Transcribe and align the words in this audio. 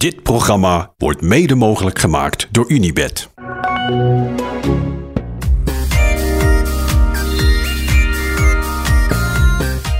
Dit 0.00 0.22
programma 0.22 0.92
wordt 0.98 1.20
mede 1.20 1.54
mogelijk 1.54 1.98
gemaakt 1.98 2.48
door 2.50 2.70
Unibed. 2.70 3.30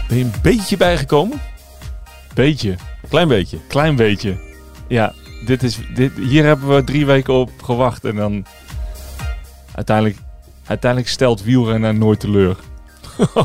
Ben 0.08 0.18
je 0.18 0.24
een 0.24 0.32
beetje 0.42 0.76
bijgekomen? 0.76 1.40
Beetje. 2.34 2.74
Klein 3.08 3.28
beetje. 3.28 3.58
Klein 3.68 3.96
beetje. 3.96 4.36
Ja, 4.88 5.12
dit 5.46 5.62
is, 5.62 5.78
dit, 5.94 6.12
hier 6.16 6.44
hebben 6.44 6.74
we 6.74 6.84
drie 6.84 7.06
weken 7.06 7.34
op 7.34 7.50
gewacht. 7.62 8.04
En 8.04 8.16
dan 8.16 8.44
uiteindelijk, 9.74 10.16
uiteindelijk 10.66 11.10
stelt 11.10 11.42
wielrennen 11.42 11.98
nooit 11.98 12.20
teleur. 12.20 12.56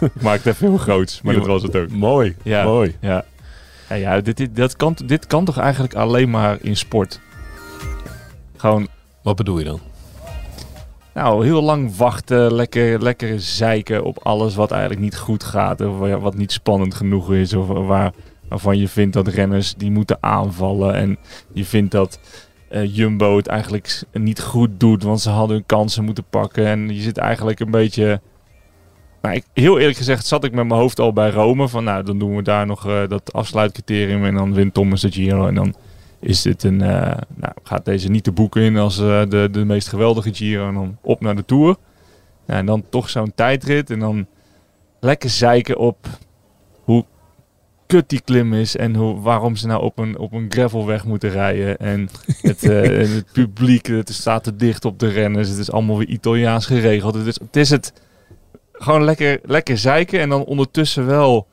Ik 0.00 0.22
maak 0.22 0.36
het 0.36 0.46
even 0.46 0.68
heel 0.68 0.78
groots, 0.78 1.22
maar 1.22 1.34
dat 1.34 1.46
was 1.46 1.62
het 1.62 1.76
ook. 1.76 1.90
Mooi. 1.90 2.36
Ja, 2.42 2.64
Mooi. 2.64 2.96
Ja, 3.00 3.24
ja, 3.94 4.14
ja 4.14 4.20
dit, 4.20 4.36
dit, 4.36 4.56
dat 4.56 4.76
kan, 4.76 4.96
dit 5.06 5.26
kan 5.26 5.44
toch 5.44 5.58
eigenlijk 5.58 5.94
alleen 5.94 6.30
maar 6.30 6.58
in 6.60 6.76
sport? 6.76 7.20
Gewoon, 8.56 8.88
Wat 9.22 9.36
bedoel 9.36 9.58
je 9.58 9.64
dan? 9.64 9.80
nou, 11.14 11.44
heel 11.44 11.62
lang 11.62 11.96
wachten, 11.96 12.54
lekker, 12.54 13.02
lekker 13.02 13.40
zeiken 13.40 14.04
op 14.04 14.18
alles 14.22 14.54
wat 14.54 14.70
eigenlijk 14.70 15.00
niet 15.02 15.16
goed 15.18 15.44
gaat. 15.44 15.80
Of 15.80 15.98
wa- 15.98 16.18
wat 16.18 16.34
niet 16.36 16.52
spannend 16.52 16.94
genoeg 16.94 17.32
is. 17.32 17.54
Of 17.54 17.66
waar, 17.66 18.12
waarvan 18.48 18.78
je 18.78 18.88
vindt 18.88 19.14
dat 19.14 19.28
renners 19.28 19.74
die 19.74 19.90
moeten 19.90 20.16
aanvallen. 20.20 20.94
En 20.94 21.18
je 21.52 21.64
vindt 21.64 21.90
dat 21.90 22.18
eh, 22.68 22.96
Jumbo 22.96 23.36
het 23.36 23.46
eigenlijk 23.46 24.02
niet 24.12 24.40
goed 24.40 24.70
doet, 24.80 25.02
want 25.02 25.20
ze 25.20 25.30
hadden 25.30 25.56
hun 25.56 25.66
kansen 25.66 26.04
moeten 26.04 26.24
pakken. 26.30 26.66
En 26.66 26.94
je 26.94 27.00
zit 27.00 27.18
eigenlijk 27.18 27.60
een 27.60 27.70
beetje... 27.70 28.20
Nou, 29.24 29.36
ik, 29.36 29.44
heel 29.52 29.78
eerlijk 29.78 29.96
gezegd 29.96 30.26
zat 30.26 30.44
ik 30.44 30.52
met 30.52 30.66
mijn 30.66 30.80
hoofd 30.80 31.00
al 31.00 31.12
bij 31.12 31.30
Rome. 31.30 31.68
Van 31.68 31.84
nou, 31.84 32.04
dan 32.04 32.18
doen 32.18 32.36
we 32.36 32.42
daar 32.42 32.66
nog 32.66 32.86
eh, 32.86 33.08
dat 33.08 33.32
afsluitcriterium 33.32 34.24
en 34.24 34.34
dan 34.34 34.54
wint 34.54 34.74
Thomas 34.74 35.00
de 35.00 35.12
Giro. 35.12 35.46
En 35.46 35.54
dan 35.54 35.74
is 36.20 36.42
dit 36.42 36.62
een, 36.62 36.82
eh, 36.82 37.16
nou, 37.34 37.52
gaat 37.62 37.84
deze 37.84 38.08
niet 38.08 38.24
de 38.24 38.32
boeken 38.32 38.62
in 38.62 38.76
als 38.76 38.98
eh, 38.98 39.22
de, 39.28 39.48
de 39.50 39.64
meest 39.64 39.88
geweldige 39.88 40.34
Giro. 40.34 40.68
En 40.68 40.74
dan 40.74 40.98
op 41.02 41.20
naar 41.20 41.36
de 41.36 41.44
Tour. 41.44 41.76
Ja, 42.46 42.54
en 42.54 42.66
dan 42.66 42.84
toch 42.88 43.10
zo'n 43.10 43.32
tijdrit. 43.34 43.90
En 43.90 43.98
dan 43.98 44.26
lekker 45.00 45.30
zeiken 45.30 45.78
op 45.78 46.06
hoe 46.82 47.04
kut 47.86 48.08
die 48.08 48.20
klim 48.20 48.54
is. 48.54 48.76
En 48.76 48.94
hoe, 48.94 49.20
waarom 49.20 49.56
ze 49.56 49.66
nou 49.66 49.82
op 49.82 49.98
een, 49.98 50.18
op 50.18 50.32
een 50.32 50.46
gravelweg 50.48 51.04
moeten 51.04 51.30
rijden. 51.30 51.76
En 51.76 52.08
het, 52.42 52.62
en 52.62 53.10
het 53.10 53.32
publiek 53.32 53.86
het 53.86 54.12
staat 54.12 54.44
te 54.44 54.56
dicht 54.56 54.84
op 54.84 54.98
de 54.98 55.08
renners. 55.08 55.48
Het 55.48 55.58
is 55.58 55.70
allemaal 55.70 55.98
weer 55.98 56.08
Italiaans 56.08 56.66
geregeld. 56.66 57.14
Het 57.14 57.26
is 57.26 57.38
het, 57.40 57.56
is 57.56 57.70
het 57.70 57.92
gewoon 58.74 59.04
lekker, 59.04 59.40
lekker 59.42 59.78
zeiken. 59.78 60.20
En 60.20 60.28
dan 60.28 60.44
ondertussen 60.44 61.06
wel 61.06 61.46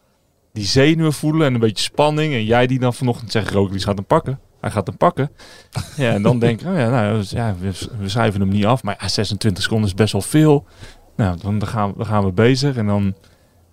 die 0.53 0.65
zenuwen 0.65 1.13
voelen 1.13 1.47
en 1.47 1.53
een 1.53 1.59
beetje 1.59 1.83
spanning. 1.83 2.33
En 2.33 2.45
jij 2.45 2.67
die 2.67 2.79
dan 2.79 2.93
vanochtend 2.93 3.31
zegt, 3.31 3.51
Roglic 3.51 3.81
gaat 3.81 3.95
hem 3.95 4.05
pakken. 4.05 4.39
Hij 4.61 4.71
gaat 4.71 4.87
hem 4.87 4.97
pakken. 4.97 5.31
Ja, 5.97 6.13
en 6.13 6.21
dan 6.21 6.39
denk 6.39 6.61
ik, 6.61 6.67
oh 6.67 6.75
ja, 6.75 6.89
nou, 6.89 7.23
ja, 7.29 7.55
we, 7.59 7.71
we 7.99 8.09
schrijven 8.09 8.39
hem 8.39 8.49
niet 8.49 8.65
af. 8.65 8.83
Maar 8.83 8.97
ja, 8.99 9.07
26 9.07 9.63
seconden 9.63 9.87
is 9.87 9.93
best 9.93 10.11
wel 10.11 10.21
veel. 10.21 10.65
Nou, 11.15 11.37
dan, 11.41 11.59
dan, 11.59 11.67
gaan, 11.67 11.93
dan 11.97 12.05
gaan 12.05 12.25
we 12.25 12.31
bezig. 12.31 12.75
En 12.75 12.85
dan 12.85 13.15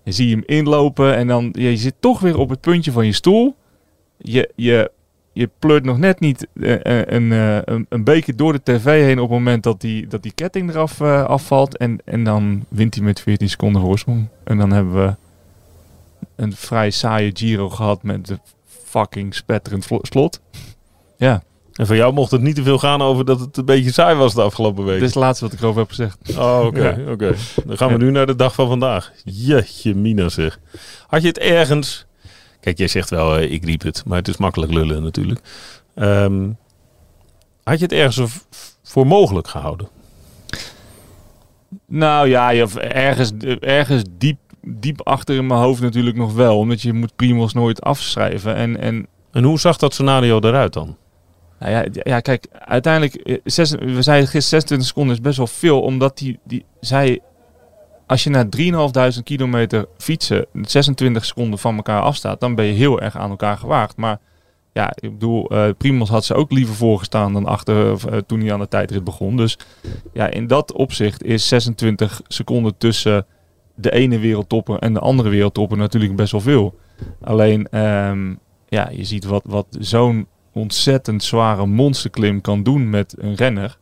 zie 0.05 0.29
je 0.29 0.35
hem 0.35 0.45
inlopen. 0.47 1.17
En 1.17 1.27
dan 1.27 1.49
je 1.59 1.77
zit 1.77 1.95
toch 2.01 2.21
weer 2.21 2.39
op 2.39 2.49
het 2.49 2.61
puntje 2.61 2.93
van 2.93 3.07
je 3.07 3.13
stoel. 3.13 3.57
Je, 4.17 4.53
je, 4.57 4.91
je 5.39 5.51
pleurt 5.59 5.85
nog 5.85 5.99
net 5.99 6.21
niet 6.21 6.47
eh, 6.61 6.75
eh, 6.75 7.07
een, 7.07 7.33
eh, 7.33 7.59
een, 7.65 7.87
een 7.89 8.05
beker 8.05 8.37
door 8.37 8.53
de 8.53 8.63
tv 8.63 8.85
heen 8.85 9.19
op 9.19 9.29
het 9.29 9.39
moment 9.39 9.63
dat 9.63 9.81
die, 9.81 10.07
dat 10.07 10.23
die 10.23 10.33
ketting 10.33 10.71
eraf 10.71 11.01
afvalt. 11.01 11.77
En, 11.77 11.99
en 12.05 12.25
dan 12.25 12.65
wint 12.69 12.95
hij 12.95 13.05
met 13.05 13.21
14 13.21 13.49
seconden 13.49 13.83
voorsprong. 13.83 14.29
En 14.45 14.59
dan 14.59 14.73
hebben 14.73 14.95
we 14.95 15.15
een 16.37 16.53
vrij 16.53 16.91
saaie 16.91 17.31
Giro 17.35 17.69
gehad 17.69 18.03
met 18.03 18.27
de 18.27 18.39
fucking 18.85 19.35
spetterend 19.35 19.89
slot. 20.03 20.41
Ja, 21.17 21.43
En 21.73 21.87
voor 21.87 21.97
jou 21.97 22.13
mocht 22.13 22.31
het 22.31 22.41
niet 22.41 22.55
te 22.55 22.63
veel 22.63 22.79
gaan 22.79 23.03
over 23.03 23.25
dat 23.25 23.41
het 23.41 23.57
een 23.57 23.65
beetje 23.65 23.93
saai 23.93 24.17
was 24.17 24.35
de 24.35 24.43
afgelopen 24.43 24.85
week. 24.85 24.95
dit 24.95 25.09
is 25.09 25.15
het 25.15 25.23
laatste 25.23 25.45
wat 25.45 25.53
ik 25.53 25.61
erover 25.61 25.81
heb 25.81 25.89
gezegd. 25.89 26.19
Oh, 26.37 26.63
oké. 26.65 26.89
Ja. 26.89 27.13
oké. 27.13 27.35
Dan 27.65 27.77
gaan 27.77 27.93
we 27.93 27.99
nu 27.99 28.11
naar 28.11 28.27
de 28.27 28.37
dag 28.37 28.55
van 28.55 28.69
vandaag. 28.69 29.13
Jeetje, 29.25 29.95
Mina 29.95 30.29
zeg. 30.29 30.59
Had 31.07 31.23
je 31.23 31.29
het 31.29 31.39
ergens... 31.39 32.08
Kijk, 32.69 32.81
jij 32.81 32.89
zegt 32.89 33.11
wel, 33.11 33.37
eh, 33.37 33.53
ik 33.53 33.65
riep 33.65 33.83
het. 33.83 34.03
Maar 34.07 34.19
het 34.19 34.29
is 34.29 34.37
makkelijk 34.37 34.73
lullen 34.73 35.03
natuurlijk. 35.03 35.41
Ehm, 35.95 36.49
had 37.63 37.79
je 37.79 37.85
het 37.85 37.93
ergens 37.93 38.45
voor 38.83 39.07
mogelijk 39.07 39.49
gehouden? 39.49 39.89
Nou 41.87 42.29
ja, 42.29 42.51
je, 42.51 42.81
ergens, 42.81 43.33
ergens 43.61 44.03
diep, 44.11 44.39
diep 44.63 45.03
achter 45.03 45.37
in 45.37 45.47
mijn 45.47 45.61
hoofd 45.61 45.81
natuurlijk 45.81 46.17
nog 46.17 46.33
wel. 46.33 46.59
Omdat 46.59 46.83
je 46.83 46.93
moet 46.93 47.17
Primos 47.17 47.53
nooit 47.53 47.83
afschrijven. 47.83 48.55
En, 48.55 48.81
en 48.81 49.07
En 49.33 49.45
hoe 49.45 49.61
zag 49.61 49.77
dat 49.77 49.93
scenario 49.93 50.41
eruit 50.41 50.73
dan? 50.73 50.97
nou 51.59 51.73
ja, 51.73 51.85
ja, 51.93 52.21
kijk, 52.21 52.47
uiteindelijk, 52.53 53.15
eh, 53.15 53.37
zes, 53.45 53.71
we 53.71 54.03
zeiden 54.03 54.29
gisteren 54.29 54.43
26 54.43 54.87
seconden 54.87 55.15
is 55.15 55.21
best 55.21 55.37
wel 55.37 55.47
veel. 55.47 55.81
Omdat 55.81 56.19
die, 56.19 56.39
die 56.45 56.65
zij, 56.81 57.21
als 58.09 58.25
je 58.25 58.31
na 58.31 58.49
3.500 59.17 59.23
kilometer 59.23 59.87
fietsen 59.99 60.47
26 60.53 61.25
seconden 61.25 61.59
van 61.59 61.77
elkaar 61.77 62.01
afstaat, 62.01 62.41
dan 62.41 62.55
ben 62.55 62.65
je 62.65 62.73
heel 62.73 63.01
erg 63.01 63.17
aan 63.17 63.31
elkaar 63.31 63.57
gewaagd. 63.57 63.97
Maar 63.97 64.19
ja, 64.73 64.93
ik 64.95 65.11
bedoel, 65.13 65.51
eh 65.51 65.69
Primos 65.79 66.09
had 66.09 66.25
ze 66.25 66.35
ook 66.35 66.51
liever 66.53 66.75
voorgestaan 66.75 67.33
dan 67.33 67.47
achter 67.47 68.09
eh, 68.09 68.19
toen 68.27 68.41
hij 68.41 68.53
aan 68.53 68.61
de 68.61 68.69
tijdrit 68.69 69.05
begon. 69.05 69.37
Dus 69.37 69.59
ja, 70.13 70.31
in 70.31 70.47
dat 70.47 70.73
opzicht 70.73 71.25
is 71.25 71.49
26 71.49 72.21
seconden 72.29 72.77
tussen 72.79 73.27
de 73.75 73.91
ene 73.91 74.19
wereldtopper 74.19 74.79
en 74.79 74.93
de 74.93 75.01
andere 75.01 75.29
wereldtopper 75.29 75.79
natuurlijk 75.79 76.17
best 76.17 76.33
wel 76.33 76.41
veel. 76.41 76.79
Alleen, 77.21 77.69
ehm, 77.69 78.35
ja, 78.69 78.91
je 78.93 79.05
ziet 79.05 79.25
wat, 79.25 79.43
wat 79.47 79.67
zo'n 79.71 80.27
ontzettend 80.53 81.23
zware 81.23 81.67
monsterklim 81.67 82.41
kan 82.41 82.63
doen 82.63 82.91
met 82.91 83.15
een 83.19 83.35
renner. 83.35 83.79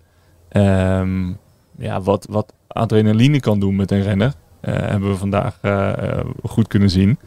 Ehm, 0.49 1.33
ja, 1.79 2.01
wat, 2.01 2.27
wat 2.31 2.53
adrenaline 2.67 3.41
kan 3.41 3.61
doen 3.61 3.77
met 3.77 3.91
een 3.91 4.03
renner, 4.03 4.35
eh, 4.61 4.75
hebben 4.75 5.11
we 5.11 5.17
vandaag 5.17 5.59
eh, 5.61 6.19
eh, 6.19 6.27
goed 6.45 6.69
kunnen 6.69 6.91
zien. 6.91 7.19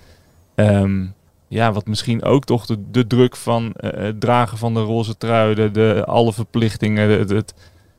Ehm, 0.55 1.05
ja, 1.47 1.71
wat 1.71 1.87
misschien 1.87 2.23
ook 2.23 2.45
toch 2.45 2.65
de, 2.91 3.07
druk 3.07 3.35
van 3.35 3.73
het 3.77 4.21
dragen 4.21 4.57
van 4.57 4.73
de 4.73 4.81
roze 4.81 5.17
trui, 5.17 5.71
de, 5.71 6.03
alle 6.05 6.33
verplichtingen, 6.33 7.09
het, 7.09 7.53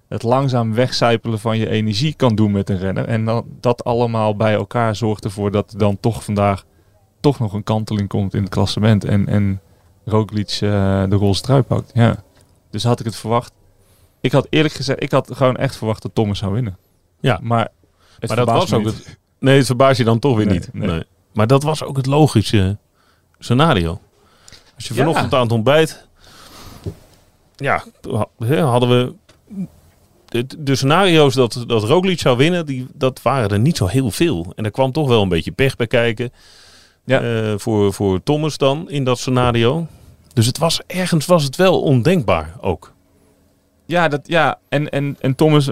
het, 0.09 0.23
langzaam 0.23 0.75
wegcijpelen 0.75 1.39
van 1.39 1.59
je 1.59 1.69
energie 1.69 2.15
kan 2.15 2.35
doen 2.35 2.51
met 2.51 2.71
een 2.71 2.79
renner. 2.79 3.05
En 3.05 3.25
dan, 3.25 3.45
dat 3.61 3.85
allemaal 3.85 4.37
bij 4.37 4.55
elkaar 4.55 4.97
zorgt 4.97 5.25
ervoor 5.25 5.51
dat 5.51 5.73
er 5.73 5.79
dan 5.79 6.01
toch 6.01 6.25
vandaag 6.25 6.65
toch 7.21 7.39
nog 7.39 7.53
een 7.53 7.65
kanteling 7.65 8.09
komt 8.09 8.35
in 8.35 8.43
het 8.43 8.51
klassement. 8.51 9.05
En, 9.05 9.29
en 9.29 9.61
Roglic 10.05 10.59
de 10.59 11.17
roze 11.17 11.43
trui 11.43 11.63
pakt. 11.63 11.91
Ja. 11.95 12.23
Dus 12.71 12.85
had 12.85 13.01
ik 13.01 13.07
het 13.07 13.17
verwacht. 13.17 13.53
Ik 14.21 14.33
had 14.33 14.47
eerlijk 14.51 14.75
gezegd, 14.75 15.03
ik 15.03 15.13
had 15.13 15.31
gewoon 15.33 15.57
echt 15.57 15.77
verwacht 15.77 16.03
dat 16.03 16.15
Thomas 16.15 16.39
zou 16.39 16.53
winnen. 16.53 16.77
Ja. 17.21 17.39
Maar, 17.43 17.69
maar 18.27 18.37
dat 18.37 18.47
was 18.47 18.73
ook 18.73 18.85
niet. 18.85 18.95
het... 19.05 19.19
Nee, 19.39 19.57
het 19.57 19.67
verbaast 19.67 19.99
je 19.99 20.05
dan 20.05 20.19
toch 20.19 20.37
weer 20.37 20.47
Nee, 20.47 20.55
niet. 20.59 20.69
nee. 20.73 20.89
Nee. 20.89 21.05
Maar 21.33 21.47
dat 21.47 21.63
was 21.63 21.83
ook 21.83 21.97
het 21.97 22.07
logische 22.07 22.77
scenario. 23.39 24.01
Als 24.75 24.89
je 24.89 24.95
Ja. 24.95 25.01
vanochtend 25.01 25.35
aan 25.35 25.43
het 25.43 25.53
ontbijt... 25.53 26.09
Ja, 27.57 27.85
hadden 28.49 28.89
we... 28.89 29.13
De, 30.25 30.47
de 30.59 30.75
scenario's 30.75 31.35
dat, 31.35 31.65
dat 31.67 31.83
Roglic 31.83 32.21
zou 32.21 32.37
winnen, 32.37 32.67
die, 32.67 32.87
dat 32.95 33.23
waren 33.23 33.49
er 33.49 33.59
niet 33.59 33.77
zo 33.77 33.87
heel 33.87 34.11
veel. 34.11 34.53
En 34.57 34.65
er 34.65 34.71
kwam 34.71 34.93
toch 34.93 35.09
wel 35.09 35.23
een 35.23 35.29
beetje 35.29 35.53
pech 35.53 35.77
bij 35.77 35.87
kijken. 35.87 36.33
Ja. 37.05 37.21
eh, 37.21 37.55
voor, 37.57 37.93
voor 37.93 38.23
Thomas 38.23 38.57
dan 38.57 38.91
in 38.91 39.05
dat 39.05 39.19
scenario. 39.19 39.87
Dus 40.33 40.47
het 40.47 40.59
was, 40.59 40.81
ergens 40.87 41.27
was 41.27 41.45
het 41.45 41.57
wel 41.57 41.81
ondenkbaar 41.83 42.55
ook. 42.61 42.93
Ja, 43.91 44.09
dat, 44.09 44.21
ja. 44.25 44.59
En, 44.69 44.91
en, 44.91 45.17
en 45.21 45.35
Thomas, 45.35 45.71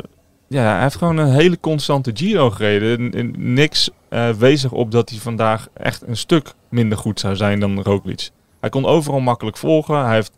ja, 0.49 0.73
hij 0.73 0.83
heeft 0.83 0.97
gewoon 0.97 1.17
een 1.17 1.33
hele 1.33 1.61
constante 1.61 2.11
Giro 2.15 2.51
gereden. 2.51 2.99
En, 2.99 3.13
en 3.15 3.55
niks 3.55 3.91
eh 4.09 4.31
wees 4.31 4.65
op 4.65 4.91
dat 4.91 5.11
hij 5.11 5.19
vandaag 5.19 5.69
echt 5.73 6.03
een 6.07 6.17
stuk 6.17 6.53
minder 6.69 6.99
goed 6.99 7.21
zou 7.21 7.37
zijn 7.37 7.61
dan 7.61 7.83
Roglic. 7.83 8.31
Hij 8.61 8.71
kon 8.71 8.87
overal 8.87 9.21
makkelijk 9.21 9.57
volgen. 9.57 10.05
Hij 10.05 10.15
heeft, 10.15 10.33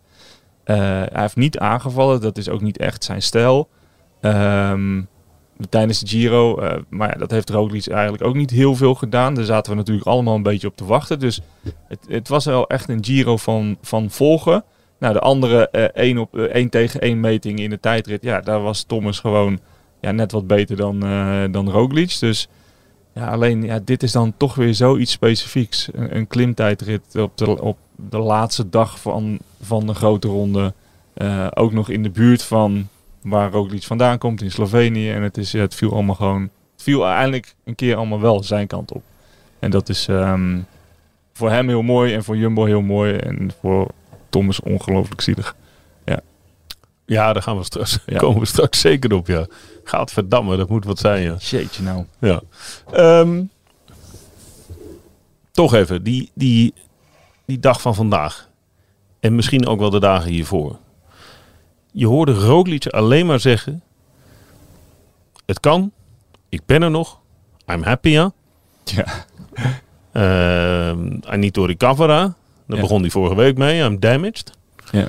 eh, 0.64 0.76
hij 1.12 1.20
heeft 1.20 1.36
niet 1.36 1.58
aangevallen. 1.58 2.20
Dat 2.20 2.38
is 2.38 2.48
ook 2.48 2.60
niet 2.60 2.78
echt 2.78 3.04
zijn 3.04 3.22
stijl. 3.22 3.68
Ehm, 4.20 5.02
tijdens 5.68 6.00
de 6.00 6.06
Giro. 6.06 6.58
eh, 6.58 6.78
maar 6.88 7.18
dat 7.18 7.30
heeft 7.30 7.50
Roglic 7.50 7.86
eigenlijk 7.88 8.24
ook 8.24 8.34
niet 8.34 8.50
heel 8.50 8.74
veel 8.74 8.94
gedaan. 8.94 9.34
Daar 9.34 9.44
zaten 9.44 9.72
we 9.72 9.78
natuurlijk 9.78 10.06
allemaal 10.06 10.34
een 10.34 10.42
beetje 10.42 10.68
op 10.68 10.76
te 10.76 10.84
wachten. 10.84 11.18
Dus 11.18 11.40
het, 11.88 11.98
het 12.08 12.28
was 12.28 12.44
wel 12.44 12.66
echt 12.68 12.88
een 12.88 13.04
Giro 13.04 13.36
van, 13.36 13.76
van 13.82 14.10
volgen. 14.10 14.64
Nou, 15.00 15.12
de 15.12 15.20
andere 15.20 15.68
eh 15.68 15.84
één, 15.84 16.18
op, 16.18 16.36
één 16.36 16.68
tegen 16.68 17.00
één 17.00 17.20
meting 17.20 17.58
in 17.58 17.70
de 17.70 17.80
tijdrit. 17.80 18.22
Ja, 18.22 18.40
daar 18.40 18.62
was 18.62 18.82
Thomas 18.82 19.18
gewoon 19.18 19.58
ja, 20.00 20.10
net 20.10 20.32
wat 20.32 20.46
beter 20.46 20.76
dan, 20.76 21.02
eh, 21.02 21.42
dan 21.50 21.70
Roglic. 21.70 22.18
Dus 22.18 22.48
ja, 23.14 23.26
alleen 23.26 23.62
ja, 23.62 23.80
dit 23.84 24.02
is 24.02 24.12
dan 24.12 24.34
toch 24.36 24.54
weer 24.54 24.74
zoiets 24.74 25.12
specifieks. 25.12 25.88
Een, 25.92 26.26
klimtijdrit 26.26 27.16
op 27.16 27.36
de, 27.36 27.62
op 27.62 27.78
de 27.94 28.18
laatste 28.18 28.68
dag 28.68 29.00
van, 29.00 29.38
van 29.62 29.86
de 29.86 29.94
grote 29.94 30.28
ronde. 30.28 30.72
Ook 31.54 31.72
nog 31.72 31.88
in 31.88 32.02
de 32.02 32.10
buurt 32.10 32.42
van 32.42 32.88
waar 33.22 33.50
Roglic 33.50 33.82
vandaan 33.82 34.18
komt, 34.18 34.42
in 34.42 34.50
Slovenië. 34.50 35.10
En 35.10 35.22
het, 35.22 35.36
is, 35.36 35.52
het 35.52 35.74
viel 35.74 35.92
allemaal 35.92 36.14
gewoon... 36.14 36.42
Het 36.72 36.82
viel 36.82 37.04
uiteindelijk 37.04 37.54
een 37.64 37.74
keer 37.74 37.96
allemaal 37.96 38.20
wel 38.20 38.42
zijn 38.42 38.66
kant 38.66 38.92
op. 38.92 39.02
En 39.58 39.70
dat 39.70 39.88
is 39.88 40.08
ehm, 40.08 40.58
voor 41.32 41.50
hem 41.50 41.68
heel 41.68 41.82
mooi 41.82 42.14
en 42.14 42.24
voor 42.24 42.36
Jumbo 42.36 42.64
heel 42.64 42.82
mooi. 42.82 43.16
En 43.16 43.50
voor 43.60 43.90
Thomas 44.30 44.60
ongelooflijk 44.60 45.20
zielig. 45.20 45.54
Ja, 47.10 47.32
daar 47.32 47.42
gaan 47.42 47.56
we 47.56 47.64
straks, 47.64 47.98
Ja. 48.06 48.18
komen 48.24 48.40
we 48.40 48.46
straks 48.46 48.80
zeker 48.80 49.12
op, 49.12 49.26
ja. 49.26 49.46
Gaat 49.84 50.12
verdammen, 50.12 50.58
dat 50.58 50.68
moet 50.68 50.84
wat 50.84 50.98
zijn, 50.98 51.22
ja. 51.22 51.34
Jeetje 51.34 51.82
nou. 51.82 52.04
ja. 52.18 52.40
Ehm, 52.92 53.42
toch 55.50 55.74
even, 55.74 56.02
die, 56.02 56.30
die, 56.34 56.74
die 57.44 57.58
dag 57.58 57.80
van 57.80 57.94
vandaag. 57.94 58.48
En 59.20 59.34
misschien 59.34 59.66
ook 59.66 59.78
wel 59.78 59.90
de 59.90 60.00
dagen 60.00 60.30
hiervoor. 60.30 60.78
Je 61.92 62.06
hoorde 62.06 62.32
Roglic 62.32 62.86
alleen 62.86 63.26
maar 63.26 63.40
zeggen... 63.40 63.82
Het 65.46 65.60
kan, 65.60 65.92
ik 66.48 66.66
ben 66.66 66.82
er 66.82 66.90
nog, 66.90 67.20
I'm 67.66 67.82
happy, 67.82 68.08
ja. 68.08 68.32
Ja. 68.84 69.26
Ehm, 70.12 71.06
I 71.32 71.36
need 71.36 71.52
to 71.52 71.64
recovera. 71.64 72.34
Daar 72.70 72.78
Ja. 72.78 72.84
begon 72.84 73.00
hij 73.00 73.10
vorige 73.10 73.34
week 73.36 73.58
mee. 73.58 73.80
I'm 73.82 74.00
damaged. 74.00 74.52
Ja. 74.90 75.08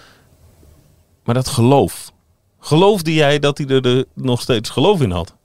Maar 1.23 1.35
dat 1.35 1.47
geloof. 1.47 2.11
Geloofde 2.59 3.13
jij 3.13 3.39
dat 3.39 3.57
hij 3.57 3.67
er 3.67 3.81
de, 3.81 4.07
nog 4.13 4.41
steeds 4.41 4.69
geloof 4.69 5.01
in 5.01 5.11
had? 5.11 5.35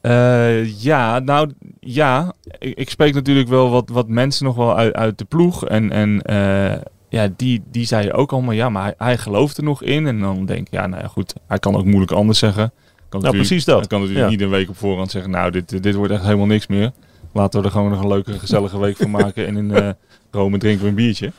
Eh, 0.00 0.82
ja, 0.82 1.18
nou 1.18 1.52
ja. 1.80 2.32
Ik, 2.58 2.78
ik 2.78 2.90
spreek 2.90 3.14
natuurlijk 3.14 3.48
wel 3.48 3.70
wat, 3.70 3.88
wat 3.88 4.08
mensen 4.08 4.44
nog 4.44 4.56
wel 4.56 4.76
uit, 4.76 4.94
uit 4.94 5.18
de 5.18 5.24
ploeg. 5.24 5.66
En, 5.66 5.92
en 5.92 6.22
eh, 6.22 6.80
ja, 7.08 7.28
die, 7.36 7.62
die 7.70 7.86
zeiden 7.86 8.14
ook 8.14 8.32
allemaal 8.32 8.52
ja, 8.54 8.68
maar 8.68 8.82
hij, 8.82 8.94
hij 8.98 9.18
gelooft 9.18 9.56
er 9.56 9.64
nog 9.64 9.82
in. 9.82 10.06
En 10.06 10.20
dan 10.20 10.46
denk 10.46 10.66
ik, 10.66 10.72
ja, 10.72 10.86
nou 10.86 11.02
ja, 11.02 11.08
goed. 11.08 11.34
Hij 11.46 11.58
kan 11.58 11.76
ook 11.76 11.84
moeilijk 11.84 12.12
anders 12.12 12.38
zeggen. 12.38 12.72
Kan 13.08 13.20
Nou, 13.20 13.34
precies 13.34 13.64
dat. 13.64 13.78
Hij 13.78 13.86
kan 13.86 13.98
natuurlijk 14.00 14.26
Ja. 14.26 14.32
niet 14.32 14.40
een 14.42 14.50
week 14.50 14.68
op 14.68 14.76
voorhand 14.76 15.10
zeggen, 15.10 15.30
nou, 15.30 15.50
dit, 15.50 15.82
dit 15.82 15.94
wordt 15.94 16.12
echt 16.12 16.22
helemaal 16.22 16.46
niks 16.46 16.66
meer. 16.66 16.92
Laten 17.32 17.60
we 17.60 17.66
er 17.66 17.72
gewoon 17.72 17.90
nog 17.90 18.00
een 18.00 18.08
leuke, 18.08 18.38
gezellige 18.38 18.78
week 18.78 18.96
van 18.96 19.10
maken. 19.10 19.46
En 19.46 19.56
in 19.56 19.70
eh, 19.70 19.88
Rome 20.32 20.58
drinken 20.58 20.82
we 20.82 20.88
een 20.88 20.94
biertje. 20.94 21.32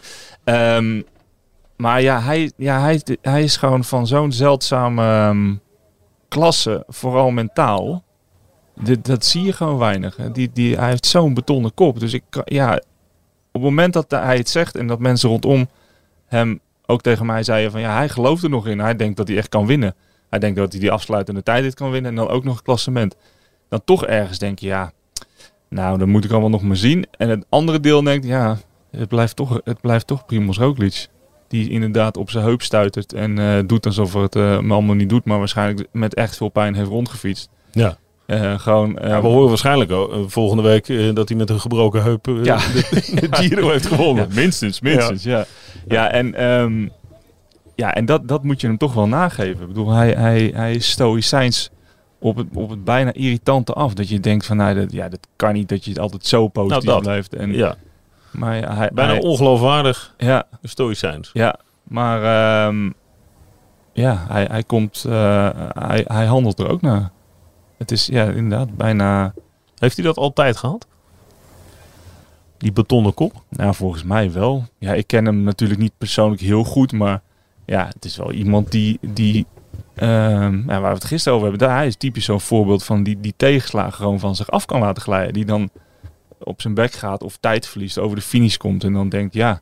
Ehm, 0.43 1.01
maar 1.77 2.01
ja, 2.01 2.21
hij, 2.21 2.51
ja 2.57 2.81
hij, 2.81 3.01
hij 3.21 3.43
is 3.43 3.57
gewoon 3.57 3.83
van 3.83 4.07
zo'n 4.07 4.31
zeldzame 4.31 5.03
ehm, 5.03 5.55
klasse, 6.27 6.83
vooral 6.87 7.31
mentaal. 7.31 8.03
Dit, 8.75 9.05
dat 9.05 9.25
zie 9.25 9.43
je 9.43 9.53
gewoon 9.53 9.77
weinig. 9.77 10.15
Die, 10.15 10.49
die, 10.53 10.77
hij 10.77 10.89
heeft 10.89 11.05
zo'n 11.05 11.33
betonnen 11.33 11.73
kop. 11.73 11.99
Dus 11.99 12.13
ik, 12.13 12.23
ja, 12.45 12.73
op 13.51 13.61
het 13.61 13.61
moment 13.61 13.93
dat 13.93 14.11
hij 14.11 14.37
het 14.37 14.49
zegt 14.49 14.75
en 14.75 14.87
dat 14.87 14.99
mensen 14.99 15.29
rondom 15.29 15.67
hem 16.25 16.59
ook 16.85 17.01
tegen 17.01 17.25
mij 17.25 17.43
zeiden 17.43 17.71
van 17.71 17.81
ja, 17.81 17.95
hij 17.95 18.09
gelooft 18.09 18.43
er 18.43 18.49
nog 18.49 18.67
in. 18.67 18.79
Hij 18.79 18.95
denkt 18.95 19.17
dat 19.17 19.27
hij 19.27 19.37
echt 19.37 19.49
kan 19.49 19.65
winnen. 19.65 19.95
Hij 20.29 20.39
denkt 20.39 20.57
dat 20.57 20.71
hij 20.71 20.81
die 20.81 20.91
afsluitende 20.91 21.43
tijd 21.43 21.63
dit 21.63 21.73
kan 21.73 21.91
winnen 21.91 22.11
en 22.11 22.17
dan 22.17 22.27
ook 22.27 22.43
nog 22.43 22.53
het 22.53 22.63
klassement. 22.63 23.15
Dan 23.69 23.81
toch 23.85 24.05
ergens 24.05 24.37
denk 24.37 24.59
je 24.59 24.67
ja, 24.67 24.91
nou 25.69 25.97
dan 25.97 26.09
moet 26.09 26.25
ik 26.25 26.31
allemaal 26.31 26.49
nog 26.49 26.61
maar 26.61 26.77
zien. 26.77 27.05
En 27.17 27.29
het 27.29 27.45
andere 27.49 27.79
deel 27.79 28.03
denkt 28.03 28.25
ja, 28.25 28.57
het 28.97 29.07
blijft 29.09 29.35
toch, 29.35 29.59
het 29.63 29.81
blijft 29.81 30.07
toch 30.07 30.25
Primoz 30.25 30.57
Roglic. 30.57 31.07
Die 31.47 31.69
inderdaad 31.69 32.17
op 32.17 32.29
zijn 32.29 32.43
heup 32.43 32.61
stuitert 32.61 33.13
en 33.13 33.39
eh, 33.39 33.59
doet 33.67 33.85
alsof 33.85 34.13
het 34.13 34.33
me 34.33 34.73
allemaal 34.73 34.95
niet 34.95 35.09
doet, 35.09 35.25
maar 35.25 35.37
waarschijnlijk 35.39 35.87
met 35.91 36.13
echt 36.13 36.37
veel 36.37 36.49
pijn 36.49 36.75
heeft 36.75 36.89
rondgefietst. 36.89 37.49
Ja. 37.71 37.97
Eh, 38.25 38.59
gewoon, 38.59 38.97
Ja, 39.01 39.21
we 39.21 39.27
horen 39.27 39.47
waarschijnlijk 39.49 39.91
volgende 40.27 40.63
week 40.63 41.15
dat 41.15 41.27
hij 41.29 41.37
met 41.37 41.49
een 41.49 41.59
gebroken 41.59 42.03
heup 42.03 42.25
Ja. 42.43 42.57
de, 42.57 42.87
de 43.29 43.35
Giro 43.35 43.69
heeft 43.69 43.85
gewonnen. 43.85 44.27
Ja, 44.29 44.35
minstens, 44.35 44.81
minstens, 44.81 45.23
ja. 45.23 45.45
Ja, 45.87 46.11
en, 46.11 46.35
ehm, 46.35 46.87
ja, 47.75 47.93
en 47.93 48.05
dat, 48.05 48.27
dat 48.27 48.43
moet 48.43 48.61
je 48.61 48.67
hem 48.67 48.77
toch 48.77 48.93
wel 48.93 49.07
nageven. 49.07 49.61
Ik 49.61 49.67
bedoel, 49.67 49.91
hij, 49.91 50.11
hij, 50.11 50.51
hij 50.55 50.73
is 50.73 50.89
stoïcijns 50.91 51.69
op 52.19 52.35
het, 52.35 52.47
op 52.53 52.69
het 52.69 52.83
bijna 52.83 53.13
irritante 53.13 53.73
af. 53.73 53.93
Dat 53.93 54.09
je 54.09 54.19
denkt 54.19 54.45
van, 54.45 54.57
nou, 54.57 54.75
dat, 54.75 54.91
ja, 54.91 55.09
dat 55.09 55.27
kan 55.35 55.53
niet 55.53 55.69
dat 55.69 55.83
je 55.83 55.89
het 55.89 55.99
altijd 55.99 56.25
zo 56.25 56.47
positief 56.47 56.83
Nou, 56.83 56.95
dat. 56.95 57.01
blijft. 57.03 57.33
En, 57.35 57.53
Ja, 57.53 57.75
Maar 58.33 58.57
ja, 58.57 58.75
hij, 58.75 58.89
bijna 58.93 59.11
hij- 59.11 59.21
ongeloofwaardig 59.21 60.13
ja, 60.17 60.43
stoïcijns. 60.63 61.29
ja, 61.33 61.55
maar 61.83 62.23
ehm, 62.23 62.91
ja, 63.93 64.25
hij, 64.29 64.45
hij 64.51 64.63
komt, 64.63 65.03
eh, 65.07 65.49
hij, 65.69 66.03
hij 66.07 66.25
handelt 66.25 66.59
er 66.59 66.69
ook 66.69 66.81
naar. 66.81 67.11
Het 67.77 67.91
is 67.91 68.05
ja, 68.05 68.23
inderdaad 68.25 68.75
bijna, 68.77 69.33
Heeft 69.77 69.95
hij 69.95 70.05
dat 70.05 70.17
altijd 70.17 70.57
gehad? 70.57 70.87
Die 72.57 72.71
betonnen 72.71 73.13
kop? 73.13 73.43
nou 73.49 73.73
volgens 73.75 74.03
mij 74.03 74.31
wel. 74.31 74.65
Ja, 74.77 74.93
ik 74.93 75.07
ken 75.07 75.25
hem 75.25 75.43
natuurlijk 75.43 75.79
niet 75.79 75.93
persoonlijk 75.97 76.41
heel 76.41 76.63
goed, 76.63 76.91
maar 76.91 77.21
ja, 77.65 77.85
het 77.93 78.05
is 78.05 78.17
wel 78.17 78.31
iemand 78.31 78.71
die, 78.71 78.99
die 79.01 79.45
ehm, 79.95 80.57
ja, 80.57 80.79
waar 80.79 80.81
we 80.81 80.97
het 80.97 81.03
gisteren 81.03 81.37
over 81.37 81.49
hebben, 81.49 81.67
daar, 81.67 81.77
hij 81.77 81.87
is 81.87 81.95
typisch 81.95 82.25
zo'n 82.25 82.41
voorbeeld 82.41 82.83
van 82.83 83.03
die, 83.03 83.19
die 83.19 83.33
tegenslagen 83.37 83.93
gewoon 83.93 84.19
van 84.19 84.35
zich 84.35 84.51
af 84.51 84.65
kan 84.65 84.79
laten 84.79 85.01
glijden. 85.03 85.33
Die 85.33 85.45
dan 85.45 85.69
op 86.45 86.61
zijn 86.61 86.73
bek 86.73 86.91
gaat 86.91 87.23
of 87.23 87.37
tijd 87.37 87.67
verliest, 87.67 87.97
over 87.97 88.15
de 88.15 88.21
finish 88.21 88.57
komt 88.57 88.83
en 88.83 88.93
dan 88.93 89.09
denkt, 89.09 89.33
ja, 89.33 89.61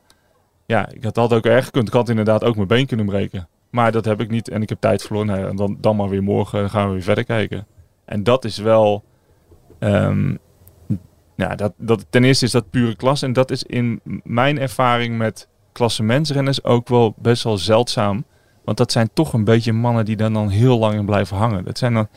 ja, 0.65 0.89
ik 0.89 1.03
had 1.03 1.15
dat 1.15 1.33
ook 1.33 1.45
erg 1.45 1.65
gekund. 1.65 1.87
Ik 1.87 1.93
had 1.93 2.09
inderdaad 2.09 2.43
ook 2.43 2.55
mijn 2.55 2.67
been 2.67 2.85
kunnen 2.85 3.05
breken. 3.05 3.47
Maar 3.69 3.91
dat 3.91 4.05
heb 4.05 4.21
ik 4.21 4.29
niet 4.29 4.49
en 4.49 4.61
ik 4.61 4.69
heb 4.69 4.79
tijd 4.79 5.01
verloren. 5.01 5.27
Nou 5.27 5.39
ja, 5.39 5.53
dan, 5.53 5.77
dan 5.79 5.95
maar 5.95 6.09
weer 6.09 6.23
morgen 6.23 6.69
gaan 6.69 6.87
we 6.87 6.93
weer 6.93 7.03
verder 7.03 7.23
kijken. 7.23 7.67
En 8.05 8.23
dat 8.23 8.45
is 8.45 8.57
wel, 8.57 9.03
ja, 11.35 11.55
dat, 11.55 11.73
dat, 11.77 12.05
ten 12.09 12.23
eerste 12.23 12.45
is 12.45 12.51
dat 12.51 12.69
pure 12.69 12.95
klas. 12.95 13.21
En 13.21 13.33
dat 13.33 13.51
is 13.51 13.63
in 13.63 13.99
mijn 14.23 14.59
ervaring 14.59 15.17
met 15.17 15.47
klassementsrenners 15.71 16.63
ook 16.63 16.87
wel 16.87 17.13
best 17.17 17.43
wel 17.43 17.57
zeldzaam. 17.57 18.25
Want 18.63 18.77
dat 18.77 18.91
zijn 18.91 19.09
toch 19.13 19.33
een 19.33 19.43
beetje 19.43 19.73
mannen 19.73 20.05
die 20.05 20.15
dan, 20.15 20.33
dan 20.33 20.49
heel 20.49 20.79
lang 20.79 20.93
in 20.93 21.05
blijven 21.05 21.37
hangen. 21.37 21.63
Dat 21.63 21.77
zijn 21.77 21.93
dan, 21.93 22.07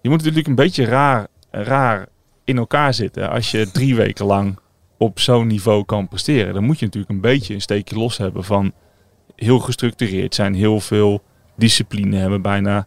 je 0.00 0.08
moet 0.08 0.18
natuurlijk 0.18 0.46
een 0.46 0.54
beetje 0.54 0.84
raar, 0.84 1.26
raar 1.50 2.06
in 2.46 2.58
elkaar 2.58 2.94
zitten. 2.94 3.30
Als 3.30 3.50
je 3.50 3.70
drie 3.70 3.96
weken 3.96 4.26
lang 4.26 4.58
op 4.96 5.20
zo'n 5.20 5.46
niveau 5.46 5.84
kan 5.84 6.08
presteren. 6.08 6.54
Dan 6.54 6.64
moet 6.64 6.78
je 6.78 6.84
natuurlijk 6.84 7.12
een 7.12 7.20
beetje 7.20 7.54
een 7.54 7.60
steekje 7.60 7.96
los 7.96 8.16
hebben 8.16 8.44
van 8.44 8.72
heel 9.34 9.58
gestructureerd 9.58 10.34
zijn. 10.34 10.54
Heel 10.54 10.80
veel 10.80 11.22
discipline 11.56 12.16
hebben. 12.16 12.42
Bijna 12.42 12.86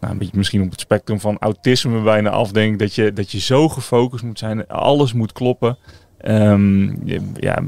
nou, 0.00 0.12
een 0.12 0.18
beetje 0.18 0.36
misschien 0.36 0.62
op 0.62 0.70
het 0.70 0.80
spectrum 0.80 1.20
van 1.20 1.38
autisme 1.38 2.02
bijna 2.02 2.30
afdenken. 2.30 2.78
Dat 2.78 2.94
je, 2.94 3.12
dat 3.12 3.30
je 3.30 3.40
zo 3.40 3.68
gefocust 3.68 4.24
moet 4.24 4.38
zijn. 4.38 4.66
Alles 4.66 5.12
moet 5.12 5.32
kloppen. 5.32 5.78
Ehm, 6.18 7.06
je, 7.06 7.20
ja, 7.34 7.58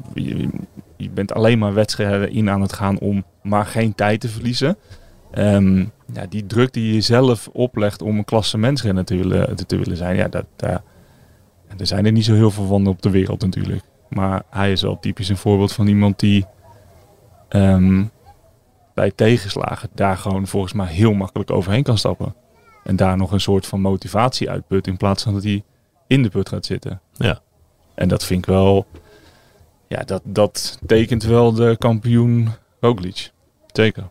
je, 0.97 1.11
bent 1.11 1.33
alleen 1.33 1.59
maar 1.59 1.75
wedstrijden 1.75 2.33
in 2.33 2.51
aan 2.51 2.61
het 2.61 2.73
gaan 2.73 2.99
om 2.99 3.25
maar 3.43 3.67
geen 3.67 3.95
tijd 3.95 4.21
te 4.21 4.29
verliezen. 4.29 4.77
Ehm, 5.31 5.79
ja, 6.13 6.27
die 6.29 6.47
druk 6.47 6.73
die 6.73 6.95
je 6.95 7.01
zelf 7.01 7.49
oplegt 7.53 8.03
om 8.03 8.19
een 8.19 8.25
klassementsrenner 8.25 9.05
te 9.05 9.17
willen, 9.17 9.67
te, 9.67 9.77
willen 9.77 9.97
zijn. 9.97 10.17
Ja, 10.17 10.29
dat, 10.29 10.47
er 11.79 11.87
zijn 11.87 12.07
er 12.07 12.13
niet 12.13 12.25
zo 12.25 12.35
heel 12.35 12.51
veel 12.51 12.67
van 12.67 12.87
op 12.87 13.03
de 13.03 13.11
wereld 13.11 13.41
natuurlijk. 13.41 13.83
Maar 14.09 14.43
hij 14.51 14.73
is 14.73 14.83
wel 14.83 14.99
typisch 15.01 15.29
een 15.29 15.37
voorbeeld 15.37 15.73
van 15.73 15.87
iemand 15.87 16.19
die 16.19 16.47
ehm, 17.49 18.05
bij 18.95 19.11
tegenslagen 19.11 19.89
daar 19.95 20.17
gewoon 20.17 20.47
volgens 20.47 20.73
mij 20.73 20.87
heel 20.87 21.13
makkelijk 21.13 21.51
overheen 21.51 21.83
kan 21.83 21.99
stappen. 21.99 22.35
En 22.85 22.97
daar 22.97 23.17
nog 23.17 23.33
een 23.33 23.41
soort 23.41 23.67
van 23.67 23.81
motivatie 23.81 24.51
uitput 24.51 24.87
in 24.87 24.97
plaats 24.97 25.23
van 25.23 25.35
dat 25.35 25.43
hij 25.43 25.65
in 26.07 26.23
de 26.23 26.29
put 26.29 26.49
gaat 26.49 26.67
zitten. 26.67 27.01
Ja. 27.13 27.41
En 27.95 28.09
dat 28.09 28.25
vind 28.25 28.41
ik 28.41 28.47
wel, 28.47 28.87
ja, 29.89 30.03
dat, 30.05 30.23
dat 30.25 30.79
tekent 30.87 31.23
wel 31.23 31.53
de 31.53 31.77
kampioen 31.79 32.49
Roglic. 32.81 33.31
Zeker. 33.73 34.09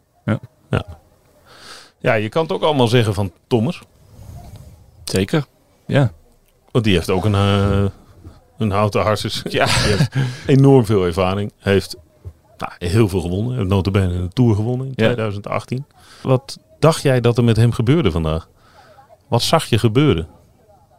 Ja, 2.01 2.13
je 2.13 2.29
kan 2.29 2.43
het 2.43 2.51
ook 2.51 2.61
allemaal 2.61 2.87
zeggen 2.87 3.13
van 3.13 3.31
Thomas. 3.47 3.81
Zeker. 5.03 5.45
Ja. 5.85 6.11
Want 6.71 6.83
die 6.85 6.93
heeft 6.93 7.09
ook 7.09 7.25
een, 7.25 7.35
eh, 7.35 7.83
een 8.57 8.71
houten 8.71 9.01
hartjes. 9.01 9.41
Ja. 9.49 9.65
Die 9.65 9.73
heeft 9.75 10.09
enorm 10.45 10.85
veel 10.85 11.05
ervaring. 11.05 11.51
Heeft 11.57 11.95
nou, 12.57 12.71
heel 12.77 13.09
veel 13.09 13.21
gewonnen. 13.21 13.55
Heeft 13.57 13.67
notabene 13.69 14.13
een 14.13 14.33
Tour 14.33 14.55
gewonnen 14.55 14.85
in 14.87 14.93
Ja. 14.95 15.03
2018. 15.05 15.85
Wat 16.21 16.59
dacht 16.79 17.01
jij 17.01 17.21
dat 17.21 17.37
er 17.37 17.43
met 17.43 17.57
hem 17.57 17.71
gebeurde 17.71 18.11
vandaag? 18.11 18.47
Wat 19.27 19.41
zag 19.41 19.65
je 19.65 19.77
gebeuren? 19.79 20.27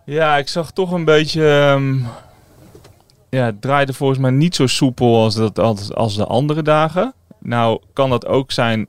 Ja, 0.04 0.36
ik 0.36 0.48
zag 0.48 0.70
toch 0.70 0.90
een 0.92 1.04
beetje. 1.04 1.48
ehm, 1.48 1.96
ja, 3.30 3.44
het 3.44 3.60
draaide 3.62 3.92
volgens 3.92 4.18
mij 4.18 4.30
niet 4.30 4.54
zo 4.54 4.66
soepel 4.66 5.22
als, 5.22 5.34
dat, 5.34 5.58
als, 5.58 5.94
als 5.94 6.16
de 6.16 6.24
andere 6.26 6.62
dagen. 6.62 7.14
Nou, 7.38 7.80
kan 7.92 8.10
dat 8.10 8.26
ook 8.26 8.52
zijn. 8.52 8.86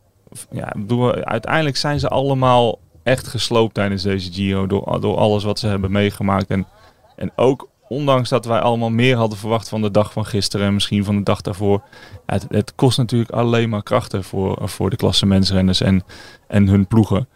Ja, 0.52 0.74
bedoel, 0.78 1.14
uiteindelijk 1.14 1.78
zijn 1.78 2.00
ze 2.00 2.08
allemaal 2.08 2.80
echt 3.04 3.28
gesloopt 3.28 3.74
tijdens 3.74 4.04
deze 4.04 4.32
Giro. 4.32 4.68
Door, 4.68 5.02
door 5.02 5.18
alles 5.18 5.44
wat 5.44 5.60
ze 5.60 5.68
hebben 5.68 5.92
meegemaakt. 5.92 6.50
En, 6.50 6.68
en 7.16 7.32
ook 7.36 7.70
ondanks 7.88 8.30
dat 8.30 8.46
wij 8.46 8.60
allemaal 8.60 8.90
meer 8.90 9.16
hadden 9.16 9.38
verwacht 9.38 9.70
van 9.70 9.82
de 9.82 9.92
dag 9.92 10.12
van 10.12 10.26
gisteren. 10.26 10.68
En 10.68 10.74
misschien 10.74 11.04
van 11.04 11.16
de 11.16 11.24
dag 11.24 11.42
daarvoor. 11.42 11.84
het, 12.26 12.76
kost 12.76 12.98
natuurlijk 12.98 13.32
alleen 13.32 13.70
maar 13.70 13.84
krachten 13.84 14.24
voor, 14.24 14.70
voor 14.70 14.90
de 14.90 14.96
klassementsrenners 14.96 15.82
en, 15.82 16.04
en 16.48 16.68
hun 16.68 16.88
ploegen. 16.88 17.28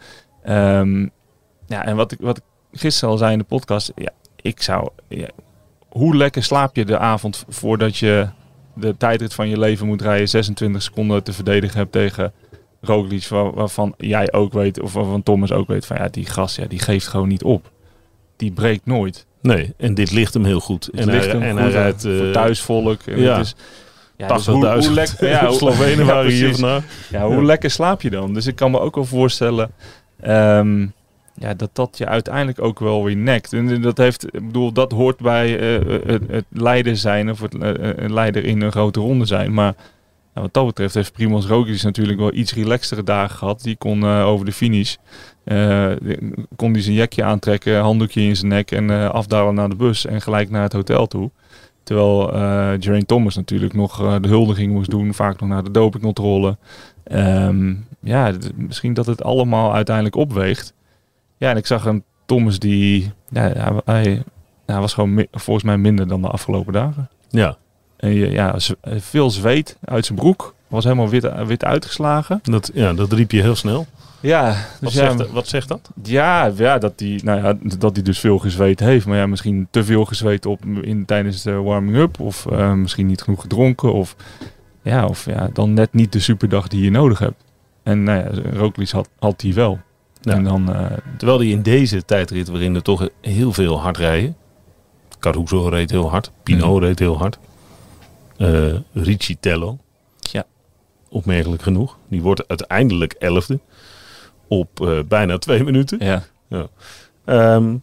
Ehm, 0.43 1.01
ja, 1.67 1.85
en 1.85 1.95
wat 1.95 2.11
ik, 2.11 2.19
wat 2.21 2.37
ik 2.37 2.43
gisteren 2.71 3.09
al 3.09 3.17
zei 3.17 3.31
in 3.31 3.37
de 3.37 3.43
podcast. 3.43 3.91
Ja, 3.95 4.11
ik 4.35 4.61
zou. 4.61 4.89
Hoe 5.89 6.15
lekker 6.15 6.43
slaap 6.43 6.75
je 6.75 6.85
de 6.85 6.97
avond 6.97 7.45
voordat 7.47 7.97
je 7.97 8.27
de 8.73 8.97
tijdrit 8.97 9.33
van 9.33 9.49
je 9.49 9.59
leven 9.59 9.87
moet 9.87 10.01
rijden, 10.01 10.29
26 10.29 10.81
seconden 10.81 11.23
te 11.23 11.33
verdedigen 11.33 11.77
hebt 11.77 11.91
tegen 11.91 12.33
Roglic, 12.85 13.27
waar- 13.27 13.53
waarvan 13.53 13.93
jij 13.97 14.33
ook 14.33 14.53
weet, 14.53 14.81
of 14.81 14.93
waarvan 14.93 15.23
Thomas 15.23 15.51
ook 15.51 15.67
weet, 15.67 15.85
van 15.85 15.97
ja, 15.97 16.07
die 16.07 16.25
gast, 16.25 16.55
ja, 16.57 16.65
die 16.65 16.79
geeft 16.79 17.07
gewoon 17.07 17.27
niet 17.27 17.43
op. 17.43 17.71
Die 18.37 18.51
breekt 18.51 18.85
nooit. 18.85 19.25
Nee, 19.41 19.73
en 19.77 19.93
dit 19.93 20.11
ligt 20.11 20.33
hem 20.33 20.45
heel 20.45 20.59
goed. 20.59 20.87
En 20.89 21.05
ligt 21.05 21.25
hij, 21.25 21.31
hem 21.33 21.41
en 21.41 21.49
goed 21.51 21.57
hij 21.59 21.65
aan 21.67 21.71
rijdt... 21.71 22.01
voor 22.01 22.11
eh, 22.25 22.31
thuisvolk. 22.31 23.01
En 23.01 23.19
ja. 23.21 23.37
het 23.37 23.45
is, 23.45 23.55
Ja, 24.17 24.27
dus 24.27 24.45
hoe- 24.45 24.55
hoe 24.55 24.81
80.000 24.83 24.93
lekker- 24.93 25.29
ja, 25.35 25.45
hoe- 25.47 25.55
Slovenen 25.57 26.05
ja, 26.05 26.13
waren 26.13 26.31
hier 26.31 26.51
vandaag. 26.51 26.83
Ja, 27.09 27.25
hoe 27.25 27.35
Ja. 27.35 27.41
lekker 27.43 27.69
slaap 27.71 28.01
je 28.01 28.09
dan? 28.09 28.33
Dus 28.33 28.47
ik 28.47 28.55
kan 28.55 28.71
me 28.71 28.79
ook 28.79 28.95
wel 28.95 29.05
voorstellen 29.05 29.71
ehm, 30.21 30.81
ja, 31.37 31.53
dat 31.53 31.69
dat 31.73 31.97
je 31.97 32.05
uiteindelijk 32.05 32.61
ook 32.61 32.79
wel 32.79 33.03
weer 33.03 33.15
nekt. 33.15 33.53
En 33.53 33.81
dat, 33.81 33.97
heeft, 33.97 34.25
ik 34.25 34.45
bedoel, 34.45 34.71
dat 34.71 34.91
hoort 34.91 35.17
bij 35.19 35.59
eh, 35.59 35.99
het, 36.07 36.21
het 36.29 36.45
leider 36.49 36.97
zijn 36.97 37.31
of 37.31 37.41
het 37.41 37.57
eh, 37.57 37.69
een 37.95 38.13
leider 38.13 38.45
in 38.45 38.61
een 38.61 38.71
grote 38.71 38.99
ronde 38.99 39.25
zijn. 39.25 39.53
Maar 39.53 39.73
ja, 40.35 40.41
wat 40.41 40.53
dat 40.53 40.65
betreft 40.65 40.93
heeft 40.93 41.13
Primoz 41.13 41.47
Roglic 41.47 41.83
natuurlijk 41.83 42.19
wel 42.19 42.33
iets 42.33 42.53
relaxtere 42.53 43.03
dagen 43.03 43.37
gehad. 43.37 43.61
Die 43.61 43.75
kon 43.75 44.03
eh, 44.03 44.25
over 44.25 44.45
de 44.45 44.51
finish, 44.51 44.95
eh, 45.43 45.91
kon 46.55 46.73
die 46.73 46.81
zijn 46.81 46.95
jekje 46.95 47.23
aantrekken, 47.23 47.79
handdoekje 47.79 48.21
in 48.21 48.35
zijn 48.35 48.47
nek 48.47 48.71
en 48.71 48.89
eh, 48.89 49.09
afdalen 49.09 49.53
naar 49.53 49.69
de 49.69 49.75
bus 49.75 50.05
en 50.05 50.21
gelijk 50.21 50.49
naar 50.49 50.63
het 50.63 50.73
hotel 50.73 51.07
toe. 51.07 51.31
Terwijl 51.83 52.27
Geraint 52.79 53.07
Thomas 53.07 53.35
natuurlijk 53.35 53.73
nog 53.73 54.19
de 54.19 54.27
huldiging 54.27 54.71
moest 54.71 54.89
doen, 54.89 55.13
vaak 55.13 55.39
nog 55.39 55.49
naar 55.49 55.63
de 55.63 55.71
dopingcontrole. 55.71 56.57
Ehm, 57.03 57.73
ja, 57.99 58.33
misschien 58.55 58.93
dat 58.93 59.05
het 59.05 59.23
allemaal 59.23 59.73
uiteindelijk 59.73 60.15
opweegt. 60.15 60.73
Ja, 61.37 61.49
en 61.49 61.57
ik 61.57 61.65
zag 61.65 61.85
een 61.85 62.03
Thomas 62.25 62.59
die, 62.59 63.11
ja, 63.29 63.81
hij, 63.85 64.23
hij, 64.65 64.79
was 64.79 64.93
gewoon 64.93 65.25
volgens 65.31 65.65
mij 65.65 65.77
minder 65.77 66.07
dan 66.07 66.21
de 66.21 66.27
afgelopen 66.27 66.73
dagen. 66.73 67.09
Ja, 67.29 67.57
En 67.97 68.13
je- 68.13 68.31
ja, 68.31 68.55
veel 68.83 69.29
zweet 69.31 69.77
uit 69.85 70.05
zijn 70.05 70.17
broek, 70.17 70.53
was 70.67 70.83
helemaal 70.83 71.09
wit, 71.09 71.29
wit 71.45 71.63
uitgeslagen. 71.63 72.39
dat, 72.43 72.71
ja, 72.73 72.93
dat 72.93 73.11
riep 73.13 73.31
je 73.31 73.41
heel 73.41 73.55
snel. 73.55 73.85
Ja, 74.19 74.45
Wat, 74.47 74.57
dus 74.79 74.93
ja, 74.93 75.17
zegt, 75.17 75.31
wat 75.31 75.47
zegt 75.47 75.67
dat? 75.67 75.89
ja, 76.03 76.51
ja, 76.55 76.77
dat 76.77 76.93
hij 76.97 77.19
nou 77.23 77.43
ja, 77.43 77.57
dat 77.77 77.95
hij 77.95 78.03
dus 78.03 78.19
veel 78.19 78.37
gezweet 78.37 78.79
heeft. 78.79 79.05
Maar 79.05 79.17
ja, 79.17 79.25
misschien 79.25 79.67
te 79.71 79.83
veel 79.83 80.05
gezweet 80.05 80.45
op 80.45 80.65
in, 80.81 81.05
tijdens 81.05 81.41
de 81.41 81.51
warming-up. 81.51 82.19
Of 82.19 82.45
eh, 82.45 82.73
misschien 82.73 83.05
niet 83.07 83.21
genoeg 83.21 83.41
gedronken. 83.41 83.93
Of, 83.93 84.15
ja, 84.81 85.05
of 85.05 85.25
ja, 85.25 85.49
dan 85.53 85.73
net 85.73 85.93
niet 85.93 86.11
de 86.11 86.19
superdag 86.19 86.67
die 86.67 86.83
je 86.83 86.91
nodig 86.91 87.19
hebt. 87.19 87.43
En 87.83 88.03
nou 88.03 88.19
ja, 88.19 88.41
Roglic 88.59 88.89
had, 88.89 89.09
had 89.19 89.39
die 89.39 89.53
wel. 89.53 89.79
Ja. 90.21 90.33
En 90.33 90.43
dan, 90.43 90.73
eh, 90.75 90.85
Terwijl 91.17 91.39
hij 91.39 91.47
in 91.47 91.61
deze 91.61 92.05
tijdrit, 92.05 92.47
waarin 92.47 92.75
er 92.75 92.81
toch 92.81 93.09
heel 93.21 93.53
veel 93.53 93.79
hard 93.81 93.97
rijden. 93.97 94.35
Caruso 95.19 95.67
reed 95.67 95.91
heel 95.91 96.09
hard. 96.09 96.31
Pino 96.43 96.73
Mhm. 96.75 96.83
reed 96.83 96.99
heel 96.99 97.17
hard. 97.17 97.39
Eh 98.37 98.73
Ricciello. 98.93 99.77
Ja. 100.19 100.45
Opmerkelijk 101.09 101.61
genoeg. 101.61 101.97
Die 102.09 102.21
wordt 102.21 102.47
uiteindelijk 102.47 103.13
elfde. 103.13 103.59
Op 104.47 104.81
eh, 104.81 104.99
bijna 105.07 105.37
twee 105.37 105.63
minuten. 105.63 105.97
ja, 106.05 106.23
Ehm, 107.25 107.75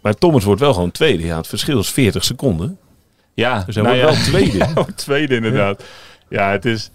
maar 0.00 0.14
Thomas 0.14 0.44
wordt 0.44 0.60
wel 0.60 0.74
gewoon 0.74 0.90
tweede. 0.90 1.24
Ja, 1.24 1.36
het 1.36 1.46
verschil 1.46 1.78
is 1.78 1.90
40 1.90 2.24
seconden. 2.24 2.78
ja, 3.34 3.62
Dus 3.66 3.74
hij 3.74 3.84
nou 3.84 4.00
wordt 4.00 4.16
ja. 4.16 4.22
wel 4.22 4.30
tweede. 4.30 4.58
Ja, 4.74 4.84
tweede 4.94 5.34
inderdaad. 5.34 5.84
Ja. 6.28 6.50
het 6.50 6.64
is... 6.64 6.90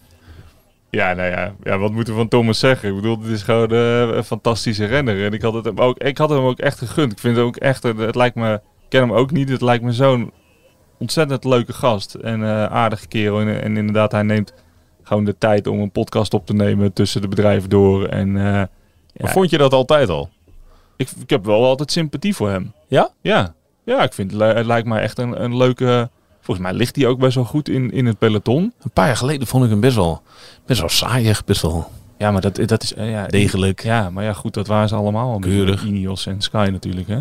Ja, 0.92 1.14
nou 1.14 1.30
ja, 1.30 1.56
ja, 1.64 1.78
wat 1.78 1.92
moeten 1.92 2.14
we 2.14 2.20
van 2.20 2.28
Thomas 2.28 2.60
zeggen? 2.60 2.90
Ik 2.90 2.96
bedoel, 2.96 3.18
het 3.20 3.28
is 3.32 3.42
gewoon 3.42 3.72
eh, 3.72 4.00
een 4.00 4.24
fantastische 4.24 4.86
renner. 4.86 5.26
En 5.26 5.34
ik 5.34 5.42
had, 5.42 5.54
het 5.54 5.66
hem 5.66 5.78
ook, 5.78 5.98
ik 5.98 6.18
had 6.18 6.30
hem 6.30 6.40
ook 6.40 6.60
echt 6.60 6.78
gegund. 6.78 7.12
Ik 7.12 7.20
vind 7.20 7.36
het 7.36 7.46
ook 7.46 7.56
echt, 7.56 7.84
het 7.84 8.16
lijkt 8.16 8.36
me, 8.36 8.54
ik 8.54 8.90
ken 8.90 9.02
hem 9.02 9.14
ook 9.14 9.32
niet. 9.32 9.50
Het 9.50 9.62
lijkt 9.62 9.84
me 9.84 9.92
zo'n 9.94 10.32
ontzettend 11.00 11.44
leuke 11.44 11.74
gast. 11.74 12.14
En 12.14 12.44
eh 12.44 12.66
aardige 12.66 13.08
kerel. 13.08 13.40
En, 13.40 13.62
en 13.62 13.78
inderdaad, 13.78 14.12
hij 14.12 14.24
neemt 14.24 14.54
gewoon 15.04 15.26
de 15.26 15.38
tijd 15.38 15.68
om 15.68 15.80
een 15.80 15.92
podcast 15.92 16.34
op 16.34 16.46
te 16.46 16.54
nemen 16.54 16.94
tussen 16.94 17.22
de 17.22 17.28
bedrijven 17.28 17.70
door. 17.70 18.06
En 18.06 18.38
eh, 18.38 18.62
ja, 19.14 19.28
vond 19.28 19.50
je 19.50 19.58
dat 19.58 19.74
altijd 19.74 20.10
al? 20.10 20.30
ik, 20.98 21.10
ik 21.22 21.30
heb 21.30 21.46
wel 21.46 21.66
altijd 21.66 21.92
sympathie 21.92 22.36
voor 22.36 22.50
hem. 22.50 22.74
Ja? 22.88 23.10
Ja, 23.22 23.54
ja 23.84 24.04
ik 24.04 24.14
vind 24.14 24.32
het, 24.32 24.42
li- 24.42 24.48
het 24.54 24.66
lijkt 24.66 24.88
mij 24.88 25.02
echt 25.02 25.18
een, 25.18 25.44
een 25.44 25.58
leuke... 25.58 26.10
Volgens 26.42 26.68
mij 26.68 26.78
ligt 26.78 26.96
hij 26.96 27.06
ook 27.08 27.20
best 27.20 27.36
wel 27.36 27.44
goed 27.46 27.70
in, 27.70 27.92
in 27.92 28.06
het 28.06 28.18
peloton. 28.18 28.74
Een 28.82 28.92
paar 28.92 29.06
jaar 29.08 29.18
geleden 29.18 29.48
vond 29.48 29.64
ik 29.64 29.70
hem 29.70 29.80
best 29.80 29.96
wel, 29.96 30.22
best 30.66 30.80
wel 30.80 30.90
saaiig. 30.90 31.44
Best 31.46 31.62
wel 31.62 31.92
Ja, 32.18 32.32
maar 32.32 32.42
dat, 32.42 32.56
dat 32.66 32.84
is... 32.84 32.94
eh, 32.94 33.10
ja, 33.12 33.28
degelijk. 33.28 33.84
Ja, 33.84 34.10
maar 34.10 34.24
ja, 34.24 34.34
goed, 34.34 34.54
dat 34.54 34.68
waren 34.68 34.88
ze 34.88 34.96
allemaal. 34.96 35.32
al. 35.32 35.40
Keurig. 35.40 35.84
Ineos 35.86 36.26
en 36.26 36.42
Sky 36.42 36.70
natuurlijk, 36.72 37.08
hè. 37.08 37.20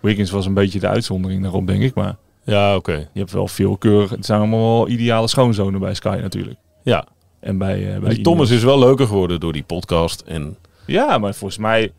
Wiggins 0.00 0.30
was 0.30 0.46
een 0.46 0.54
beetje 0.54 0.78
de 0.80 0.88
uitzondering 0.88 1.42
daarop, 1.42 1.66
denk 1.66 1.82
ik. 1.82 1.94
Maar 1.94 2.16
Ja, 2.46 2.76
oké. 2.76 2.92
je 2.92 3.18
hebt 3.18 3.32
wel 3.32 3.48
veel 3.48 3.76
keurig... 3.76 4.10
Het 4.10 4.26
zijn 4.26 4.38
allemaal 4.38 4.76
wel 4.76 4.88
ideale 4.88 5.28
schoonzonen 5.28 5.80
bij 5.80 5.94
Sky 5.94 6.18
natuurlijk. 6.20 6.58
Ja. 6.82 7.04
En 7.40 7.58
bij, 7.58 7.94
eh 7.94 8.00
bij 8.00 8.14
die 8.14 8.22
Thomas 8.22 8.50
is 8.50 8.64
wel 8.64 8.78
leuker 8.78 9.06
geworden 9.06 9.40
door 9.40 9.52
die 9.52 9.62
podcast. 9.62 10.20
En 10.20 10.56
Ja, 10.86 11.18
maar 11.18 11.34
volgens 11.34 11.58
mij... 11.58 11.92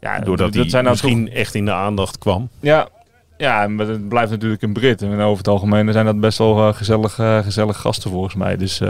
Ja, 0.00 0.18
doordat 0.20 0.46
dat 0.46 0.54
hij 0.54 0.68
zijn 0.70 0.84
nou 0.84 0.96
misschien 0.96 1.32
echt 1.32 1.54
in 1.54 1.64
de 1.64 1.72
aandacht 1.72 2.18
kwam. 2.18 2.48
Ja, 2.60 2.88
ja, 3.36 3.68
maar 3.68 3.86
het 3.86 4.08
blijft 4.08 4.30
natuurlijk 4.30 4.62
een 4.62 4.72
Brit. 4.72 5.02
En 5.02 5.20
over 5.20 5.38
het 5.38 5.48
algemeen 5.48 5.92
zijn 5.92 6.04
dat 6.04 6.20
best 6.20 6.38
wel 6.38 6.68
eh, 6.68 6.74
gezellig, 6.74 7.18
eh, 7.18 7.38
gezellig 7.38 7.80
gasten 7.80 8.10
volgens 8.10 8.34
mij. 8.34 8.56
Dus 8.56 8.80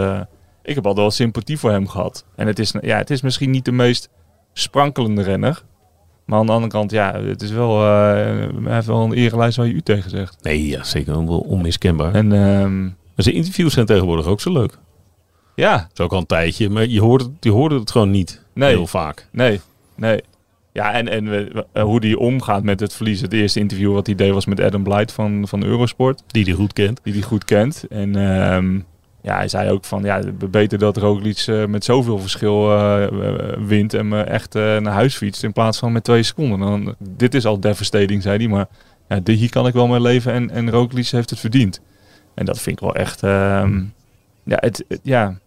ik 0.63 0.75
heb 0.75 0.85
altijd 0.85 0.95
wel 0.95 1.11
sympathie 1.11 1.59
voor 1.59 1.71
hem 1.71 1.87
gehad. 1.87 2.25
En 2.35 2.47
het 2.47 2.59
is, 2.59 2.73
ja, 2.81 2.97
het 2.97 3.09
is 3.09 3.21
misschien 3.21 3.49
niet 3.49 3.65
de 3.65 3.71
meest 3.71 4.09
sprankelende 4.53 5.21
renner. 5.21 5.63
Maar 6.25 6.39
aan 6.39 6.45
de 6.45 6.51
andere 6.51 6.71
kant, 6.71 6.91
ja, 6.91 7.21
het 7.21 7.41
is 7.41 7.51
wel, 7.51 7.81
heeft 8.63 8.85
wel 8.87 9.03
een 9.03 9.13
erelijst 9.13 9.57
waar 9.57 9.67
je 9.67 9.73
u 9.73 9.81
tegen 9.81 10.09
zegt. 10.09 10.37
Nee, 10.43 10.67
ja, 10.67 10.83
zeker 10.83 11.25
wel 11.25 11.39
onmiskenbaar. 11.39 12.13
En 12.13 12.31
ehm, 12.33 12.89
zijn 13.15 13.35
interviews 13.35 13.73
zijn 13.73 13.85
tegenwoordig 13.85 14.25
ook 14.25 14.41
zo 14.41 14.51
leuk. 14.51 14.77
ja, 15.55 15.77
Dat 15.77 15.89
is 15.93 15.99
ook 15.99 16.11
al 16.11 16.17
een 16.19 16.25
tijdje, 16.25 16.69
maar 16.69 16.85
je 16.87 17.01
hoort 17.01 17.21
het, 17.21 17.31
je 17.39 17.51
hoorde 17.51 17.79
het 17.79 17.91
gewoon 17.91 18.11
niet 18.11 18.43
Nee. 18.53 18.69
heel 18.69 18.87
vaak. 18.87 19.27
nee, 19.31 19.59
nee. 19.95 20.21
Ja, 20.71 20.93
en, 20.93 21.07
en 21.09 21.29
we- 21.29 21.65
eh, 21.71 21.83
hoe 21.83 21.99
die 21.99 22.19
omgaat 22.19 22.63
met 22.63 22.79
het 22.79 22.93
verlies. 22.93 23.21
Het 23.21 23.33
eerste 23.33 23.59
interview 23.59 23.93
wat 23.93 24.05
hij 24.05 24.15
deed 24.15 24.31
was 24.31 24.45
met 24.45 24.59
Adam 24.59 24.83
Blight 24.83 25.11
van, 25.11 25.47
van 25.47 25.63
Eurosport. 25.63 26.23
Die 26.27 26.43
hij 26.43 26.53
goed 26.53 26.73
kent. 26.73 26.99
die 27.03 27.13
hij 27.13 27.21
goed 27.21 27.45
kent. 27.45 27.85
En 27.89 28.15
ehm, 28.15 28.79
ja, 29.25 29.35
hij 29.35 29.47
zei 29.47 29.69
ook 29.69 29.85
van, 29.85 30.03
ja, 30.03 30.21
beter 30.49 30.77
dat 30.79 30.97
Roglic 30.97 31.37
eh, 31.47 31.65
met 31.65 31.83
zoveel 31.85 32.19
verschil 32.19 32.71
eh, 32.77 33.03
eh, 33.03 33.57
wint 33.59 33.93
en 33.93 34.07
me 34.07 34.21
echt 34.21 34.55
eh, 34.55 34.77
naar 34.77 34.93
huis 34.93 35.15
fietst 35.17 35.43
in 35.43 35.53
plaats 35.53 35.79
van 35.79 35.91
met 35.91 36.03
twee 36.03 36.23
seconden. 36.23 36.59
Dan, 36.59 36.95
dit 36.99 37.33
is 37.33 37.45
al 37.45 37.59
devastating, 37.59 38.21
zei 38.21 38.37
hij, 38.37 38.47
maar 38.47 38.67
ja, 39.09 39.19
dit, 39.19 39.37
hier 39.39 39.49
kan 39.49 39.67
ik 39.67 39.73
wel 39.73 39.87
mee 39.87 40.01
leven 40.01 40.31
en, 40.33 40.49
en 40.49 40.69
Roglic 40.71 41.07
heeft 41.07 41.29
het 41.29 41.39
verdiend. 41.39 41.81
En 42.33 42.45
dat 42.45 42.59
vind 42.61 42.75
ik 42.75 42.83
wel 42.83 42.95
echt, 42.95 43.23
ehm, 43.23 43.83
ja, 44.43 44.57
het, 44.59 44.85
het- 44.87 44.99
ja, 45.03 45.37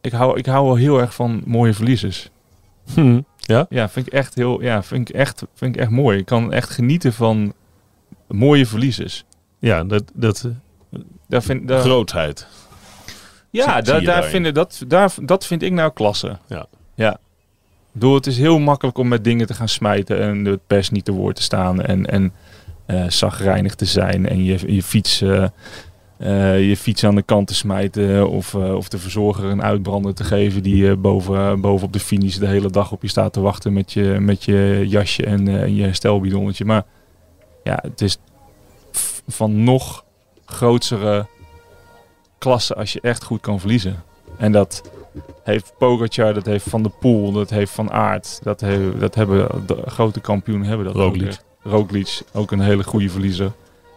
ik 0.00 0.12
hou, 0.12 0.38
ik 0.38 0.46
hou 0.46 0.66
wel 0.66 0.74
heel 0.76 1.00
erg 1.00 1.14
van 1.14 1.42
mooie 1.44 1.74
verliezers. 1.74 2.30
Hm. 2.94 3.20
Ja? 3.36 3.66
Ja, 3.68 3.88
vind 3.88 4.06
ik 4.06 4.12
echt 4.12 4.34
heel, 4.34 4.62
ja, 4.62 4.82
vind 4.82 5.08
ik 5.08 5.14
echt, 5.14 5.42
vind 5.54 5.74
ik 5.74 5.80
echt 5.80 5.90
mooi. 5.90 6.18
Ik 6.18 6.26
kan 6.26 6.52
echt 6.52 6.70
genieten 6.70 7.12
van 7.12 7.52
mooie 8.28 8.66
verliezers. 8.66 9.24
Ja, 9.58 9.84
dat, 9.84 10.04
dat 10.14 10.48
Daar 11.28 11.42
vind, 11.42 11.68
daar, 11.68 11.80
grootsheid. 11.80 12.46
Ja, 13.56 13.66
daar, 13.66 13.82
daar 13.82 14.02
daarin. 14.02 14.30
vind 14.30 14.46
ik, 14.46 14.54
dat, 14.54 14.82
daar, 14.86 15.14
dat 15.22 15.46
vind 15.46 15.62
ik 15.62 15.72
nou 15.72 15.92
klasse. 15.92 16.38
Ja. 16.46 16.66
ja. 16.94 17.18
Het 17.98 18.26
is 18.26 18.38
heel 18.38 18.58
makkelijk 18.58 18.98
om 18.98 19.08
met 19.08 19.24
dingen 19.24 19.46
te 19.46 19.54
gaan 19.54 19.68
smijten 19.68 20.20
en 20.20 20.44
de 20.44 20.60
pers 20.66 20.90
niet 20.90 21.04
te 21.04 21.12
woord 21.12 21.36
te 21.36 21.42
staan 21.42 21.82
en, 21.82 22.06
en 22.06 22.32
zagrijnig 23.08 23.74
te 23.74 23.84
zijn 23.84 24.28
en 24.28 24.44
je, 24.44 24.74
je, 24.74 24.82
fiets, 24.82 25.20
eh, 25.20 25.46
eh, 26.18 26.68
je 26.68 26.76
fiets 26.76 27.04
aan 27.04 27.14
de 27.14 27.22
kant 27.22 27.46
te 27.46 27.54
smijten 27.54 28.28
of, 28.28 28.54
of 28.54 28.88
de 28.88 28.98
verzorger 28.98 29.44
een 29.44 29.62
uitbrander 29.62 30.14
te 30.14 30.24
geven 30.24 30.62
die 30.62 30.90
eh, 30.90 30.96
boven, 30.96 31.60
boven 31.60 31.86
op 31.86 31.92
de 31.92 32.00
finish 32.00 32.36
de 32.36 32.46
hele 32.46 32.70
dag 32.70 32.92
op 32.92 33.02
je 33.02 33.08
staat 33.08 33.32
te 33.32 33.40
wachten 33.40 33.72
met 33.72 33.92
je, 33.92 34.16
met 34.20 34.44
je 34.44 34.84
jasje 34.88 35.24
en 35.24 35.48
eh, 35.48 35.76
je 35.76 35.82
herstelbidonnetje. 35.82 36.64
Maar 36.64 36.84
ja, 37.64 37.78
het 37.82 38.00
is 38.00 38.18
van 39.26 39.64
nog 39.64 40.04
grotere 40.44 41.26
klasse 42.46 42.74
als 42.74 42.92
je 42.92 43.00
echt 43.00 43.24
goed 43.24 43.40
kan 43.40 43.60
verliezen. 43.60 44.02
En 44.36 44.52
dat 44.52 44.82
heeft 45.42 45.72
Pogacar, 45.78 46.34
dat 46.34 46.46
heeft 46.46 46.68
Van 46.68 46.82
der 46.82 46.92
Poel, 47.00 47.32
dat 47.32 47.50
heeft 47.50 47.72
Van 47.72 47.90
Aert. 47.90 48.38
Dat, 48.42 48.60
heeft, 48.60 49.00
dat 49.00 49.14
hebben 49.14 49.48
de 49.66 49.82
grote 49.86 50.20
kampioenen 50.20 50.66
hebben 50.66 50.86
dat 50.86 50.94
ook 50.94 51.02
Roglic. 51.02 51.26
echt. 51.26 51.44
Roglic, 51.62 52.20
ook 52.32 52.50
een 52.50 52.60
hele 52.60 52.84
goede 52.84 53.08
verliezer. 53.10 53.52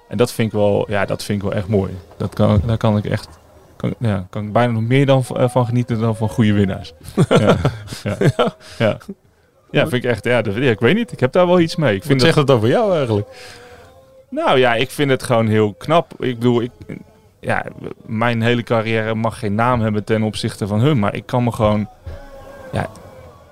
En 0.08 0.18
dat 0.18 0.32
vind 0.32 0.48
ik 0.48 0.60
wel, 0.60 0.86
ja, 0.88 1.06
dat 1.06 1.24
vind 1.24 1.44
ik 1.44 1.50
wel 1.50 1.58
echt 1.58 1.68
mooi. 1.68 1.92
Dat 2.18 2.34
kan, 2.34 2.62
daar 2.66 2.78
kan 2.78 2.98
ik 2.98 3.06
echt, 3.06 3.28
kan, 3.76 3.94
ja, 4.00 4.28
kan 4.30 4.46
ik 4.46 4.52
bijna 4.54 4.72
nog 4.72 4.82
meer 4.82 5.06
dan, 5.06 5.24
eh, 5.36 5.50
van 5.50 5.66
genieten 5.66 6.00
dan 6.00 6.16
van 6.16 6.30
goede 6.30 6.54
winnaars. 6.54 6.94
ja, 7.30 7.58
ja, 8.04 8.18
ja. 8.78 8.98
ja, 9.72 9.88
vind 9.88 10.04
ik 10.04 10.10
echt, 10.10 10.24
ja, 10.24 10.42
dat, 10.42 10.56
ja, 10.56 10.70
ik 10.70 10.80
weet 10.80 10.96
niet. 10.96 11.12
Ik 11.12 11.20
heb 11.20 11.32
daar 11.32 11.48
wel 11.48 11.60
iets 11.60 11.76
mee. 11.76 11.94
Ik 11.94 11.98
Wat 11.98 12.08
vind 12.08 12.20
dat, 12.20 12.28
zegt 12.28 12.48
het 12.48 12.52
over 12.58 12.70
jou 12.70 12.96
eigenlijk? 12.96 13.28
nou 14.30 14.60
ja, 14.60 14.76
ik 14.76 14.90
vind 14.90 15.10
het 15.10 15.24
gewoon 15.24 15.48
heel 15.48 15.74
knap. 15.74 16.24
Ik 16.24 16.40
bedoel, 16.40 16.62
ik, 16.62 16.72
ja, 17.40 17.66
mijn 18.06 18.42
hele 18.42 18.64
carrière 18.64 19.16
mag 19.16 19.40
geen 19.40 19.56
naam 19.56 19.82
hebben 19.82 20.04
ten 20.04 20.24
opzichte 20.24 20.68
van 20.68 20.80
hun. 20.80 21.00
Maar 21.00 21.16
ik 21.16 21.26
kan 21.26 21.44
me 21.44 21.52
gewoon... 21.52 21.90
Ja, 22.72 22.90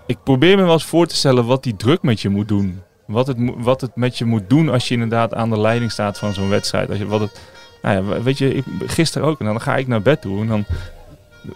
ik 0.06 0.18
probeer 0.24 0.58
me 0.58 0.64
wel 0.64 0.74
eens 0.74 0.86
voor 0.86 1.08
te 1.08 1.16
stellen 1.16 1.46
wat 1.46 1.64
die 1.64 1.76
druk 1.76 2.02
met 2.02 2.22
je 2.22 2.30
moet 2.30 2.48
doen. 2.48 2.82
Wat 3.06 3.28
het, 3.28 3.38
wat 3.58 3.82
het 3.82 3.96
met 3.96 4.18
je 4.18 4.26
moet 4.26 4.50
doen 4.50 4.70
als 4.70 4.88
je 4.88 4.94
inderdaad 4.94 5.34
aan 5.34 5.50
de 5.50 5.60
leiding 5.60 5.92
staat 5.92 6.18
van 6.18 6.34
zo'n 6.34 6.50
wedstrijd. 6.50 6.90
Als 6.90 6.98
je, 6.98 7.06
wat 7.06 7.20
het, 7.20 7.42
nou 7.82 7.96
ja, 7.96 8.22
weet 8.22 8.38
je, 8.38 8.54
ik, 8.54 8.66
gisteren 8.86 9.28
ook. 9.28 9.40
En 9.40 9.46
dan 9.46 9.62
ga 9.62 9.76
ik 9.76 9.88
naar 9.88 10.02
bed 10.02 10.22
toe 10.22 10.42
en 10.42 10.48
dan, 10.48 10.66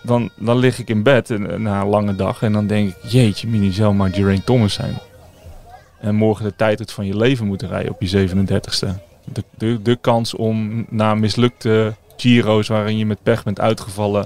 dan, 0.02 0.30
dan 0.36 0.58
lig 0.58 0.80
ik 0.80 0.90
in 0.90 1.04
bed 1.04 1.30
na 1.58 1.82
een 1.82 1.88
lange 1.88 2.16
dag. 2.16 2.42
En 2.42 2.54
dan 2.54 2.68
denk 2.68 2.90
ik, 2.90 3.12
jeetje, 3.12 3.48
mini 3.48 3.72
zou 3.72 3.94
maar 3.94 4.10
Geraint 4.10 4.46
Thomas 4.46 4.74
zijn. 4.74 4.98
En 6.00 6.16
morgen 6.16 6.46
de 6.46 6.56
tijd 6.56 6.92
van 6.92 7.06
je 7.06 7.18
leven 7.18 7.46
moeten 7.46 7.68
rijden 7.68 7.92
op 7.92 8.02
je 8.02 8.30
37ste 8.30 9.10
de, 9.58 9.82
de, 9.82 9.96
kans 9.96 10.36
om 10.36 10.86
na 10.90 11.16
mislukte 11.16 11.96
Giro's 12.22 12.68
waarin 12.68 12.98
je 12.98 13.06
met 13.06 13.24
pech 13.24 13.44
bent 13.44 13.60
uitgevallen. 13.60 14.26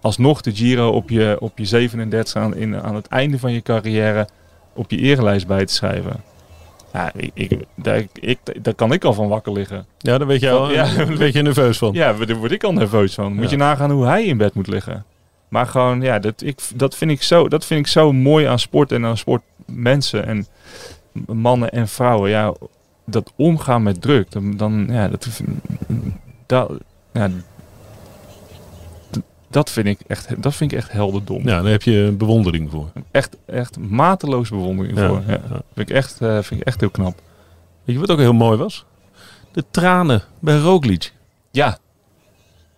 Alsnog 0.00 0.40
de 0.40 0.54
Giro 0.54 0.88
op 0.90 1.10
je, 1.10 1.36
op 1.40 1.58
je 1.58 1.64
37 1.64 2.36
aan, 2.42 2.56
in, 2.56 2.76
aan 2.82 2.94
het 2.94 3.06
einde 3.06 3.38
van 3.38 3.52
je 3.52 3.60
carrière 3.62 4.28
op 4.74 4.90
je 4.90 4.96
erelijst 4.98 5.46
bij 5.46 5.66
te 5.66 5.74
schrijven. 5.74 6.12
Ja, 6.92 7.10
ik, 7.16 7.30
ik, 7.34 7.58
daar, 7.74 8.02
ik, 8.20 8.38
daar 8.64 8.74
kan 8.74 8.92
ik 8.92 9.04
al 9.04 9.12
van 9.12 9.28
wakker 9.28 9.52
liggen. 9.52 9.86
Ja, 9.98 10.18
daar 10.18 10.26
weet 10.26 10.40
je 10.40 10.50
al 10.50 10.70
Ja. 10.72 10.98
een 10.98 11.18
beetje 11.18 11.42
nerveus 11.42 11.78
van. 11.78 11.92
Ja, 11.92 12.12
daar 12.12 12.36
word 12.36 12.52
ik 12.52 12.64
al 12.64 12.72
nerveus 12.72 13.14
van. 13.14 13.32
Moet 13.34 13.44
Ja. 13.44 13.50
je 13.50 13.56
nagaan 13.56 13.90
hoe 13.90 14.04
hij 14.06 14.24
in 14.24 14.36
bed 14.36 14.54
moet 14.54 14.66
liggen. 14.66 15.04
Maar 15.48 15.66
gewoon, 15.66 16.00
ja, 16.00 16.18
dat, 16.18 16.42
ik, 16.42 16.60
dat, 16.74 16.96
vind 16.96 17.10
ik 17.10 17.22
zo, 17.22 17.48
dat 17.48 17.64
vind 17.66 17.80
ik 17.80 17.86
zo 17.86 18.12
mooi 18.12 18.46
aan 18.46 18.58
sport 18.58 18.92
en 18.92 19.04
aan 19.04 19.16
sportmensen 19.16 20.26
en 20.26 20.46
mannen 21.26 21.70
en 21.70 21.88
vrouwen. 21.88 22.30
Ja, 22.30 22.54
dat 23.06 23.32
omgaan 23.36 23.82
met 23.82 24.00
druk, 24.02 24.30
dan, 24.30 24.56
dan 24.56 24.86
ja, 24.90 25.08
dat, 25.08 25.28
dat, 26.46 26.70
ja, 27.12 27.30
dat 29.50 29.70
vind 29.70 29.86
ik 29.86 30.00
echt, 30.06 30.42
dat 30.42 30.54
vind 30.54 30.72
ik 30.72 30.78
echt 30.78 30.92
helderdom. 30.92 31.48
Ja, 31.48 31.62
daar 31.62 31.70
heb 31.70 31.82
je 31.82 32.14
bewondering 32.18 32.70
voor. 32.70 32.90
Echt, 33.10 33.36
echt 33.46 33.78
mateloos 33.78 34.48
bewondering 34.48 34.98
Ja, 34.98 35.08
voor. 35.08 35.22
Ja. 35.26 35.32
ja. 35.32 35.62
Vind, 35.74 35.90
ik 35.90 35.90
echt, 35.90 36.20
eh, 36.20 36.38
vind 36.42 36.60
ik 36.60 36.66
echt 36.66 36.80
heel 36.80 36.90
knap. 36.90 37.20
Weet 37.84 37.94
je 37.94 38.00
wat 38.00 38.10
ook 38.10 38.18
heel 38.18 38.32
mooi 38.32 38.58
was? 38.58 38.84
De 39.52 39.64
tranen 39.70 40.22
bij 40.38 40.58
Roglic. 40.58 41.12
Ja, 41.50 41.78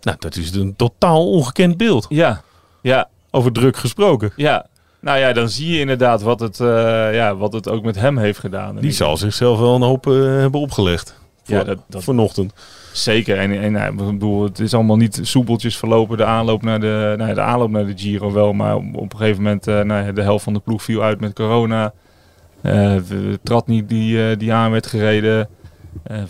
Nou, 0.00 0.16
dat 0.20 0.36
is 0.36 0.54
een 0.54 0.76
totaal 0.76 1.30
ongekend 1.30 1.76
beeld. 1.76 2.06
ja, 2.08 2.42
ja, 2.82 3.08
Over 3.30 3.52
druk 3.52 3.76
gesproken. 3.76 4.32
ja. 4.36 4.66
Nou 5.00 5.18
ja, 5.18 5.32
dan 5.32 5.48
zie 5.48 5.72
je 5.72 5.80
inderdaad 5.80 6.22
wat 6.22 6.40
het, 6.40 6.60
eh, 6.60 6.66
ja, 7.14 7.36
wat 7.36 7.52
het 7.52 7.68
ook 7.68 7.82
met 7.82 7.96
hem 7.96 8.18
heeft 8.18 8.38
gedaan. 8.38 8.76
Die 8.76 8.90
zal 8.90 9.16
zichzelf 9.16 9.58
wel 9.58 9.74
een 9.74 9.82
hoop 9.82 10.06
eh, 10.06 10.12
hebben 10.14 10.60
opgelegd. 10.60 11.14
Voor, 11.42 11.56
Ja, 11.56 11.64
dat, 11.64 11.78
dat 11.88 12.04
vanochtend. 12.04 12.52
Zeker. 12.92 13.38
En, 13.38 13.61
en 13.61 13.72
nou, 13.72 13.90
ik 13.90 13.96
bedoel, 13.96 14.42
het 14.42 14.58
is 14.58 14.75
allemaal 14.75 14.96
niet 14.96 15.18
soepeltjes 15.22 15.76
verlopen. 15.76 16.16
De 16.16 16.25
aanloop 16.25 16.62
naar 16.62 16.80
de, 16.80 17.14
nou 17.18 17.34
de, 17.34 17.40
aanloop 17.40 17.70
naar 17.70 17.87
de 17.87 17.92
Giro 17.96 18.32
wel. 18.32 18.52
Maar 18.52 18.76
op, 18.76 18.96
op 18.96 19.12
een 19.12 19.18
gegeven 19.18 19.42
moment, 19.42 19.66
eh 19.66 19.80
nou 19.80 20.12
de 20.12 20.22
helft 20.22 20.44
van 20.44 20.52
de 20.52 20.61
ploeg 20.61 20.82
viel 20.82 21.02
uit 21.02 21.20
met 21.20 21.32
corona. 21.32 21.92
Eh 22.62 22.96
Tratnik 23.42 23.88
die, 23.88 24.28
eh, 24.28 24.38
die 24.38 24.52
aan 24.52 24.70
werd 24.70 24.87
gereden. 24.87 25.49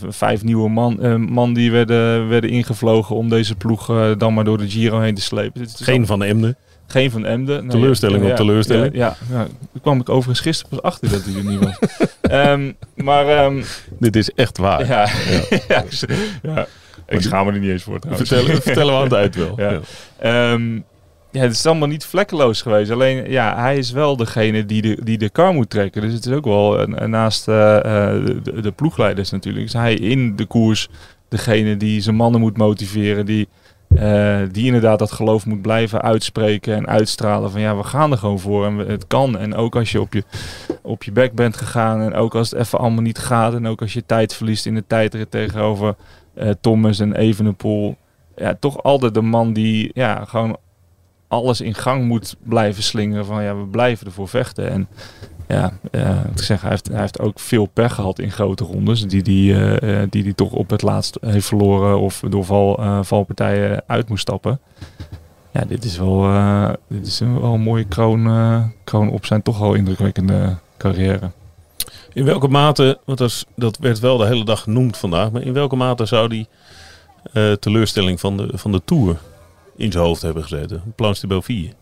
Vijf 0.08 0.42
nieuwe 0.42 0.68
man, 0.68 1.22
man 1.32 1.54
die 1.54 1.70
werden, 1.70 2.28
werden 2.28 2.50
ingevlogen 2.50 3.16
om 3.16 3.28
deze 3.28 3.54
ploeg 3.54 4.14
dan 4.18 4.34
maar 4.34 4.44
door 4.44 4.58
de 4.58 4.70
Giro 4.70 5.00
heen 5.00 5.14
te 5.14 5.20
slepen. 5.20 5.68
Geen 5.68 6.06
van 6.06 6.22
Emden. 6.22 6.56
Geen 6.92 7.10
van 7.10 7.26
Emden. 7.26 7.68
Teleurstelling 7.68 8.30
op 8.30 8.36
teleurstelling. 8.36 8.94
Ja, 8.94 9.16
ja, 9.30 9.36
ja. 9.36 9.46
daar 9.72 9.82
kwam 9.82 10.00
ik 10.00 10.08
overigens 10.08 10.40
gisteren 10.40 10.70
pas 10.70 10.82
achter 10.82 11.10
dat 11.10 11.24
hij 11.24 11.34
er 11.34 11.44
niet 11.44 11.64
was. 11.64 11.78
Ehm, 12.22 12.72
maar 12.94 13.26
ehm, 13.28 13.62
Dit 13.98 14.16
is 14.16 14.30
echt 14.30 14.58
waar. 14.58 14.86
ja, 14.86 15.08
ja. 15.68 15.82
ik, 15.82 15.92
ja, 16.42 16.66
ik 17.08 17.20
schaam 17.20 17.46
me 17.46 17.52
er 17.52 17.58
niet 17.58 17.70
eens 17.70 17.82
voor. 17.82 17.98
Vertellen, 18.10 18.62
vertellen 18.62 18.92
we 18.92 18.98
aan 18.98 19.04
het 19.04 19.12
eind 19.12 19.34
wel. 19.36 19.54
Ja. 19.60 19.80
Ehm, 20.18 20.74
ja, 21.30 21.40
het 21.40 21.52
is 21.52 21.66
allemaal 21.66 21.88
niet 21.88 22.04
vlekkeloos 22.04 22.62
geweest. 22.62 22.90
Alleen, 22.90 23.30
ja, 23.30 23.56
hij 23.60 23.76
is 23.78 23.90
wel 23.90 24.16
degene 24.16 24.66
die 24.66 24.82
de, 24.82 24.98
die 25.02 25.18
de 25.18 25.30
kar 25.30 25.52
moet 25.52 25.70
trekken. 25.70 26.02
Dus 26.02 26.12
het 26.12 26.26
is 26.26 26.32
ook 26.32 26.44
wel, 26.44 26.80
een- 26.80 27.02
een- 27.02 27.10
naast 27.10 27.48
eh, 27.48 27.76
eh, 27.76 28.24
de, 28.42 28.60
de 28.60 28.70
ploegleiders 28.72 29.30
natuurlijk, 29.30 29.64
is 29.64 29.72
hij 29.72 29.94
in 29.94 30.36
de 30.36 30.44
koers 30.46 30.88
degene 31.28 31.76
die 31.76 32.00
zijn 32.00 32.16
mannen 32.16 32.40
moet 32.40 32.56
motiveren. 32.56 33.26
Die, 33.26 33.48
eh, 33.94 34.40
die 34.52 34.66
inderdaad 34.66 34.98
dat 34.98 35.12
geloof 35.12 35.46
moet 35.46 35.62
blijven 35.62 36.02
uitspreken 36.02 36.74
en 36.74 36.86
uitstralen. 36.86 37.50
Van 37.50 37.60
ja, 37.60 37.76
we 37.76 37.82
gaan 37.82 38.12
er 38.12 38.18
gewoon 38.18 38.38
voor 38.38 38.66
en 38.66 38.76
het 38.76 39.06
kan. 39.06 39.38
En 39.38 39.54
ook 39.54 39.76
als 39.76 39.92
je 39.92 40.00
op 40.00 40.12
je, 40.12 40.24
op 40.82 41.02
je 41.02 41.12
bek 41.12 41.32
bent 41.32 41.56
gegaan 41.56 42.00
en 42.00 42.14
ook 42.14 42.34
als 42.34 42.50
het 42.50 42.60
even 42.60 42.78
allemaal 42.78 43.02
niet 43.02 43.18
gaat. 43.18 43.54
En 43.54 43.66
ook 43.66 43.80
als 43.80 43.92
je 43.92 44.06
tijd 44.06 44.34
verliest 44.34 44.66
in 44.66 44.74
de 44.74 44.84
tijdrit 44.86 45.30
tegenover 45.30 45.94
eh, 46.34 46.50
Thomas 46.60 46.98
en 46.98 47.14
Evenepoel. 47.14 47.96
Ja, 48.36 48.56
toch 48.60 48.82
altijd 48.82 49.14
de 49.14 49.22
man 49.22 49.52
die 49.52 49.90
ja, 49.94 50.24
gewoon 50.24 50.56
alles 51.32 51.60
in 51.60 51.74
gang 51.74 52.04
moet 52.04 52.36
blijven 52.42 52.82
slingeren. 52.82 53.26
Van 53.26 53.42
ja, 53.42 53.56
we 53.56 53.64
blijven 53.66 54.06
ervoor 54.06 54.28
vechten. 54.28 54.70
En 54.70 54.88
ja, 55.48 55.72
eh, 55.90 56.10
ik 56.34 56.42
zeg, 56.42 56.60
hij 56.60 56.70
heeft, 56.70 56.88
hij 56.88 57.00
heeft 57.00 57.20
ook 57.20 57.40
veel 57.40 57.66
pech 57.66 57.94
gehad 57.94 58.18
in 58.18 58.30
grote 58.30 58.64
rondes. 58.64 59.06
Die 59.06 59.22
die, 59.22 59.54
eh, 59.54 60.02
eh, 60.02 60.08
die, 60.10 60.22
die 60.22 60.34
toch 60.34 60.52
op 60.52 60.70
het 60.70 60.82
laatst 60.82 61.18
heeft 61.20 61.46
verloren 61.46 62.00
of 62.00 62.22
door 62.28 62.44
val, 62.44 63.04
valpartijen 63.04 63.82
uit 63.86 64.08
moest 64.08 64.22
stappen. 64.22 64.60
Ja, 65.52 65.64
dit 65.64 65.84
is 65.84 65.98
wel, 65.98 66.20
dit 66.88 67.06
is 67.06 67.20
een- 67.20 67.40
wel 67.40 67.54
een 67.54 67.60
mooie 67.60 67.84
kroon, 67.84 68.72
kroon 68.84 69.10
op 69.10 69.26
zijn 69.26 69.42
toch 69.42 69.60
al 69.60 69.74
indrukwekkende 69.74 70.56
carrière. 70.76 71.30
In 72.12 72.24
welke 72.24 72.48
mate, 72.48 72.98
want 73.04 73.46
dat, 73.56 73.78
werd 73.78 73.98
wel 73.98 74.16
de 74.16 74.26
hele 74.26 74.44
dag 74.44 74.60
genoemd 74.62 74.96
vandaag, 74.96 75.30
maar 75.30 75.42
in 75.42 75.52
welke 75.52 75.76
mate 75.76 76.06
zou 76.06 76.28
die 76.28 76.48
teleurstelling 77.60 78.20
van 78.20 78.36
de, 78.36 78.50
van 78.54 78.72
de 78.72 78.82
Tour 78.84 79.16
in 79.82 79.92
zijn 79.92 80.04
hoofd 80.04 80.22
hebben 80.22 80.42
gezeten? 80.42 80.82
Planche 80.96 81.20
de 81.20 81.26
Belleville. 81.26 81.72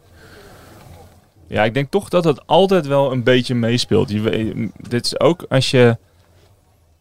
Ja, 1.46 1.64
ik 1.64 1.74
denk 1.74 1.90
toch 1.90 2.08
dat 2.08 2.24
het 2.24 2.46
altijd 2.46 2.86
wel 2.86 3.12
een 3.12 3.22
beetje 3.22 3.54
meespeelt. 3.54 4.10
Je, 4.10 4.20
weet- 4.20 4.70
dit 4.88 5.04
is 5.04 5.20
ook 5.20 5.44
als 5.48 5.70
je... 5.70 5.96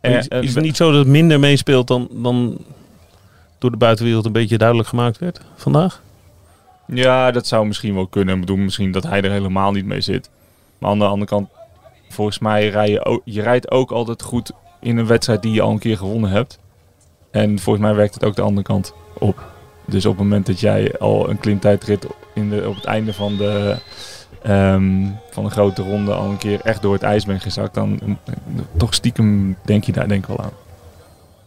is, 0.02 0.28
eh, 0.28 0.42
is 0.42 0.56
het 0.56 0.64
niet 0.64 0.76
zo 0.76 0.92
dat 0.92 1.00
het 1.00 1.08
minder 1.08 1.40
meespeelt 1.40 1.88
dan, 1.88 2.08
dan 2.12 2.58
door 3.58 3.72
de 3.72 3.78
buitenwereld 3.78 4.26
een 4.26 4.32
beetje 4.32 4.58
duidelijk 4.58 4.90
gemaakt 4.90 5.18
werd 5.18 5.42
vandaag? 5.56 6.02
Ja, 6.88 7.32
dat 7.32 7.48
zou 7.48 7.68
misschien 7.68 7.94
wel 7.94 8.08
kunnen. 8.08 8.34
Ik 8.34 8.40
bedoel, 8.40 8.58
misschien 8.58 8.92
dat 8.92 9.04
hij 9.04 9.22
er 9.22 9.32
helemaal 9.32 9.72
niet 9.72 9.86
mee 9.86 10.02
zit. 10.02 10.30
Maar 10.78 10.90
aan 10.90 11.00
de 11.00 11.06
andere 11.06 11.26
kant, 11.26 11.50
volgens 12.10 12.40
mij 12.40 12.70
rij 12.70 12.90
je, 12.90 13.06
ook, 13.06 13.22
je 13.26 13.42
rijdt 13.42 13.72
ook 13.72 13.92
altijd 13.92 14.22
goed 14.22 14.52
in 14.82 14.98
een 14.98 15.08
wedstrijd 15.08 15.42
die 15.42 15.52
je 15.52 15.62
al 15.62 15.72
een 15.72 15.80
keer 15.80 15.98
gewonnen 15.98 16.30
hebt. 16.30 16.60
En 17.32 17.60
volgens 17.60 17.86
mij 17.86 17.96
werkt 17.96 18.14
het 18.14 18.26
ook 18.26 18.36
de 18.36 18.42
andere 18.42 18.68
kant 18.68 18.94
op. 19.14 19.58
Dus 19.90 20.06
op 20.06 20.12
het 20.12 20.22
moment 20.24 20.46
dat 20.46 20.60
jij 20.60 20.98
al 21.00 21.30
een 21.30 21.40
klimtijdrit 21.40 22.06
in 22.34 22.50
de, 22.50 22.68
op 22.68 22.76
het 22.76 22.86
einde 22.86 23.14
van 23.14 23.38
de, 23.38 23.76
ehm, 24.44 25.06
van 25.32 25.44
de 25.44 25.50
grote 25.50 25.82
ronde 25.82 26.12
al 26.14 26.30
een 26.30 26.38
keer 26.38 26.60
echt 26.64 26.82
door 26.82 26.94
het 26.94 27.04
ijs 27.04 27.26
bent 27.26 27.42
gezakt, 27.42 27.74
dan 27.74 28.00
eh, 28.26 28.34
toch 28.78 28.94
stiekem 28.94 29.58
denk 29.66 29.84
je 29.84 29.92
daar 29.92 30.08
denk 30.08 30.22
ik 30.22 30.28
wel 30.28 30.40
aan. 30.46 30.54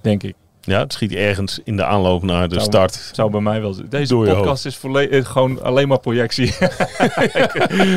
Denk 0.00 0.22
ik. 0.22 0.35
Ja, 0.64 0.78
het 0.78 0.92
schiet 0.92 1.12
ergens 1.12 1.61
in 1.64 1.76
de 1.76 1.85
aanloop 1.85 2.22
naar 2.22 2.48
de 2.48 2.55
Zou- 2.55 2.66
start. 2.66 3.11
Zou 3.12 3.31
bij 3.31 3.40
mij 3.40 3.61
wel 3.61 3.72
zijn. 3.72 3.87
Deze 3.88 4.14
podcast 4.14 4.66
is 4.66 4.76
volledig 4.76 5.28
gewoon 5.28 5.62
alleen 5.62 5.88
maar 5.88 6.00
projectie. 6.00 6.46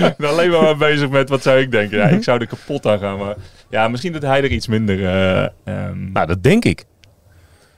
ik 0.10 0.14
ben 0.18 0.30
alleen 0.30 0.50
maar 0.50 0.78
bezig 0.78 1.10
met 1.10 1.30
wat 1.30 1.42
zou 1.42 1.60
ik 1.60 1.72
denken. 1.72 1.98
Ja, 1.98 2.06
ik 2.08 2.24
zou 2.24 2.40
er 2.40 2.48
kapot 2.48 2.86
aan 2.88 3.00
gaan. 3.00 3.18
Maar 3.18 3.36
ja, 3.70 3.88
misschien 3.88 4.14
dat 4.14 4.22
hij 4.22 4.44
er 4.44 4.52
iets 4.52 4.68
minder. 4.68 5.06
eh, 5.06 5.48
ehm, 5.64 6.12
Nou, 6.12 6.28
dat 6.28 6.44
denk 6.44 6.66
ik. 6.66 6.84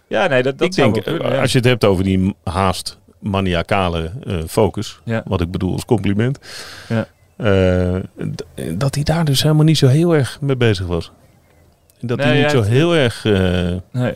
Ja, 0.07 0.27
nee, 0.27 0.43
dat, 0.43 0.57
dat 0.57 0.67
ik 0.67 0.73
zou 0.73 0.91
denk, 0.93 1.05
wel 1.05 1.13
kunnen, 1.15 1.35
ja. 1.35 1.41
als 1.41 1.51
je 1.51 1.57
het 1.57 1.67
hebt 1.67 1.85
over 1.85 2.03
die 2.03 2.35
haast 2.43 2.97
maniacale 3.19 4.11
eh, 4.27 4.35
focus, 4.47 4.99
Ja. 5.03 5.21
wat 5.25 5.41
ik 5.41 5.51
bedoel 5.51 5.73
als 5.73 5.85
compliment, 5.85 6.39
Ja. 6.89 7.07
eh, 7.35 7.95
dat 8.77 8.95
hij 8.95 9.03
daar 9.03 9.25
dus 9.25 9.41
helemaal 9.43 9.63
niet 9.65 9.77
zo 9.77 9.87
heel 9.87 10.15
erg 10.15 10.41
mee 10.41 10.55
bezig 10.57 10.85
was. 10.85 11.11
Dat 11.99 12.17
Nee, 12.17 12.27
hij 12.27 12.41
niet 12.41 12.51
zo 12.51 12.61
heel 12.61 12.95
erg, 12.95 13.25
eh, 13.25 13.33
Nee. 13.91 14.15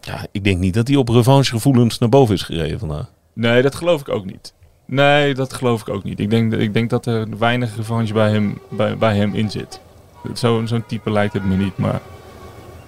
ja, 0.00 0.26
ik 0.32 0.44
denk 0.44 0.58
niet 0.58 0.74
dat 0.74 0.88
hij 0.88 0.96
op 0.96 1.08
revanchegevoelens 1.08 1.98
naar 1.98 2.08
boven 2.08 2.34
is 2.34 2.42
gereden 2.42 2.78
vandaag. 2.78 3.06
nee, 3.32 3.62
dat 3.62 3.74
geloof 3.74 4.00
ik 4.00 4.08
ook 4.08 4.24
niet. 4.24 4.52
Nee, 4.86 5.34
dat 5.34 5.52
geloof 5.52 5.80
ik 5.80 5.88
ook 5.88 6.04
niet. 6.04 6.20
Ik 6.20 6.30
denk, 6.30 6.52
ik 6.54 6.72
denk 6.74 6.90
dat 6.90 7.06
er 7.06 7.38
weinig 7.38 7.76
revanche 7.76 8.12
bij 8.12 8.30
hem, 8.30 8.58
bij, 8.70 8.96
bij 8.96 9.16
hem 9.16 9.34
in 9.34 9.50
zit. 9.50 9.80
Zo- 10.34 10.62
Zo'n 10.66 10.84
type 10.86 11.10
lijkt 11.10 11.32
het 11.32 11.44
me 11.44 11.56
niet. 11.56 11.76
Maar 11.76 12.00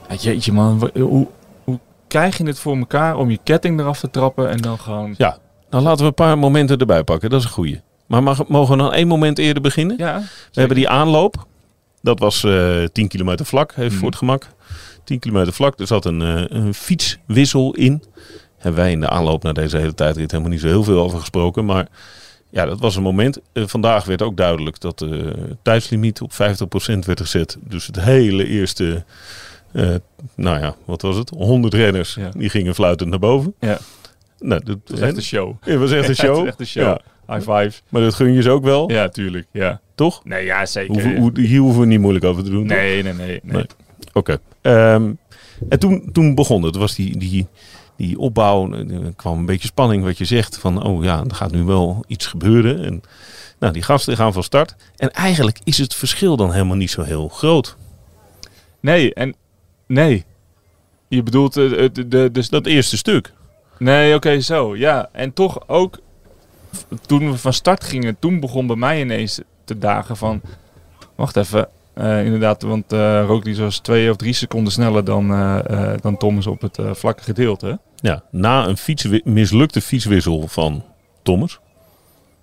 ja, 0.08 0.14
jeetje 0.14 0.52
man, 0.52 0.90
hoe 1.00 1.26
krijg 2.12 2.38
je 2.38 2.46
het 2.46 2.58
voor 2.58 2.76
elkaar 2.76 3.16
om 3.16 3.30
je 3.30 3.38
ketting 3.44 3.80
eraf 3.80 3.98
te 4.00 4.10
trappen 4.10 4.48
en 4.50 4.58
dan 4.58 4.78
gewoon... 4.78 5.14
Ja, 5.18 5.38
nou 5.70 5.82
laten 5.82 6.00
we 6.00 6.06
een 6.06 6.14
paar 6.14 6.38
momenten 6.38 6.78
erbij 6.78 7.04
pakken, 7.04 7.30
dat 7.30 7.38
is 7.40 7.44
een 7.46 7.52
goeie. 7.52 7.80
Maar 8.06 8.22
mag, 8.22 8.46
mogen 8.48 8.76
we 8.76 8.82
dan 8.82 8.92
één 8.92 9.08
moment 9.08 9.38
eerder 9.38 9.62
beginnen? 9.62 9.96
Ja, 9.98 10.18
We 10.52 10.58
hebben 10.60 10.76
die 10.76 10.88
aanloop. 10.88 11.46
Dat 12.02 12.18
was 12.18 12.44
eh 12.44 12.84
10 12.92 13.08
kilometer 13.08 13.46
vlak, 13.46 13.70
even 13.70 13.84
Mhm. 13.84 13.94
voor 13.96 14.08
het 14.08 14.16
gemak. 14.16 14.46
10 15.04 15.18
kilometer 15.18 15.52
vlak. 15.52 15.80
Er 15.80 15.86
zat 15.86 16.04
een, 16.04 16.22
eh, 16.22 16.44
een 16.48 16.74
fietswissel 16.74 17.74
in. 17.74 18.02
Hebben 18.58 18.80
wij 18.82 18.90
in 18.92 19.00
de 19.00 19.08
aanloop 19.08 19.42
naar 19.42 19.54
deze 19.54 19.76
hele 19.76 19.94
tijdrit 19.94 20.30
helemaal 20.30 20.52
niet 20.52 20.60
zo 20.60 20.66
heel 20.66 20.84
veel 20.84 21.00
over 21.00 21.18
gesproken. 21.18 21.64
Maar 21.64 21.86
ja, 22.50 22.66
dat 22.66 22.80
was 22.80 22.96
een 22.96 23.02
moment. 23.02 23.38
Eh, 23.52 23.62
vandaag 23.66 24.04
werd 24.04 24.22
ook 24.22 24.36
duidelijk 24.36 24.80
dat 24.80 24.98
de 24.98 25.32
tijdslimiet 25.62 26.20
op 26.20 26.32
50% 26.32 27.06
werd 27.06 27.20
gezet. 27.20 27.56
Dus 27.60 27.86
het 27.86 28.00
hele 28.00 28.46
eerste, 28.46 29.04
eh, 29.72 29.94
nou 30.36 30.60
ja, 30.60 30.74
wat 30.84 31.02
was 31.02 31.16
het? 31.16 31.30
100 31.30 31.74
renners, 31.74 32.14
Ja. 32.14 32.28
die 32.36 32.48
gingen 32.48 32.74
fluitend 32.74 33.10
naar 33.10 33.18
boven. 33.18 33.54
Ja. 33.60 33.78
Nou, 34.38 34.64
dat 34.64 34.76
Het 34.84 34.92
is 34.98 35.00
echt 35.00 35.16
een 35.16 35.22
show. 35.22 35.54
het 35.60 35.78
was 35.78 35.90
echt 35.92 36.02
een 36.02 36.08
het 36.16 36.16
show. 36.18 36.40
is 36.42 36.46
echt 36.48 36.60
een 36.60 36.66
show. 36.66 36.82
Ja, 36.82 37.00
High 37.36 37.50
five. 37.50 37.80
maar 37.88 38.02
dat 38.02 38.14
gun 38.14 38.32
je 38.32 38.42
ze 38.42 38.50
ook 38.50 38.64
wel, 38.64 38.90
Ja, 38.90 39.08
tuurlijk. 39.08 39.46
Ja. 39.52 39.80
toch? 39.94 40.24
Nee, 40.24 40.44
ja, 40.44 40.66
zeker. 40.66 40.92
Hoeven- 40.92 41.16
hoe- 41.16 41.40
hier 41.40 41.60
hoeven 41.60 41.80
we 41.80 41.86
niet 41.86 42.00
moeilijk 42.00 42.24
over 42.24 42.44
te 42.44 42.50
doen. 42.50 42.66
nee, 42.66 43.02
nee, 43.02 43.12
nee, 43.12 43.26
nee. 43.26 43.40
Nee. 43.42 43.66
Oké. 44.12 44.38
Ehm, 44.60 45.12
en 45.68 45.78
toen, 45.78 46.08
toen 46.12 46.34
begon 46.34 46.56
het. 46.62 46.66
Het 46.70 46.76
was 46.82 46.94
die, 46.94 47.18
die, 47.18 47.46
die 47.96 48.18
opbouw. 48.18 48.72
Er 48.72 49.12
kwam 49.16 49.38
een 49.38 49.46
beetje 49.46 49.68
spanning 49.68 50.04
wat 50.04 50.18
je 50.18 50.24
zegt. 50.24 50.58
Van, 50.58 50.82
oh 50.84 51.04
ja, 51.04 51.24
er 51.28 51.34
gaat 51.34 51.52
nu 51.52 51.62
wel 51.62 52.04
iets 52.06 52.26
gebeuren. 52.26 52.84
En, 52.84 53.00
nou, 53.58 53.72
die 53.72 53.82
gasten 53.82 54.16
gaan 54.16 54.32
van 54.32 54.42
start. 54.42 54.74
En 54.96 55.10
eigenlijk 55.10 55.58
is 55.64 55.78
het 55.78 55.94
verschil 55.94 56.36
dan 56.36 56.52
helemaal 56.52 56.76
niet 56.76 56.90
zo 56.90 57.02
heel 57.02 57.28
groot. 57.28 57.76
Nee, 58.80 59.14
en 59.14 59.34
nee. 59.92 60.24
Je 61.08 61.22
bedoelt 61.22 61.56
eh, 61.56 61.70
de, 61.92 62.08
de, 62.08 62.30
de, 62.30 62.46
Dat 62.50 62.66
eerste 62.66 62.96
stuk. 62.96 63.32
Nee, 63.78 64.14
oké, 64.14 64.40
zo. 64.40 64.76
Ja, 64.76 65.08
en 65.12 65.32
toch 65.32 65.68
ook 65.68 65.98
toen 67.06 67.30
we 67.30 67.36
van 67.38 67.52
start 67.52 67.84
gingen, 67.84 68.16
toen 68.18 68.40
begon 68.40 68.66
bij 68.66 68.76
mij 68.76 69.00
ineens 69.00 69.40
te 69.64 69.78
dagen 69.78 70.16
van... 70.16 70.40
Wacht 71.14 71.36
even, 71.36 71.68
eh, 71.94 72.24
inderdaad, 72.24 72.62
want 72.62 72.92
eh 72.92 73.24
Roglic 73.26 73.56
was 73.56 73.78
twee 73.78 74.10
of 74.10 74.16
drie 74.16 74.32
seconden 74.32 74.72
sneller 74.72 75.04
dan, 75.04 75.30
eh, 75.32 75.58
eh, 75.92 75.98
dan 76.00 76.16
Thomas 76.16 76.46
op 76.46 76.60
het 76.60 76.78
eh, 76.78 76.94
vlakke 76.94 77.22
gedeelte. 77.22 77.78
Ja, 77.96 78.22
na 78.30 78.66
een 78.66 78.76
fietswi- 78.76 79.20
mislukte 79.24 79.80
fietswissel 79.80 80.48
van 80.48 80.84
Thomas. 81.22 81.60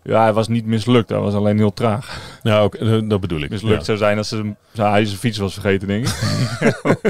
Ja, 0.10 0.22
hij 0.22 0.34
was 0.34 0.48
niet 0.48 0.66
mislukt, 0.66 1.10
hij 1.10 1.20
was 1.20 1.34
alleen 1.34 1.58
heel 1.58 1.74
traag. 1.74 2.20
Ja, 2.44 2.60
ook, 2.60 2.76
eh, 2.76 3.00
dat 3.04 3.20
bedoel 3.22 3.42
ik. 3.42 3.50
Mislukt 3.50 3.78
Ja. 3.78 3.84
zou 3.84 3.98
zijn 3.98 4.18
als 4.18 4.28
ze, 4.28 4.54
hij 4.76 5.06
zijn 5.06 5.20
fiets 5.20 5.38
was 5.38 5.54
vergeten, 5.54 5.88
denk 5.88 6.08
ik. 6.08 6.14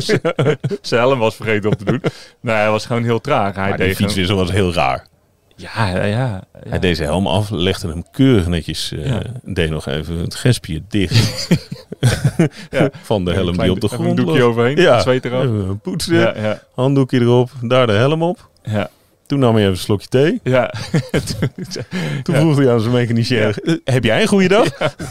zijn 0.81 1.01
helm 1.01 1.19
was 1.19 1.35
vergeten 1.35 1.69
op 1.71 1.77
te 1.77 1.83
doen. 1.85 2.01
Nee, 2.39 2.55
hij 2.55 2.69
was 2.69 2.85
gewoon 2.85 3.03
heel 3.03 3.21
traag. 3.21 3.55
Hij 3.55 3.69
Maar 3.69 3.77
die 3.77 3.88
deed 3.88 3.95
fietswissel 3.95 4.35
was 4.35 4.51
heel 4.51 4.73
raar. 4.73 5.07
Ja, 5.55 5.88
ja, 5.88 6.03
ja. 6.03 6.43
Hij 6.69 6.79
deed 6.79 6.95
zijn 6.97 7.09
helm 7.09 7.27
af, 7.27 7.49
legde 7.49 7.88
hem 7.88 8.03
keurig 8.12 8.47
netjes, 8.47 8.91
eh, 8.91 9.05
Ja. 9.05 9.21
deed 9.43 9.69
nog 9.69 9.85
even 9.88 10.17
het 10.17 10.35
gespje 10.35 10.81
dicht 10.89 11.47
Ja. 12.69 12.89
van 13.03 13.25
de 13.25 13.33
helm 13.33 13.57
die 13.57 13.71
op 13.71 13.81
de 13.81 13.88
grond 13.88 14.09
Een 14.19 14.25
doekje 14.25 14.43
overheen, 14.43 14.77
Ja. 14.77 14.99
zweet 14.99 15.25
eraf. 15.25 15.43
Even 15.43 15.79
poetsen, 15.79 16.15
Ja, 16.15 16.33
ja, 16.38 16.62
handdoekje 16.75 17.19
erop, 17.19 17.49
daar 17.62 17.88
de 17.88 17.93
helm 17.93 18.23
op. 18.23 18.49
ja. 18.63 18.89
Toen 19.30 19.39
nam 19.39 19.54
hij 19.54 19.62
even 19.62 19.74
een 19.74 19.80
slokje 19.80 20.08
thee. 20.08 20.39
ja. 20.44 20.74
Toen 22.24 22.36
vroeg 22.36 22.58
hij 22.58 22.72
aan 22.72 22.80
zijn 22.80 22.94
mechanicien, 22.94 23.38
"Eh, 23.39 23.76
heb 23.84 24.04
jij 24.04 24.22
een 24.22 24.28
goede 24.28 24.48
dag? 24.48 24.68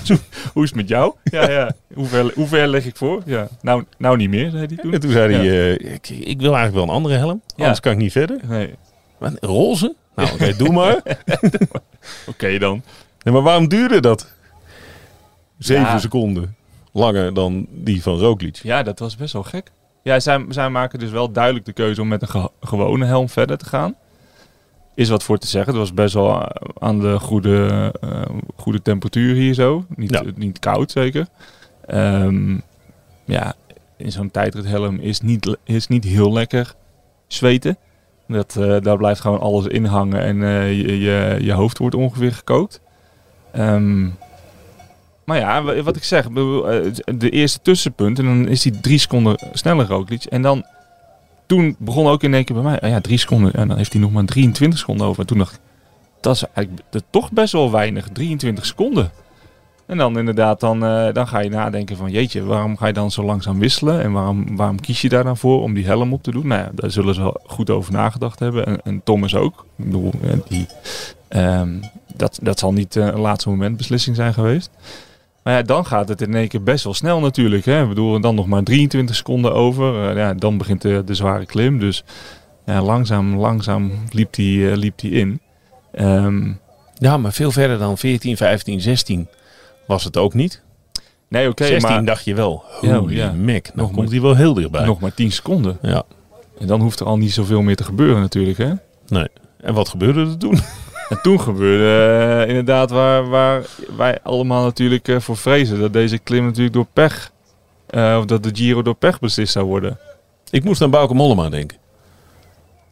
Hoe 0.55 0.63
is 0.63 0.69
het 0.69 0.75
met 0.75 0.89
jou? 0.89 1.15
Ja, 1.25 1.51
ja. 1.51 1.73
Hoe 1.95 2.07
ver, 2.07 2.33
hoe 2.35 2.47
ver 2.47 2.69
leg 2.69 2.85
ik 2.87 2.97
voor? 2.97 3.23
Ja. 3.25 3.49
Nou, 3.61 3.85
nou 3.99 4.17
niet 4.17 4.29
meer, 4.31 4.51
zei 4.51 4.67
hij 4.67 4.77
toen. 4.77 4.93
En 4.93 5.01
toen 5.01 5.11
zei 5.11 5.35
hij, 5.35 5.47
eh, 5.49 5.93
ik, 5.95 6.09
ik 6.09 6.41
wil 6.41 6.55
eigenlijk 6.55 6.75
wel 6.75 6.83
een 6.83 6.91
andere 7.03 7.15
helm, 7.15 7.43
anders 7.57 7.81
kan 7.81 7.93
ik 7.93 7.99
niet 7.99 8.13
verder. 8.13 8.41
Nee. 8.49 8.75
Maar 9.19 9.33
roze? 9.41 9.95
Nou, 10.17 10.31
oké, 10.33 10.57
doe 10.57 10.73
maar. 10.73 11.03
Oké 12.27 12.59
dan. 12.59 12.83
Nee, 13.23 13.35
maar 13.35 13.43
waarom 13.43 13.69
duurde 13.69 14.01
dat? 14.01 14.33
Zeven 15.59 15.83
Ja. 15.85 15.99
seconden 15.99 16.57
langer 16.93 17.35
dan 17.35 17.67
die 17.71 18.03
van 18.03 18.19
Roglic. 18.19 18.57
Ja, 18.63 18.83
dat 18.83 18.99
was 18.99 19.17
best 19.17 19.33
wel 19.33 19.43
gek. 19.43 19.71
Ja, 20.03 20.21
zij, 20.21 20.45
zij 20.49 20.69
maken 20.71 20.99
dus 20.99 21.11
wel 21.11 21.33
duidelijk 21.33 21.65
de 21.65 21.73
keuze 21.73 22.01
om 22.01 22.09
met 22.09 22.23
een 22.23 22.29
ge- 22.29 22.51
gewone 22.61 23.05
helm 23.05 23.29
verder 23.29 23.59
te 23.59 23.65
gaan. 23.65 23.95
Is 24.99 25.09
wat 25.09 25.23
voor 25.23 25.39
te 25.39 25.47
zeggen. 25.47 25.71
Het 25.73 25.81
was 25.81 25.95
best 25.95 26.15
wel 26.15 26.41
eh, 26.43 26.47
aan 26.79 26.99
de 27.01 27.19
goede, 27.19 27.93
eh, 28.01 28.23
goede 28.57 28.83
temperatuur 28.83 29.35
hier 29.35 29.55
zo. 29.55 29.85
Niet, 29.97 30.11
Ja. 30.11 30.23
niet 30.37 30.59
koud 30.59 30.91
zeker. 30.91 31.27
Ehm, 31.87 32.57
ja, 33.25 33.55
in 33.97 34.13
zo'n 34.13 34.31
tijdrithelm 34.31 34.99
is 35.01 35.21
niet, 35.21 35.57
is 35.65 35.87
niet 35.89 36.05
heel 36.05 36.33
lekker 36.33 36.75
zweten. 37.27 37.77
Dat, 38.29 38.57
eh, 38.57 38.77
daar 38.81 38.97
blijft 38.97 39.21
gewoon 39.21 39.41
alles 39.41 39.67
in 39.67 39.85
hangen 39.85 40.21
en 40.21 40.43
eh, 40.43 40.73
je, 40.81 40.99
je, 41.01 41.37
je 41.41 41.53
hoofd 41.53 41.79
wordt 41.79 41.95
ongeveer 41.95 42.33
gekookt. 42.33 42.81
Ehm, 43.53 44.03
maar 45.25 45.39
ja, 45.39 45.63
wa- 45.63 45.83
wat 45.83 45.97
ik 45.97 46.05
zeg, 46.05 46.25
eh, 46.25 46.33
de 47.19 47.31
eerste 47.31 47.59
tussenpunt 47.63 48.19
en 48.19 48.25
dan 48.25 48.49
is 48.49 48.65
hij 48.65 48.73
drie 48.81 48.99
seconden 48.99 49.39
sneller 49.53 49.87
Roglic. 49.87 50.25
En 50.25 50.43
dan, 50.43 50.65
toen 51.49 51.77
begon 51.79 52.07
ook 52.07 52.23
in 52.23 52.35
één 52.35 52.45
keer 52.45 52.55
bij 52.55 52.65
mij, 52.65 52.81
ah 52.81 52.91
ja, 52.91 53.01
drie 53.01 53.19
seconden. 53.19 53.53
En 53.53 53.69
dan 53.69 53.77
heeft 53.77 53.93
hij 53.93 54.03
nog 54.03 54.13
maar 54.13 54.25
23 54.25 54.79
seconden 54.79 55.07
over. 55.07 55.21
En 55.21 55.27
toen 55.27 55.39
dacht 55.39 55.55
ik, 55.55 55.61
dat 56.21 56.35
is 56.35 56.45
eigenlijk 56.53 56.87
toch 57.11 57.33
best 57.33 57.53
wel 57.53 57.71
weinig, 57.71 58.09
23 58.13 58.67
seconden. 58.67 59.11
En 59.87 59.99
dan 59.99 60.19
inderdaad, 60.19 60.61
dan, 60.61 60.85
eh, 60.85 61.13
dan 61.13 61.29
ga 61.29 61.39
je 61.39 61.51
nadenken 61.51 61.97
van, 61.97 62.11
jeetje, 62.11 62.45
waarom 62.45 62.77
ga 62.77 62.87
je 62.87 62.93
dan 62.93 63.11
zo 63.11 63.23
langzaam 63.23 63.59
wisselen? 63.59 64.03
En 64.03 64.13
waarom, 64.13 64.57
waarom 64.57 64.81
kies 64.81 65.01
je 65.01 65.09
daar 65.09 65.25
dan 65.25 65.37
voor 65.37 65.63
om 65.63 65.75
die 65.75 65.87
helm 65.87 66.13
op 66.13 66.23
te 66.23 66.31
doen? 66.31 66.47
Nou 66.47 66.61
ja, 66.63 66.71
daar 66.75 66.91
zullen 66.91 67.15
ze 67.15 67.41
goed 67.47 67.71
over 67.71 67.93
nagedacht 67.93 68.39
hebben. 68.39 68.67
En, 68.67 68.81
en 68.85 69.01
Thomas 69.05 69.35
ook. 69.35 69.67
Ik 69.77 69.85
bedoel, 69.85 70.13
eh, 70.23 70.31
die, 70.49 70.67
ehm, 71.29 71.81
dat, 72.17 72.39
dat 72.43 72.59
zal 72.59 72.73
niet 72.73 72.97
eh, 72.97 73.07
een 73.07 73.21
laatste 73.21 73.49
moment 73.49 73.77
beslissing 73.77 74.17
zijn 74.17 74.35
geweest. 74.35 74.71
Maar 75.43 75.55
ja, 75.57 75.63
dan 75.63 75.87
gaat 75.87 76.09
het 76.09 76.21
in 76.21 76.35
één 76.35 76.49
keer 76.49 76.63
best 76.63 76.85
wel 76.85 76.95
snel 76.95 77.21
natuurlijk. 77.21 77.65
Hè? 77.65 77.83
Ik 77.83 77.89
bedoel, 77.89 78.15
en 78.15 78.21
dan 78.21 78.35
nog 78.35 78.47
maar 78.47 78.63
23 78.63 79.17
seconden 79.17 79.55
over. 79.55 80.09
Eh, 80.11 80.17
ja, 80.17 80.35
dan 80.35 80.59
begint 80.59 80.83
de, 80.83 81.03
de 81.05 81.15
zware 81.15 81.47
klim. 81.47 81.79
Dus 81.79 82.05
ja, 82.67 82.83
langzaam, 82.83 83.37
langzaam 83.37 83.93
liep 84.11 84.33
die, 84.33 84.71
eh, 84.71 84.77
liep 84.77 84.99
die 84.99 85.11
in. 85.11 85.41
Ehm, 85.93 86.53
Ja, 87.01 87.17
maar 87.17 87.33
veel 87.33 87.51
verder 87.51 87.79
dan 87.79 87.99
14, 87.99 88.37
15, 88.37 88.81
16 88.81 89.29
was 89.87 90.05
het 90.05 90.17
ook 90.17 90.35
niet. 90.35 90.63
nee, 91.29 91.49
oké, 91.49 91.65
16 91.67 91.91
maar 91.91 92.05
dacht 92.05 92.25
je 92.25 92.35
wel, 92.35 92.65
Ja, 92.81 92.99
holy 92.99 93.17
ja. 93.17 93.33
mac, 93.33 93.45
nou 93.47 93.57
Nog 93.75 93.87
komt 93.87 93.97
maar- 93.97 94.07
hij 94.09 94.21
wel 94.21 94.37
heel 94.37 94.55
dichtbij. 94.55 94.85
nog 94.85 95.01
maar 95.01 95.15
10 95.15 95.33
seconden. 95.33 95.79
Ja, 95.83 96.03
En 96.59 96.67
dan 96.67 96.81
hoeft 96.81 97.01
er 97.01 97.07
al 97.07 97.17
niet 97.19 97.33
zoveel 97.33 97.63
meer 97.63 97.77
te 97.77 97.85
gebeuren 97.85 98.21
natuurlijk. 98.21 98.59
Hè? 98.59 98.73
nee. 99.09 99.29
En 99.61 99.75
wat 99.75 99.89
gebeurde 99.89 100.21
er 100.21 100.39
toen? 100.39 100.59
En 101.09 101.19
toen 101.23 101.41
gebeurde 101.41 102.43
eh, 102.43 102.49
inderdaad 102.49 102.91
waar, 102.91 103.29
waar 103.29 103.63
wij 103.97 104.19
allemaal 104.23 104.65
natuurlijk 104.65 105.09
eh, 105.09 105.21
voor 105.21 105.37
vrezen. 105.37 105.81
Dat 105.81 105.93
deze 105.93 106.19
klim 106.19 106.45
natuurlijk 106.45 106.75
door 106.75 106.87
pech, 106.93 107.33
eh, 107.87 108.17
of 108.19 108.25
dat 108.25 108.43
de 108.43 108.51
Giro 108.53 108.83
door 108.83 108.95
pech 108.95 109.19
beslist 109.19 109.53
zou 109.53 109.67
worden. 109.67 109.99
Ik 110.51 110.65
moest 110.65 110.83
aan 110.83 110.91
Bauke 110.91 111.15
Mollema 111.15 111.49
denken. 111.49 111.79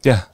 Ja, 0.01 0.27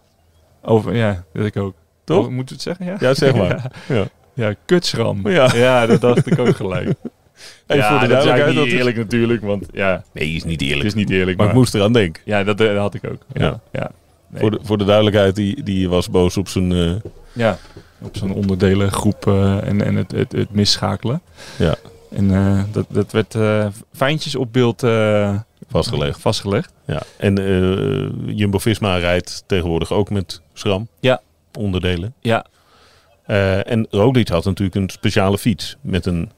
over, 0.62 0.96
ja 0.96 1.24
dat 1.34 1.46
ik 1.46 1.58
ook. 1.58 1.74
Toch? 2.04 2.26
Oh, 2.26 2.32
moet 2.32 2.50
je 2.50 2.56
het 2.56 2.64
zeggen? 2.64 2.86
Ja, 2.86 2.96
Ja, 3.00 3.14
zeg 3.14 3.36
maar. 3.36 3.72
Ja. 3.88 4.06
ja 4.34 4.54
kutschram. 4.66 5.30
Ja. 5.30 5.56
Ja. 5.56 5.86
dat 5.86 6.02
dacht 6.02 6.32
ik 6.32 6.40
ook 6.40 6.56
gelijk. 6.56 6.88
Even 6.88 6.98
ja, 7.84 7.90
voor 7.90 8.00
de 8.00 8.08
duidelijkheid. 8.08 8.56
Dat 8.56 8.66
is... 8.66 8.74
eerlijk 8.74 8.98
natuurlijk, 8.98 9.42
want 9.42 9.66
ja, 9.72 10.04
Nee, 10.14 10.30
is 10.30 10.44
niet 10.44 10.60
het 10.60 10.70
eerlijk. 10.70 10.86
is 10.86 10.94
niet 10.94 11.10
eerlijk. 11.10 11.38
maar 11.38 11.46
Maar, 11.46 11.56
ik 11.56 11.62
moest 11.62 11.76
eraan 11.76 11.94
denken. 11.94 12.22
Ja, 12.26 12.44
dat, 12.44 12.58
dat 12.58 12.78
had 12.78 12.94
ik 12.94 13.04
ook. 13.12 13.22
Ja, 13.34 13.60
Ja. 13.72 13.92
Nee. 14.28 14.42
Voor, 14.42 14.52
de, 14.52 14.60
voor 14.62 14.78
de 14.78 14.86
duidelijkheid, 14.86 15.36
die, 15.36 15.64
die 15.64 15.90
was 15.90 16.10
boos 16.10 16.38
op 16.38 16.48
zijn... 16.48 17.02
Ja, 17.34 17.58
op 18.02 18.18
zo'n 18.18 18.34
onderdelengroep 18.34 19.28
eh, 19.28 19.68
en, 19.68 19.82
en 19.86 19.96
het, 19.96 20.12
het, 20.12 20.32
het 20.32 20.52
misschakelen. 20.52 21.22
Ja. 21.58 21.76
En 22.10 22.32
eh, 22.36 22.64
dat, 22.72 22.86
dat 22.90 23.12
werd 23.12 23.36
eh, 23.36 23.68
fijntjes 23.94 24.36
op 24.36 24.54
beeld 24.54 24.80
vastgelegd. 25.70 26.20
vastgelegd. 26.22 26.74
Ja. 26.86 27.02
En 27.18 27.36
Jumbo-Visma 28.36 28.96
rijdt 28.98 29.44
tegenwoordig 29.48 29.92
ook 29.92 30.10
met 30.10 30.42
SRAM. 30.54 30.88
Ja. 31.00 31.22
Onderdelen. 31.58 32.14
Ja, 32.20 32.46
en 33.66 33.88
Roglic 33.90 34.28
had 34.28 34.46
natuurlijk 34.46 34.76
een 34.76 34.90
speciale 34.90 35.38
fiets 35.38 35.78
met 35.82 36.06
een 36.06 36.32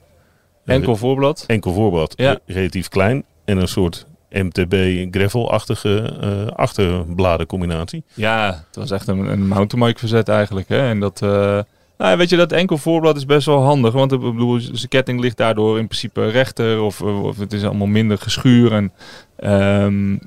enkel 0.66 0.96
voorblad. 0.96 1.44
enkel 1.48 1.74
voorblad, 1.74 2.14
Ja. 2.18 2.32
re- 2.32 2.40
relatief 2.54 2.88
klein 2.90 3.24
en 3.46 3.58
een 3.58 3.68
soort 3.68 4.06
MTB 4.30 5.06
gravel-achtige 5.12 6.18
eh 6.22 6.56
achterbladencombinatie. 6.56 8.04
Ja, 8.14 8.64
het 8.68 8.76
was 8.76 8.92
echt 8.92 9.08
een, 9.08 9.26
een 9.32 9.48
mountainbike 9.48 10.00
verzet 10.00 10.30
eigenlijk. 10.30 10.70
Hè? 10.70 10.88
En 10.90 11.00
dat, 11.00 11.22
eh, 11.22 11.60
nou, 11.98 12.18
weet 12.18 12.30
je, 12.30 12.36
dat 12.36 12.52
enkel 12.52 12.78
voorblad 12.78 13.16
is 13.16 13.26
best 13.26 13.46
wel 13.46 13.62
handig. 13.62 13.94
Want 13.94 14.12
ik 14.12 14.20
bedoel, 14.20 14.60
zijn 14.60 14.88
ketting 14.90 15.20
ligt 15.20 15.38
daardoor 15.38 15.80
in 15.80 15.88
principe 15.88 16.30
rechter. 16.30 16.82
Of, 16.82 17.02
of 17.02 17.38
het 17.38 17.54
is 17.54 17.64
allemaal 17.64 17.88
minder 17.88 18.18
geschuur. 18.18 18.72
En 18.72 18.92
ehm, 19.36 20.18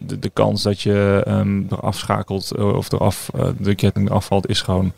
de, 0.00 0.18
de 0.18 0.30
kans 0.30 0.62
dat 0.62 0.80
je 0.80 1.22
ehm 1.26 1.62
eraf 1.70 1.96
schakelt 1.98 2.50
eh, 2.50 2.72
of 2.74 2.92
eraf, 2.92 3.30
eh, 3.34 3.48
de 3.58 3.74
ketting 3.74 4.08
eraf 4.08 4.26
valt 4.26 4.48
is 4.48 4.62
gewoon 4.62 4.92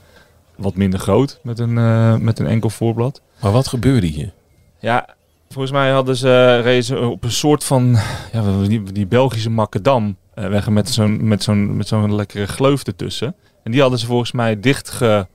wat 0.57 0.75
minder 0.75 0.99
groot 0.99 1.39
met 1.43 1.59
een, 1.59 1.79
eh, 1.79 2.17
met 2.17 2.39
een 2.39 2.47
enkel 2.47 2.71
voorblad. 2.71 3.21
Maar 3.41 3.53
wat 3.53 3.69
gebeurde 3.69 4.07
hier? 4.07 4.33
Ja, 4.79 5.09
volgens 5.53 5.73
mij 5.73 5.91
hadden 5.91 6.17
ze 6.17 6.61
reden 6.61 6.85
ze 6.85 6.99
op 6.99 7.25
een 7.25 7.31
soort 7.33 7.65
van 7.65 7.97
ja, 8.33 8.63
die, 8.67 8.83
die 8.83 9.07
Belgische 9.07 9.51
makadam 9.51 10.17
eh 10.35 10.49
weg 10.49 10.69
met 10.69 10.89
zo'n 10.89 11.29
met 11.29 11.43
zo'n 11.43 11.77
met 11.77 11.89
zo'n 11.89 12.15
lekkere 12.15 12.47
gleuf 12.47 12.85
ertussen. 12.85 13.35
En 13.63 13.71
die 13.73 13.81
hadden 13.81 13.99
ze 13.99 14.07
volgens 14.07 14.33
mij 14.33 14.61
dichtgeplakt 14.61 15.29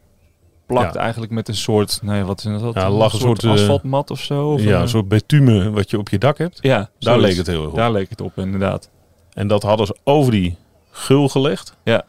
Ja. 0.67 0.93
eigenlijk 0.95 1.32
met 1.32 1.47
een 1.47 1.56
soort, 1.56 1.99
ja, 2.04 2.23
wat 2.23 2.45
is 2.45 2.62
dat? 2.62 2.73
Ja, 2.73 2.89
lag 2.89 3.13
een 3.13 3.19
soort, 3.19 3.43
eh, 3.43 3.51
asfaltmat 3.51 4.12
of 4.12 4.19
zo. 4.19 4.51
Of 4.51 4.62
ja, 4.63 4.75
een- 4.75 4.82
een 4.82 4.89
soort 4.89 5.08
betume 5.08 5.71
wat 5.71 5.89
je 5.89 5.97
op 5.99 6.10
je 6.10 6.17
dak 6.17 6.38
hebt. 6.38 6.58
ja, 6.62 6.78
Daar 6.78 6.89
zoiets. 6.99 7.23
leek 7.28 7.38
het 7.38 7.47
heel 7.47 7.62
erg 7.62 7.69
op. 7.71 7.75
Daar 7.75 7.91
leek 7.91 8.10
het 8.10 8.21
op, 8.21 8.38
inderdaad. 8.38 8.89
En 9.34 9.47
dat 9.47 9.63
hadden 9.63 9.86
ze 9.86 9.95
over 10.04 10.32
die 10.32 10.58
gul 10.91 11.30
gelegd. 11.30 11.75
Ja. 11.84 12.04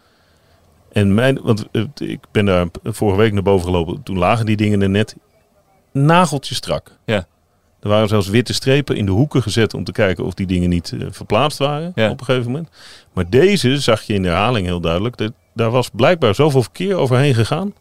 En 0.92 1.14
mijn, 1.14 1.40
want 1.42 1.66
eh, 1.73 1.83
ik 1.95 2.21
ben 2.33 2.45
daar 2.45 2.66
vorige 2.85 3.19
week 3.19 3.33
naar 3.33 3.42
boven 3.42 3.66
gelopen. 3.66 4.03
Toen 4.03 4.19
lagen 4.19 4.47
die 4.47 4.57
dingen 4.57 4.83
er 4.83 4.90
net 4.90 5.16
nageltjes 5.92 6.57
strak. 6.57 6.97
Ja. 7.05 7.27
Er 7.81 7.89
waren 7.89 8.09
zelfs 8.09 8.29
witte 8.29 8.53
strepen 8.53 8.97
in 8.97 9.07
de 9.07 9.12
hoeken 9.12 9.43
gezet 9.43 9.75
om 9.75 9.85
te 9.85 9.93
kijken 9.93 10.25
of 10.25 10.35
die 10.35 10.47
dingen 10.47 10.69
niet 10.69 10.93
eh, 10.93 11.07
verplaatst 11.11 11.59
waren 11.59 11.93
Ja. 11.95 12.11
op 12.11 12.21
een 12.21 12.27
gegeven 12.27 12.51
moment. 12.51 12.69
Maar 13.12 13.31
deze 13.31 13.81
zag 13.81 14.03
je 14.03 14.15
in 14.15 14.23
de 14.23 14.29
herhaling 14.29 14.67
heel 14.67 14.81
duidelijk. 14.81 15.17
Dat, 15.17 15.33
daar 15.55 15.71
was 15.71 15.91
blijkbaar 15.93 16.35
zoveel 16.35 16.62
verkeer 16.62 16.95
overheen 16.97 17.35
gegaan. 17.35 17.75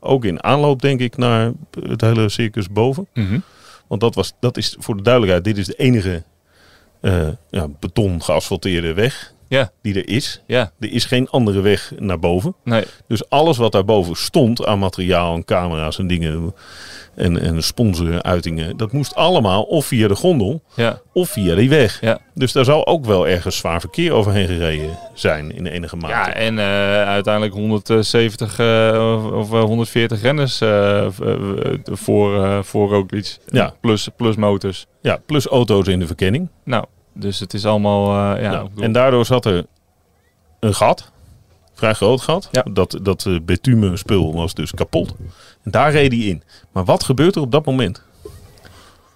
Ook 0.00 0.24
in 0.24 0.42
aanloop 0.44 0.82
denk 0.82 1.00
ik 1.00 1.16
naar 1.16 1.52
het 1.88 2.00
hele 2.00 2.28
circus 2.28 2.68
boven. 2.68 3.06
Mhm. 3.14 3.38
Want 3.86 4.00
dat, 4.00 4.14
was, 4.14 4.32
dat 4.40 4.56
is 4.56 4.76
voor 4.78 4.96
de 4.96 5.02
duidelijkheid, 5.02 5.44
dit 5.44 5.58
is 5.58 5.66
de 5.66 5.74
enige 5.74 6.22
eh, 7.00 7.28
ja, 7.50 7.68
beton 7.80 8.22
geasfalteerde 8.22 8.92
weg 8.94 9.32
Ja, 9.52 9.70
die 9.82 9.94
er 9.94 10.08
is. 10.08 10.42
ja, 10.46 10.72
Er 10.80 10.92
is 10.92 11.04
geen 11.04 11.28
andere 11.30 11.60
weg 11.60 11.92
naar 11.98 12.18
boven. 12.18 12.54
nee, 12.64 12.84
Dus 13.08 13.28
alles 13.28 13.56
wat 13.56 13.72
daarboven 13.72 14.16
stond 14.16 14.66
aan 14.66 14.78
materiaal 14.78 15.34
en 15.34 15.44
camera's 15.44 15.98
en 15.98 16.06
dingen 16.06 16.54
en, 17.14 17.40
en 17.40 17.62
sponsoruitingen, 17.62 18.76
dat 18.76 18.92
moest 18.92 19.14
allemaal 19.14 19.62
of 19.62 19.86
via 19.86 20.08
de 20.08 20.14
gondel 20.14 20.62
ja, 20.74 21.00
of 21.12 21.28
via 21.28 21.54
die 21.54 21.68
weg. 21.68 22.00
ja. 22.00 22.18
Dus 22.34 22.52
daar 22.52 22.64
zal 22.64 22.86
ook 22.86 23.04
wel 23.04 23.28
ergens 23.28 23.56
zwaar 23.56 23.80
verkeer 23.80 24.12
overheen 24.12 24.46
gereden 24.46 24.98
zijn 25.14 25.54
in 25.54 25.66
enige 25.66 25.96
mate. 25.96 26.12
Ja, 26.14 26.32
en 26.34 26.58
eh, 26.58 26.64
uiteindelijk 27.08 27.54
170 27.54 28.58
eh, 28.58 29.16
of- 29.24 29.32
of 29.32 29.52
eh, 29.52 29.60
140 29.64 30.22
renners 30.22 30.60
eh, 30.60 31.06
v- 31.10 31.20
eh, 31.20 31.78
voor, 31.84 32.64
voor 32.64 32.88
Roglic. 32.88 33.36
Ja. 33.46 33.74
Plus, 33.80 34.08
plus 34.16 34.36
motors. 34.36 34.86
Ja, 35.00 35.18
plus 35.26 35.46
auto's 35.46 35.86
in 35.86 35.98
de 35.98 36.06
verkenning. 36.06 36.48
Nou, 36.64 36.84
dus 37.12 37.40
het 37.40 37.54
is 37.54 37.66
allemaal... 37.66 38.34
eh, 38.36 38.42
ja, 38.42 38.50
Nou, 38.50 38.68
en 38.76 38.92
daardoor 38.92 39.26
zat 39.26 39.46
er 39.46 39.66
een 40.60 40.74
gat, 40.74 41.12
vrij 41.74 41.92
groot 41.92 42.20
gat. 42.20 42.48
Ja. 42.52 42.64
Dat, 42.70 42.98
dat 43.02 43.26
eh, 43.26 43.36
bitumen 43.42 43.98
spul 43.98 44.34
was 44.34 44.54
dus 44.54 44.70
kapot. 44.74 45.14
En 45.62 45.70
daar 45.70 45.92
reed 45.92 46.12
hij 46.12 46.20
in. 46.20 46.42
Maar 46.72 46.84
wat 46.84 47.04
gebeurt 47.04 47.36
er 47.36 47.42
op 47.42 47.50
dat 47.50 47.64
moment? 47.64 48.02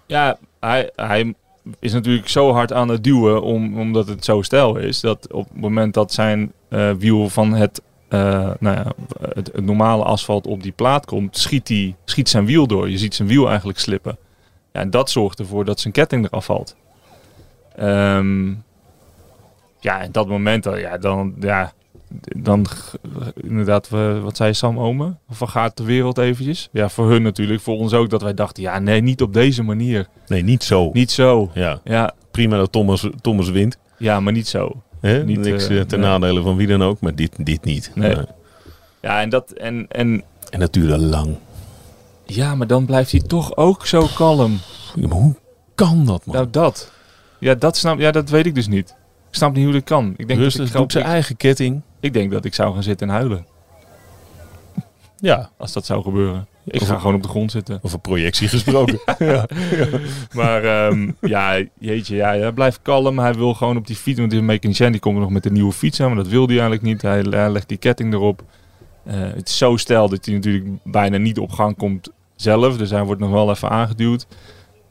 Ja, 0.07 0.39
hij, 0.61 0.91
hij 0.97 1.35
is 1.79 1.93
natuurlijk 1.93 2.29
zo 2.29 2.53
hard 2.53 2.73
aan 2.73 2.89
het 2.89 3.05
duwen 3.05 3.43
om, 3.43 3.81
omdat 3.81 4.09
het 4.09 4.25
zo 4.25 4.43
stijl 4.43 4.77
is. 4.77 5.01
Dat 5.01 5.33
op 5.33 5.49
het 5.49 5.61
moment 5.61 5.95
dat 5.95 6.13
zijn 6.13 6.53
eh, 6.69 6.91
wiel 6.91 7.29
van 7.29 7.55
het, 7.55 7.83
eh, 8.09 8.21
nou 8.59 8.77
ja, 8.77 8.93
het, 9.21 9.51
het 9.53 9.65
normale 9.65 10.05
asfalt 10.05 10.47
op 10.47 10.63
die 10.63 10.73
plaat 10.73 11.07
komt, 11.07 11.37
schiet, 11.37 11.67
die, 11.67 11.95
schiet 12.05 12.29
zijn 12.29 12.47
wiel 12.47 12.67
door. 12.67 12.91
Je 12.91 12.99
ziet 12.99 13.15
zijn 13.15 13.29
wiel 13.29 13.49
eigenlijk 13.49 13.79
slippen. 13.79 14.19
Ja, 14.73 14.81
en 14.81 14.91
dat 14.91 15.11
zorgt 15.11 15.39
ervoor 15.39 15.65
dat 15.65 15.81
zijn 15.81 15.93
ketting 15.93 16.25
eraf 16.25 16.45
valt. 16.45 16.77
Ehm, 17.77 18.49
ja, 19.81 20.01
in 20.03 20.13
dat 20.13 20.29
moment 20.29 20.63
dan, 20.63 20.79
ja, 20.81 20.99
dan, 20.99 21.35
ja, 21.41 21.73
dan 22.37 22.67
inderdaad, 23.35 23.89
we- 23.89 24.21
wat 24.23 24.37
zei 24.37 24.55
Sam 24.55 24.79
Omen? 24.79 25.19
Van 25.31 25.49
gaat 25.49 25.77
de 25.77 25.85
wereld 25.85 26.19
eventjes? 26.19 26.69
Ja, 26.73 26.89
voor 26.89 27.11
hun 27.11 27.23
natuurlijk, 27.23 27.61
voor 27.61 27.79
ons 27.79 27.93
ook, 27.93 28.11
dat 28.11 28.23
wij 28.23 28.35
dachten, 28.35 28.63
ja, 28.63 28.79
nee, 28.79 29.01
niet 29.01 29.23
op 29.23 29.33
deze 29.33 29.63
manier. 29.63 30.07
Nee, 30.27 30.43
niet 30.43 30.65
zo. 30.65 30.91
Niet 30.93 31.11
zo. 31.11 31.51
Ja, 31.55 31.81
Ja, 31.85 32.13
prima 32.31 32.57
dat 32.57 32.73
Thomas, 32.73 33.09
Thomas 33.21 33.51
wint. 33.51 33.79
ja 33.99 34.21
maar 34.21 34.33
niet 34.33 34.49
zo. 34.49 34.83
Niet, 35.01 35.39
Niks 35.39 35.69
eh, 35.69 35.81
eh, 35.81 35.87
ten 35.87 36.01
nee. 36.01 36.09
nadele 36.09 36.43
van 36.43 36.57
wie 36.57 36.67
dan 36.67 36.83
ook. 36.83 37.01
Maar 37.01 37.15
dit, 37.15 37.47
dit 37.47 37.65
niet. 37.65 37.91
Nee. 37.95 38.17
Ja, 39.03 39.21
en 39.21 39.29
dat, 39.29 39.51
en, 39.51 39.87
en 39.89 40.23
En 40.51 40.61
dat 40.61 40.73
duurde 40.73 40.99
lang. 40.99 41.37
ja, 42.25 42.55
maar 42.55 42.67
dan 42.67 42.85
blijft 42.87 43.11
hij 43.11 43.21
toch 43.21 43.57
ook 43.57 43.87
zo 43.87 44.07
kalm. 44.15 44.59
Ja, 44.95 45.07
maar 45.09 45.17
hoe 45.19 45.35
kan 45.75 46.05
dat, 46.07 46.27
man? 46.27 46.35
Nou, 46.37 46.49
dat. 46.51 46.93
Ja, 47.47 47.55
dat 47.55 47.77
snap, 47.77 47.99
ja, 47.99 48.11
dat 48.11 48.29
weet 48.31 48.47
ik 48.47 48.55
dus 48.55 48.67
niet. 48.67 48.89
Ik 49.29 49.35
snap 49.35 49.55
niet 49.55 49.65
hoe 49.65 49.73
dat 49.73 49.85
kan. 49.85 50.07
Ik 50.11 50.17
denk, 50.17 50.29
dat 50.29 50.39
Rustig, 50.39 50.67
ik, 50.67 50.73
doet 50.73 50.93
zijn 50.93 51.05
eigen 51.05 51.37
ketting. 51.37 51.81
ik 52.01 52.13
denk 52.13 52.31
dat 52.31 52.45
ik 52.45 52.55
zou 52.55 52.75
gaan 52.75 52.83
zitten 52.83 53.09
en 53.09 53.15
huilen. 53.15 53.47
Ja, 55.19 55.51
Als 55.57 55.73
dat 55.73 55.87
zou 55.87 56.03
gebeuren. 56.03 56.47
Ik 56.65 56.81
Of- 56.81 56.89
ga 56.89 56.99
gewoon 56.99 57.15
op 57.15 57.23
de 57.23 57.29
grond 57.29 57.51
zitten. 57.51 57.79
over 57.83 57.99
projectie 57.99 58.49
gesproken. 58.49 58.99
Maar 60.33 60.65
ehm, 60.65 61.11
ja, 61.21 61.63
jeetje, 61.79 62.17
ja, 62.17 62.29
hij 62.37 62.53
blijft 62.53 62.79
kalm. 62.83 63.19
Hij 63.19 63.35
wil 63.35 63.55
gewoon 63.55 63.77
op 63.77 63.87
die 63.87 63.97
fiets. 63.97 64.19
Want 64.19 64.31
die 64.31 64.43
mechanicien 64.43 64.91
die 64.93 65.01
komt 65.01 65.19
nog 65.19 65.31
met 65.31 65.47
een 65.47 65.53
nieuwe 65.53 65.73
fiets 65.73 66.01
aan. 66.01 66.07
Maar 66.07 66.17
dat 66.17 66.29
wil 66.29 66.41
hij 66.43 66.51
eigenlijk 66.51 66.83
niet. 66.83 67.03
Hij, 67.03 67.21
hij 67.31 67.51
legt 67.51 67.69
die 67.69 67.79
ketting 67.79 68.13
erop. 68.13 68.43
Eh, 69.05 69.15
het 69.21 69.49
is 69.49 69.57
zo 69.59 69.77
stijl 69.77 70.09
dat 70.09 70.25
hij 70.25 70.35
natuurlijk 70.35 70.65
bijna 70.85 71.17
niet 71.17 71.39
op 71.39 71.51
gang 71.53 71.77
komt 71.77 72.11
zelf. 72.37 72.77
Dus 72.77 72.91
hij 72.91 73.05
wordt 73.05 73.21
nog 73.21 73.31
wel 73.31 73.51
even 73.51 73.71
aangeduwd. 73.71 74.27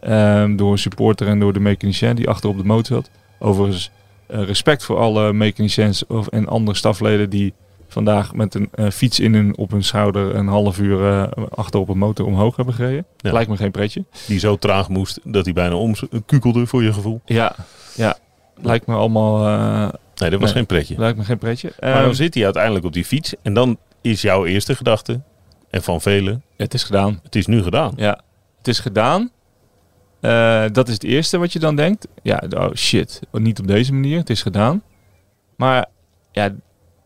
Ehm, 0.06 0.56
door 0.56 0.72
een 0.72 0.78
supporter 0.78 1.28
en 1.28 1.40
door 1.40 1.54
de 1.54 1.60
mechanicien 1.60 2.16
die 2.16 2.30
achter 2.30 2.50
op 2.50 2.58
de 2.58 2.64
motor 2.64 2.96
zat. 2.96 3.10
Overigens 3.40 3.92
eh, 4.28 4.44
respect 4.44 4.84
voor 4.84 4.98
alle 4.98 5.34
mechaniciens 5.34 6.06
of, 6.08 6.28
en 6.28 6.48
andere 6.48 6.78
stafleden 6.78 7.30
die 7.30 7.54
vandaag 7.88 8.34
met 8.34 8.56
een 8.56 8.70
eh, 8.74 8.90
fiets 8.90 9.20
in 9.20 9.34
hun, 9.34 9.58
op 9.58 9.72
hun 9.72 9.84
schouder 9.84 10.36
een 10.36 10.48
half 10.48 10.80
uur 10.80 11.12
eh, 11.12 11.44
achter 11.50 11.80
op 11.80 11.90
een 11.90 11.98
motor 11.98 12.26
omhoog 12.26 12.56
hebben 12.56 12.74
gereden. 12.74 13.06
Ja. 13.18 13.32
Lijkt 13.32 13.50
me 13.50 13.58
geen 13.58 13.72
pretje. 13.72 14.06
Die 14.28 14.40
zo 14.40 14.56
traag 14.56 14.90
moest 14.90 15.20
dat 15.24 15.46
hij 15.46 15.54
bijna 15.54 15.76
omkukelde 15.76 16.66
voor 16.66 16.84
je 16.84 16.94
gevoel. 16.94 17.22
Ja, 17.26 17.56
ja. 17.96 18.18
Lijkt 18.62 18.88
me 18.88 18.96
allemaal 18.96 19.38
Nee, 20.16 20.30
dat 20.30 20.40
was 20.40 20.50
Nee. 20.50 20.58
geen 20.58 20.66
pretje. 20.66 20.96
lijkt 20.98 21.18
me 21.18 21.24
geen 21.24 21.38
pretje. 21.38 21.72
Maar 21.80 21.94
Ehm, 21.94 22.04
dan 22.04 22.16
zit 22.16 22.34
hij 22.34 22.44
uiteindelijk 22.44 22.86
op 22.86 22.94
die 22.94 23.06
fiets. 23.06 23.34
En 23.42 23.54
dan 23.54 23.78
is 24.02 24.22
jouw 24.22 24.46
eerste 24.46 24.76
gedachte, 24.76 25.22
en 25.70 25.84
van 25.84 26.02
velen, 26.02 26.44
het 26.58 26.74
is 26.74 26.84
gedaan. 26.84 27.20
het 27.24 27.36
is 27.36 27.46
nu 27.48 27.64
gedaan. 27.64 27.94
Ja, 27.96 28.20
het 28.58 28.68
is 28.68 28.80
gedaan. 28.80 29.30
Eh, 30.20 30.64
dat 30.72 30.88
is 30.88 30.94
het 30.94 31.04
eerste 31.04 31.38
wat 31.38 31.54
je 31.54 31.60
dan 31.60 31.76
denkt. 31.76 32.08
Ja, 32.24 32.44
oh 32.58 32.74
shit, 32.74 33.20
niet 33.32 33.60
op 33.60 33.68
deze 33.68 33.94
manier. 33.94 34.18
Het 34.18 34.30
is 34.30 34.42
gedaan. 34.42 34.84
Maar 35.56 35.86
ja, 36.32 36.54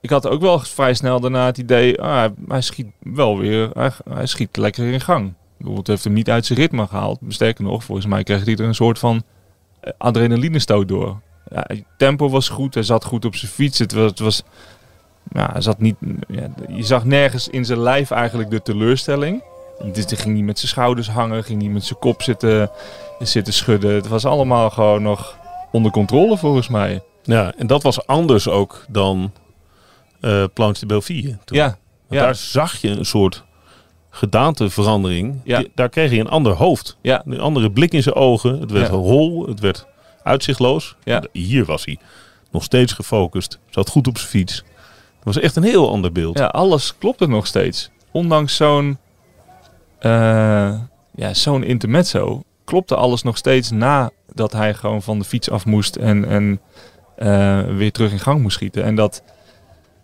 ik 0.01 0.09
had 0.09 0.27
ook 0.27 0.41
wel 0.41 0.59
vrij 0.59 0.93
snel 0.93 1.19
daarna 1.19 1.45
het 1.45 1.57
idee, 1.57 2.01
ah, 2.01 2.31
hij- 2.47 2.61
schiet 2.61 2.87
wel 2.99 3.37
weer, 3.37 3.69
hij, 4.09 4.25
schiet 4.25 4.57
lekker 4.57 4.85
in 4.93 5.01
gang. 5.01 5.33
Het 5.73 5.87
heeft 5.87 6.03
hem 6.03 6.13
niet 6.13 6.29
uit 6.29 6.45
zijn 6.45 6.59
ritme 6.59 6.87
gehaald. 6.87 7.19
Sterker 7.27 7.63
nog, 7.63 7.83
volgens 7.83 8.07
mij 8.07 8.23
kreeg 8.23 8.45
hij 8.45 8.53
er 8.55 8.65
een 8.65 8.75
soort 8.75 8.99
van 8.99 9.23
eh, 9.79 9.91
adrenalinestoot 9.97 10.87
door. 10.87 11.19
Ja, 11.49 11.67
tempo 11.97 12.29
was 12.29 12.49
goed, 12.49 12.73
hij 12.73 12.83
zat 12.83 13.03
goed 13.05 13.25
op 13.25 13.35
zijn 13.35 13.51
fiets. 13.51 13.79
Het 13.79 13.93
was, 13.93 14.09
het 14.09 14.19
was 14.19 14.43
ja, 15.31 15.49
hij 15.51 15.61
zat 15.61 15.79
niet, 15.79 15.95
ja, 16.27 16.49
je 16.69 16.83
zag 16.83 17.05
nergens 17.05 17.47
in 17.47 17.65
zijn 17.65 17.79
lijf 17.79 18.11
eigenlijk 18.11 18.49
de 18.49 18.61
teleurstelling. 18.61 19.43
Dus 19.83 20.05
hij 20.05 20.17
ging 20.17 20.35
niet 20.35 20.43
met 20.43 20.59
zijn 20.59 20.71
schouders 20.71 21.09
hangen, 21.09 21.43
ging 21.43 21.61
niet 21.61 21.71
met 21.71 21.83
zijn 21.83 21.99
kop 21.99 22.21
zitten, 22.21 22.71
zitten 23.19 23.53
schudden. 23.53 23.93
Het 23.93 24.07
was 24.07 24.25
allemaal 24.25 24.69
gewoon 24.69 25.01
nog 25.01 25.37
onder 25.71 25.91
controle 25.91 26.37
volgens 26.37 26.67
mij. 26.67 27.01
Ja, 27.23 27.53
en 27.57 27.67
dat 27.67 27.83
was 27.83 28.07
anders 28.07 28.47
ook 28.47 28.85
dan 28.89 29.31
Planche 30.53 30.79
de 30.79 30.85
Belleville. 30.85 31.37
toen. 31.45 31.57
Ja. 31.57 31.77
Daar 32.09 32.35
zag 32.35 32.81
je 32.81 32.89
een 32.89 33.05
soort 33.05 33.43
gedaanteverandering. 34.09 35.41
Ja. 35.43 35.57
Die- 35.59 35.71
Daar 35.75 35.89
kreeg 35.89 36.09
hij 36.09 36.19
een 36.19 36.29
ander 36.29 36.53
hoofd. 36.53 36.97
ja, 37.01 37.21
Een 37.25 37.39
andere 37.39 37.71
blik 37.71 37.93
in 37.93 38.03
zijn 38.03 38.15
ogen. 38.15 38.59
Het 38.59 38.71
werd 38.71 38.87
Ja. 38.87 38.93
hol, 38.93 39.47
het 39.47 39.59
werd 39.59 39.85
uitzichtloos. 40.23 40.95
Ja. 41.03 41.23
Hier 41.31 41.65
was 41.65 41.85
hij 41.85 41.97
nog 42.51 42.63
steeds 42.63 42.93
gefocust. 42.93 43.59
Zat 43.69 43.89
goed 43.89 44.07
op 44.07 44.17
zijn 44.17 44.29
fiets. 44.29 44.55
Het 45.15 45.23
was 45.23 45.39
echt 45.39 45.55
een 45.55 45.63
heel 45.63 45.89
ander 45.91 46.11
beeld. 46.11 46.37
ja, 46.37 46.45
alles 46.45 46.97
klopte 46.97 47.27
nog 47.27 47.47
steeds. 47.47 47.89
Ondanks 48.11 48.55
zo'n 48.55 48.97
ja, 51.15 51.33
zo'n 51.33 51.63
intermezzo 51.63 52.43
klopte 52.69 52.95
alles 52.95 53.23
nog 53.23 53.37
steeds 53.37 53.71
nadat 53.71 54.51
hij 54.51 54.73
gewoon 54.73 55.01
van 55.01 55.19
de 55.19 55.25
fiets 55.25 55.49
af 55.49 55.65
moest 55.65 55.95
en, 55.95 56.25
en 56.25 56.59
eh, 57.15 57.61
weer 57.63 57.91
terug 57.91 58.11
in 58.11 58.19
gang 58.19 58.41
moest 58.41 58.55
schieten. 58.55 58.83
En 58.83 58.95
dat, 58.95 59.23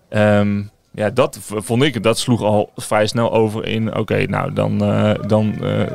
ehm, 0.10 0.62
ja, 0.92 1.10
dat 1.10 1.40
vond 1.42 1.84
ik, 1.84 2.04
dat 2.04 2.18
sloeg 2.18 2.42
al 2.42 2.70
vrij 2.76 3.08
snel 3.08 3.34
over 3.34 3.66
in, 3.66 3.98
oké, 3.98 4.26
nou 4.26 4.54
dan, 4.54 4.84
eh, 4.84 5.28
dan 5.28 5.64
eh, 5.64 5.92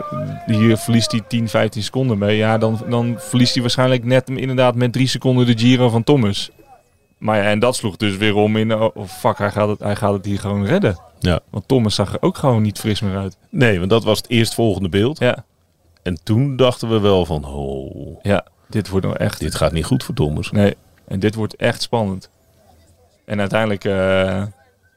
hier 0.47 0.77
verliest 0.77 1.13
hij 1.13 1.21
10, 1.29 1.49
15 1.49 1.83
seconden 1.83 2.19
mee. 2.19 2.37
Ja, 2.37 2.59
dan, 2.59 2.81
dan 2.89 3.15
verliest 3.19 3.53
hij 3.53 3.63
waarschijnlijk 3.63 4.05
net 4.05 4.29
inderdaad 4.29 4.75
met 4.75 4.93
drie 4.93 5.09
seconden 5.09 5.47
de 5.47 5.59
Giro 5.59 5.89
van 5.89 6.05
Thomas. 6.05 6.51
Maar 7.19 7.37
ja, 7.37 7.43
en 7.43 7.59
dat 7.59 7.77
sloeg 7.77 7.97
dus 7.97 8.17
weer 8.17 8.35
om 8.35 8.57
in, 8.57 8.75
oh, 8.75 9.07
fuck, 9.07 9.39
hij 9.39 9.51
gaat, 9.51 9.69
het, 9.69 9.79
hij 9.79 9.97
gaat 9.97 10.13
het 10.13 10.25
hier 10.25 10.39
gewoon 10.39 10.67
redden. 10.67 11.10
Ja. 11.21 11.41
Want 11.51 11.69
Thomas 11.69 11.95
zag 11.95 12.13
er 12.13 12.23
ook 12.23 12.37
gewoon 12.37 12.63
niet 12.63 12.79
fris 12.79 13.01
meer 13.01 13.17
uit. 13.17 13.37
Nee, 13.49 13.79
want 13.79 13.91
dat 13.91 14.05
was 14.05 14.19
het 14.19 14.31
eerstvolgende 14.31 14.89
beeld. 14.89 15.19
Ja, 15.19 15.45
En 16.03 16.23
toen 16.23 16.57
dachten 16.57 16.89
we 16.89 17.01
wel 17.01 17.27
van, 17.27 17.45
oh, 17.45 18.19
ja 18.23 18.45
dit 18.71 18.89
wordt 18.89 19.07
nou 19.07 19.19
echt... 19.19 19.41
dit 19.41 19.55
gaat 19.55 19.73
niet 19.73 19.85
goed 19.85 20.05
voor 20.05 20.15
Thomas. 20.15 20.51
Nee, 20.51 20.77
en 21.05 21.21
dit 21.21 21.35
wordt 21.35 21.57
echt 21.57 21.83
spannend. 21.83 22.31
En 23.25 23.41
uiteindelijk, 23.41 23.85
eh, 23.85 23.93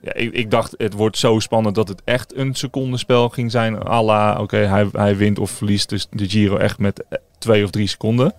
ja, 0.02 0.14
ik, 0.14 0.34
ik 0.34 0.52
dacht 0.52 0.74
het 0.78 0.94
wordt 0.94 1.18
zo 1.18 1.40
spannend 1.40 1.76
dat 1.76 1.88
het 1.88 2.02
echt 2.04 2.36
een 2.36 2.56
secondenspel 2.56 3.30
ging 3.30 3.52
zijn. 3.52 3.88
à 3.88 4.02
la, 4.02 4.40
oké, 4.40 4.58
hij, 4.58 4.88
hij 4.92 5.18
wint 5.18 5.40
of 5.40 5.52
verliest 5.52 5.90
dus 5.90 6.08
de 6.12 6.30
Giro 6.30 6.58
echt 6.58 6.78
met 6.78 7.04
eh, 7.10 7.18
twee 7.38 7.64
of 7.64 7.70
drie 7.70 7.88
seconden. 7.88 8.34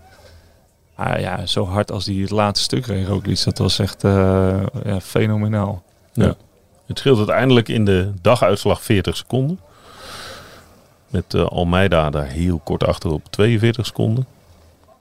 Maar 0.96 1.20
ja, 1.20 1.46
zo 1.46 1.64
hard 1.64 1.90
als 1.90 2.06
hij 2.06 2.14
het 2.14 2.30
laatste 2.30 2.64
stuk 2.64 2.86
reed, 2.86 3.06
Roglic, 3.06 3.44
dat 3.44 3.58
was 3.58 3.78
echt 3.78 4.04
eh, 4.04 4.62
ja, 4.84 5.00
fenomenaal. 5.00 5.82
Het 6.86 6.98
scheelt 6.98 7.18
uiteindelijk 7.18 7.68
in 7.68 7.84
de 7.84 8.12
daguitslag 8.22 8.82
40 8.82 9.16
seconden. 9.16 9.60
Met 11.08 11.34
eh, 11.34 11.44
Almeida 11.46 12.10
daar 12.10 12.26
heel 12.26 12.60
kort 12.64 12.84
achter 12.84 13.10
op 13.10 13.22
42 13.30 13.86
seconden. 13.86 14.26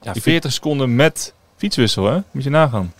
Ja, 0.02 0.14
Ik 0.14 0.22
40 0.22 0.52
seconden 0.52 0.94
met 0.96 1.34
fietswissel, 1.56 2.04
hè? 2.04 2.18
Moet 2.30 2.42
je 2.44 2.50
nagaan. 2.50 2.92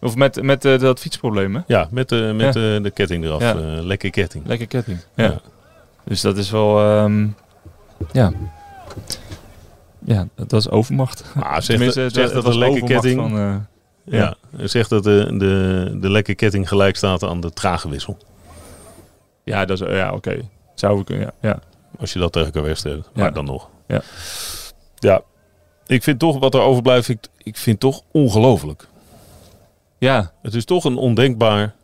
Of 0.00 0.16
met, 0.16 0.42
met 0.42 0.64
eh, 0.64 0.78
dat 0.78 1.00
fietsprobleem, 1.00 1.54
hè? 1.54 1.60
Ja, 1.66 1.88
met, 1.90 2.08
de 2.08 2.32
met 2.36 2.54
Ja. 2.54 2.78
de, 2.80 2.90
ketting 2.94 3.24
eraf. 3.24 3.40
Ja. 3.40 3.54
eh, 3.54 3.82
lekker 3.82 4.10
ketting. 4.10 4.46
Lekker 4.46 4.66
ketting. 4.66 4.98
Ja. 5.14 5.24
Ja. 5.24 5.40
Dus 6.04 6.20
dat 6.20 6.36
is 6.38 6.50
wel... 6.50 6.78
ehm, 6.80 7.26
ja. 8.12 8.32
Ja, 10.04 10.28
dat 10.34 10.52
is 10.52 10.68
overmacht. 10.70 11.24
Ah, 11.40 11.56
Tenminste, 11.58 12.00
zegt 12.00 12.14
het 12.16 12.32
dat 12.34 12.44
was 12.44 12.54
een 12.54 12.58
lekker 12.60 12.84
ketting. 12.84 13.20
Van, 13.20 13.66
eh, 14.04 14.18
ja. 14.18 14.34
Zegt 14.56 14.90
dat 14.90 15.04
de, 15.04 15.34
de, 15.38 15.96
de 16.00 16.10
lekker 16.10 16.34
ketting 16.34 16.68
gelijk 16.68 16.96
staat 16.96 17.22
aan 17.22 17.40
de 17.40 17.52
trage 17.52 17.88
wissel. 17.88 18.18
ja, 19.44 19.64
dat 19.64 19.80
is... 19.80 19.88
Ja, 19.88 20.12
oké. 20.12 20.40
Zou 20.74 20.98
we 20.98 21.04
kunnen... 21.04 21.32
Ja, 21.40 21.48
ja. 21.48 21.58
Als 21.98 22.12
je 22.12 22.18
dat 22.18 22.32
tegen 22.32 22.48
elkaar 22.48 22.62
wegstelt. 22.62 23.10
Ja. 23.14 23.22
Maar 23.22 23.32
dan 23.32 23.44
nog. 23.44 23.68
Ja. 23.86 24.02
Ja. 24.98 25.22
Ik 25.86 26.02
vind 26.02 26.18
toch, 26.18 26.38
wat 26.38 26.54
er 26.54 26.60
overblijft, 26.60 27.08
ik, 27.08 27.26
ik 27.38 27.56
vind 27.56 27.80
toch 27.80 28.02
ongelooflijk. 28.10 28.88
Ja, 29.98 30.32
Het 30.42 30.54
is 30.54 30.64
toch 30.64 30.84
een 30.84 30.96
ondenkbaar 30.96 31.74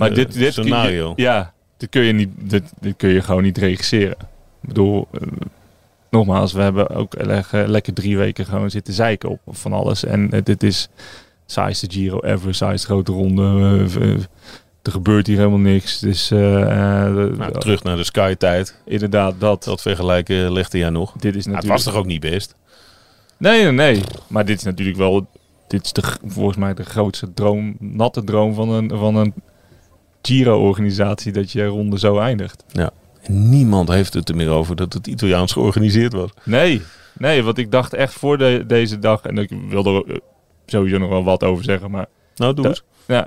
maar 0.00 0.08
eh, 0.08 0.14
dit, 0.14 0.32
dit 0.32 0.52
scenario. 0.52 1.12
ja, 1.16 1.52
dit 1.76 1.88
kun 1.88 2.02
je 2.02 2.12
niet, 2.12 2.30
dit, 2.36 2.72
dit 2.80 2.96
kun 2.96 3.08
je 3.08 3.22
gewoon 3.22 3.42
niet 3.42 3.58
regisseren. 3.58 4.16
Ik 4.62 4.68
bedoel, 4.68 5.08
eh, 5.12 5.20
nogmaals, 6.10 6.52
we 6.52 6.60
hebben 6.62 6.88
ook 6.88 7.14
lekker, 7.66 7.94
drie 7.94 8.16
weken 8.16 8.44
gewoon 8.46 8.70
zitten 8.70 8.94
zeiken 8.94 9.28
op 9.28 9.40
van 9.48 9.72
alles. 9.72 10.04
En 10.04 10.30
eh, 10.30 10.40
dit 10.42 10.62
is 10.62 10.88
saaiste 11.46 11.86
Giro 11.90 12.20
ever, 12.20 12.54
saaiste 12.54 12.86
grote 12.86 13.12
ronde. 13.12 13.42
eh, 13.42 14.02
eh, 14.10 14.18
er 14.82 14.92
gebeurt 14.92 15.26
hier 15.26 15.36
helemaal 15.36 15.58
niks. 15.58 15.98
Dus 15.98 16.28
Nou, 16.28 17.58
terug 17.58 17.82
naar 17.82 17.96
de 17.96 18.04
Sky-tijd. 18.04 18.76
inderdaad, 18.84 19.34
dat. 19.38 19.64
Dat 19.64 19.82
vergelijken 19.82 20.52
legde 20.52 20.78
jij 20.78 20.90
nog. 20.90 21.12
Dit 21.12 21.22
is 21.22 21.22
Nou, 21.22 21.34
het 21.34 21.46
natuurlijk... 21.46 21.72
was 21.72 21.82
toch 21.84 21.94
ook 21.94 22.06
niet 22.06 22.20
best? 22.20 22.54
Nee, 23.36 23.62
nee, 23.62 23.72
nee. 23.72 24.02
Maar 24.26 24.44
dit 24.44 24.56
is 24.58 24.64
natuurlijk 24.64 24.98
wel... 24.98 25.26
Dit 25.68 25.84
is 25.84 25.92
de, 25.92 26.02
volgens 26.26 26.56
mij 26.56 26.74
de 26.74 26.84
grootste 26.84 27.32
droom, 27.34 27.76
natte 27.78 28.24
droom 28.24 28.54
van 28.54 28.68
een, 28.68 28.90
van 28.98 29.16
een 29.16 29.34
Giro-organisatie 30.22 31.32
dat 31.32 31.52
je 31.52 31.66
ronde 31.66 31.98
zo 31.98 32.18
eindigt. 32.18 32.64
En 33.22 33.48
niemand 33.48 33.88
heeft 33.88 34.14
het 34.14 34.28
er 34.28 34.36
meer 34.36 34.48
over 34.50 34.76
dat 34.76 34.92
het 34.92 35.06
Italiaans 35.06 35.52
georganiseerd 35.52 36.12
was. 36.12 36.30
Nee, 36.44 36.82
nee, 37.18 37.42
want 37.42 37.58
ik 37.58 37.70
dacht 37.70 37.92
echt 37.94 38.12
voor 38.12 38.38
de, 38.38 38.64
deze 38.66 38.98
dag, 38.98 39.22
en 39.22 39.38
ik 39.38 39.50
wilde 39.68 39.90
er 40.06 40.12
eh, 40.14 40.18
sowieso 40.66 40.98
nog 40.98 41.08
wel 41.08 41.24
wat 41.24 41.44
over 41.44 41.64
zeggen, 41.64 41.90
maar 41.90 42.06
Nou, 42.36 42.54
doe 42.54 42.66
eens. 42.66 42.82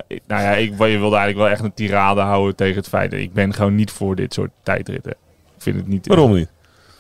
ik- 0.08 0.22
nou 0.28 0.42
ja, 0.42 0.52
ik, 0.52 0.70
je 0.70 0.76
wilde 0.78 1.16
eigenlijk 1.16 1.38
wel 1.38 1.50
echt 1.50 1.64
een 1.64 1.74
tirade 1.74 2.22
houden 2.22 2.56
tegen 2.56 2.76
het 2.76 2.88
feit 2.88 3.12
dat 3.12 3.20
ik 3.20 3.34
ben 3.34 3.54
gewoon 3.54 3.76
niet 3.76 3.92
voor 3.92 4.16
dit 4.16 4.34
soort 4.34 4.52
tijdritten. 4.64 5.12
Ik 5.56 5.62
vind 5.62 5.76
het 5.76 5.88
niet. 5.88 6.08
Waarom 6.08 6.34
niet? 6.34 6.50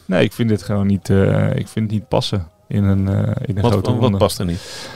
Nee, 0.05 0.23
ik 0.23 0.33
vind 0.33 0.49
het 0.49 0.63
gewoon 0.63 0.87
niet. 0.87 1.09
eh, 1.09 1.49
ik 1.49 1.67
vind 1.67 1.85
het 1.85 1.91
niet 1.99 2.07
passen 2.07 2.47
in 2.67 2.83
een, 2.83 3.07
eh, 3.07 3.13
in 3.45 3.55
een 3.55 3.61
Wat, 3.61 3.71
grote 3.71 3.91
wat 3.91 3.99
ronde. 4.01 4.17
past 4.17 4.39
er 4.39 4.45
niet? 4.45 4.89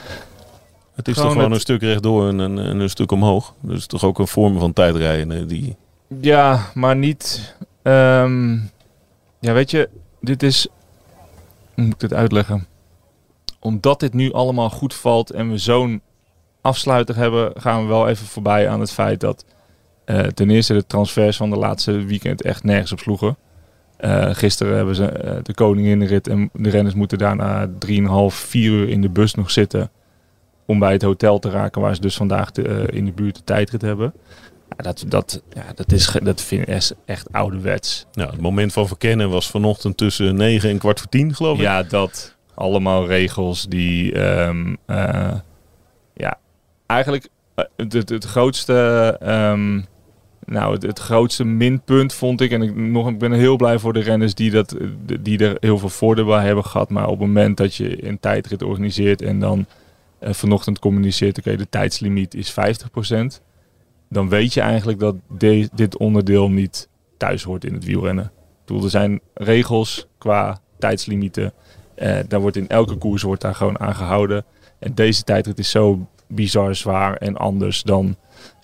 Het 0.96 1.08
is 1.08 1.14
Gewoon 1.14 1.28
toch 1.28 1.38
gewoon 1.38 1.44
het- 1.44 1.54
een 1.54 1.60
stuk 1.76 1.82
rechtdoor 1.82 2.28
en 2.28 2.40
een, 2.40 2.58
en 2.60 2.80
een 2.80 2.90
stuk 2.90 3.12
omhoog. 3.12 3.54
Dus 3.62 3.86
toch 3.86 4.04
ook 4.04 4.20
een 4.20 4.28
vorm 4.28 4.60
van 4.60 4.74
tijdrijden 4.74 5.48
die... 5.48 5.76
Ja, 6.22 6.60
maar 6.74 6.96
niet. 6.96 7.56
Ehm, 7.92 8.54
ja, 9.40 9.54
weet 9.54 9.72
je, 9.72 9.90
dit 10.22 10.44
is. 10.44 10.68
Hoe 11.74 11.84
moet 11.84 11.94
ik 11.94 12.02
het 12.02 12.14
uitleggen? 12.14 12.68
Omdat 13.60 14.00
dit 14.00 14.14
nu 14.14 14.34
allemaal 14.34 14.70
goed 14.70 14.94
valt 14.94 15.32
en 15.32 15.52
we 15.52 15.58
zo'n 15.58 16.02
afsluiter 16.62 17.16
hebben, 17.16 17.52
gaan 17.56 17.82
we 17.82 17.88
wel 17.88 18.08
even 18.08 18.28
voorbij 18.28 18.70
aan 18.70 18.80
het 18.80 18.92
feit 18.92 19.20
dat 19.20 19.46
eh, 20.06 20.20
ten 20.20 20.50
eerste 20.50 20.74
de 20.74 20.86
transfers 20.86 21.38
van 21.38 21.50
de 21.50 21.58
laatste 21.58 21.92
weekend 21.92 22.42
echt 22.42 22.64
nergens 22.64 22.92
op 22.92 23.00
sloegen. 23.00 23.38
Eh, 23.98 24.30
gisteren 24.32 24.76
hebben 24.76 24.96
ze 24.96 25.06
eh, 25.06 25.36
de 25.44 25.54
koninginrit 25.54 26.28
en 26.28 26.50
de 26.54 26.70
renners 26.70 26.96
moeten 26.96 27.18
daarna 27.18 27.68
3,5, 27.68 27.72
4 28.28 28.72
uur 28.72 28.90
in 28.90 29.02
de 29.02 29.10
bus 29.10 29.34
nog 29.34 29.52
zitten 29.52 29.90
om 30.66 30.80
bij 30.80 30.92
het 30.92 31.02
hotel 31.02 31.40
te 31.40 31.50
raken 31.50 31.82
waar 31.82 31.96
ze 31.96 32.02
dus 32.02 32.16
vandaag 32.16 32.52
de, 32.52 32.88
in 32.92 33.06
de 33.06 33.12
buurt 33.12 33.36
de 33.36 33.44
tijdrit 33.44 33.82
hebben. 33.82 34.14
Ja, 34.70 34.84
dat, 34.84 35.04
dat, 35.08 35.42
ja, 35.54 35.66
dat, 35.76 35.92
is, 35.92 36.12
dat 36.24 36.42
vind 36.42 36.62
ik 36.68 36.82
echt- 37.06 37.32
ouderwets. 37.32 38.06
Nou, 38.14 38.30
het 38.32 38.42
moment 38.42 38.74
van 38.74 38.88
verkennen 38.88 39.30
was 39.30 39.50
vanochtend 39.50 39.98
tussen 39.98 40.36
9 40.36 40.70
en 40.70 40.78
kwart 40.78 41.00
voor 41.00 41.10
10, 41.10 41.36
geloof 41.36 41.58
ik. 41.58 41.64
Ja, 41.64 41.84
dat. 41.84 42.36
Allemaal 42.54 43.08
regels 43.08 43.66
die... 43.68 44.12
ehm, 44.14 44.76
eh, 44.86 45.34
ja, 46.14 46.40
eigenlijk 46.86 47.28
eh, 47.56 47.66
het, 47.76 47.94
het, 47.94 48.10
het 48.10 48.24
grootste... 48.24 49.18
ehm, 49.22 49.82
nou, 50.46 50.74
het, 50.74 50.84
het 50.84 51.00
grootste 51.00 51.44
minpunt 51.44 52.14
vond 52.14 52.42
ik... 52.42 52.52
En 52.52 52.62
ik, 52.62 52.76
nog, 52.76 53.10
ik 53.10 53.20
ben 53.20 53.32
heel 53.32 53.56
blij 53.56 53.80
voor 53.80 53.94
de 53.94 54.00
renners 54.00 54.34
die, 54.34 54.52
dat, 54.52 54.76
die 55.22 55.40
er 55.40 55.58
heel 55.60 55.78
veel 55.78 55.90
voordeel 55.90 56.26
bij 56.26 56.46
hebben 56.46 56.66
gehad. 56.66 56.90
Maar 56.90 57.04
op 57.06 57.20
het 57.20 57.28
moment 57.28 57.58
dat 57.58 57.76
je 57.76 58.08
een 58.08 58.20
tijdrit 58.20 58.64
organiseert... 58.64 59.22
en 59.22 59.40
dan 59.40 59.66
eh, 60.20 60.34
vanochtend 60.34 60.80
communiceert... 60.80 61.38
oké, 61.38 61.56
de 61.56 61.70
tijdslimiet 61.70 62.34
is 62.34 62.52
50%. 62.52 62.56
Dan 64.10 64.30
weet 64.30 64.54
je 64.54 64.62
eigenlijk 64.62 65.00
dat 65.00 65.16
de- 65.38 65.70
dit 65.74 65.98
onderdeel 65.98 66.50
niet 66.50 66.88
thuis 67.18 67.44
hoort 67.44 67.66
in 67.66 67.74
het 67.74 67.86
wielrennen. 67.86 68.26
Ik 68.26 68.66
bedoel, 68.66 68.84
er 68.84 68.90
zijn 68.90 69.22
regels 69.34 70.08
qua 70.18 70.60
tijdslimieten. 70.80 71.54
Eh, 71.96 72.18
daar 72.28 72.40
wordt 72.42 72.58
in 72.58 72.68
elke 72.70 72.96
koers 72.96 73.22
wordt 73.22 73.42
daar 73.42 73.56
gewoon 73.56 73.80
aan 73.80 73.96
gehouden. 73.96 74.46
En 74.80 74.94
deze 74.94 75.24
tijdrit 75.24 75.60
is 75.60 75.70
zo 75.70 76.08
bizar 76.28 76.76
zwaar 76.76 77.16
en 77.16 77.38
anders 77.38 77.84
dan 77.84 78.16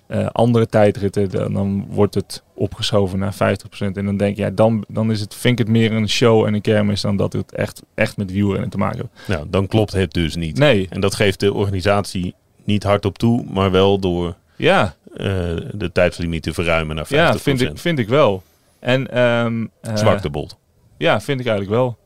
eh, 0.08 0.26
andere 0.32 0.68
tijdritten. 0.68 1.30
Dan, 1.30 1.54
dan 1.54 1.86
wordt 1.90 2.16
het 2.16 2.44
opgeschoven 2.54 3.20
naar 3.20 3.34
50%. 3.34 3.98
En 3.98 4.06
dan 4.06 4.18
denk 4.18 4.36
je, 4.36 4.42
ja, 4.42 4.50
dan, 4.50 4.84
dan 4.88 5.12
is 5.12 5.20
het, 5.20 5.36
vind 5.36 5.60
ik 5.60 5.66
het 5.66 5.76
meer 5.76 5.92
een 5.92 6.10
show 6.10 6.46
en 6.46 6.54
een 6.54 6.62
kermis 6.62 7.02
dan 7.02 7.16
dat 7.18 7.34
het 7.34 7.52
echt, 7.56 7.84
echt 7.94 8.18
met 8.18 8.32
wielrennen 8.32 8.70
te 8.70 8.78
maken 8.78 8.98
heeft. 9.14 9.28
Nou, 9.28 9.50
dan 9.50 9.68
klopt 9.68 9.92
het 9.94 10.12
dus 10.14 10.36
niet. 10.36 10.58
Nee, 10.58 10.88
En 10.90 11.02
dat 11.02 11.16
geeft 11.16 11.40
de 11.40 11.54
organisatie 11.54 12.34
niet 12.64 12.84
hardop 12.84 13.18
toe, 13.18 13.46
maar 13.52 13.72
wel 13.72 14.00
door 14.00 14.36
ja, 14.56 14.96
de 15.14 15.90
tijdslimiet 15.94 16.44
te 16.44 16.54
verruimen 16.54 16.96
naar 16.96 17.06
50%. 17.06 17.10
ja 17.10 17.38
vind, 17.38 17.62
ik, 17.62 17.78
vind 17.78 18.00
ik 18.00 18.08
wel. 18.08 18.44
En, 18.80 19.12
ehm 19.12 19.66
eh, 19.82 19.96
Zwaktebod. 19.96 20.58
Ja, 20.98 21.22
vind 21.22 21.40
ik 21.40 21.46
eigenlijk 21.46 21.78
wel. 21.78 21.98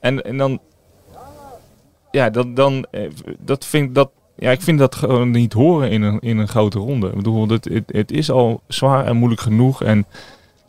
En, 0.00 0.24
en 0.24 0.36
dan, 0.36 0.60
ja, 2.10 2.30
dat, 2.30 2.56
dan, 2.56 2.86
eh, 2.90 3.10
dat 3.38 3.64
vind 3.64 3.94
dat, 3.94 4.10
ja, 4.36 4.50
ik 4.50 4.62
vind 4.62 4.78
dat 4.78 4.94
gewoon 4.94 5.30
niet 5.30 5.52
horen 5.52 5.90
in 5.90 6.02
een, 6.02 6.18
in 6.18 6.38
een 6.38 6.48
grote 6.48 6.78
ronde. 6.78 7.08
Ik 7.08 7.14
bedoel, 7.14 7.48
het, 7.48 7.64
het, 7.64 7.84
het 7.86 8.10
is 8.10 8.30
al 8.30 8.62
zwaar 8.68 9.06
en 9.06 9.16
moeilijk 9.16 9.40
genoeg. 9.40 9.82
En 9.82 10.06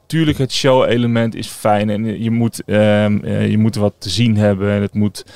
tuurlijk, 0.06 0.38
het 0.38 0.52
show-element 0.52 1.36
is 1.36 1.48
fijn. 1.48 1.90
En 1.90 2.24
je 2.24 2.32
moet, 2.32 2.64
ehm, 2.66 3.20
eh, 3.24 3.50
je 3.50 3.58
moet 3.58 3.76
wat 3.76 3.94
te 3.98 4.10
zien 4.10 4.38
hebben. 4.38 4.72
En 4.72 4.82
het 4.82 4.94
moet, 4.94 5.26
eh, 5.26 5.34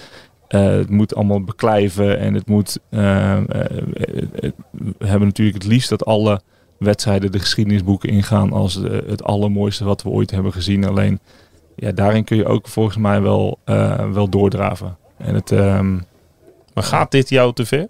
het 0.62 0.90
moet 0.90 1.16
allemaal 1.16 1.44
beklijven. 1.44 2.20
En 2.20 2.34
het 2.34 2.48
moet, 2.48 2.80
ehm, 2.90 3.44
eh, 3.46 3.60
eh, 3.60 4.24
eh, 4.42 4.52
we 4.98 5.08
hebben 5.08 5.28
natuurlijk 5.28 5.58
het 5.64 5.72
liefst 5.72 5.90
dat 5.90 6.06
alle 6.06 6.42
wedstrijden 6.78 7.32
de 7.32 7.40
geschiedenisboeken 7.40 8.10
ingaan 8.10 8.52
als 8.52 8.82
eh, 8.84 8.92
het 9.08 9.24
allermooiste 9.24 9.84
wat 9.84 10.04
we 10.04 10.10
ooit 10.10 10.32
hebben 10.32 10.54
gezien. 10.54 10.86
Alleen 10.86 11.20
ja, 11.76 11.92
daarin 11.92 12.24
kun 12.24 12.38
je 12.38 12.46
ook 12.46 12.68
volgens 12.68 12.98
mij 12.98 13.22
wel, 13.22 13.60
eh, 13.64 14.12
wel 14.12 14.30
doordraven. 14.30 14.98
En 15.18 15.36
het, 15.36 15.52
ehm, 15.52 15.94
Maar 16.74 16.84
gaat 16.84 17.12
dit 17.12 17.30
jou 17.30 17.54
te 17.54 17.66
ver? 17.66 17.88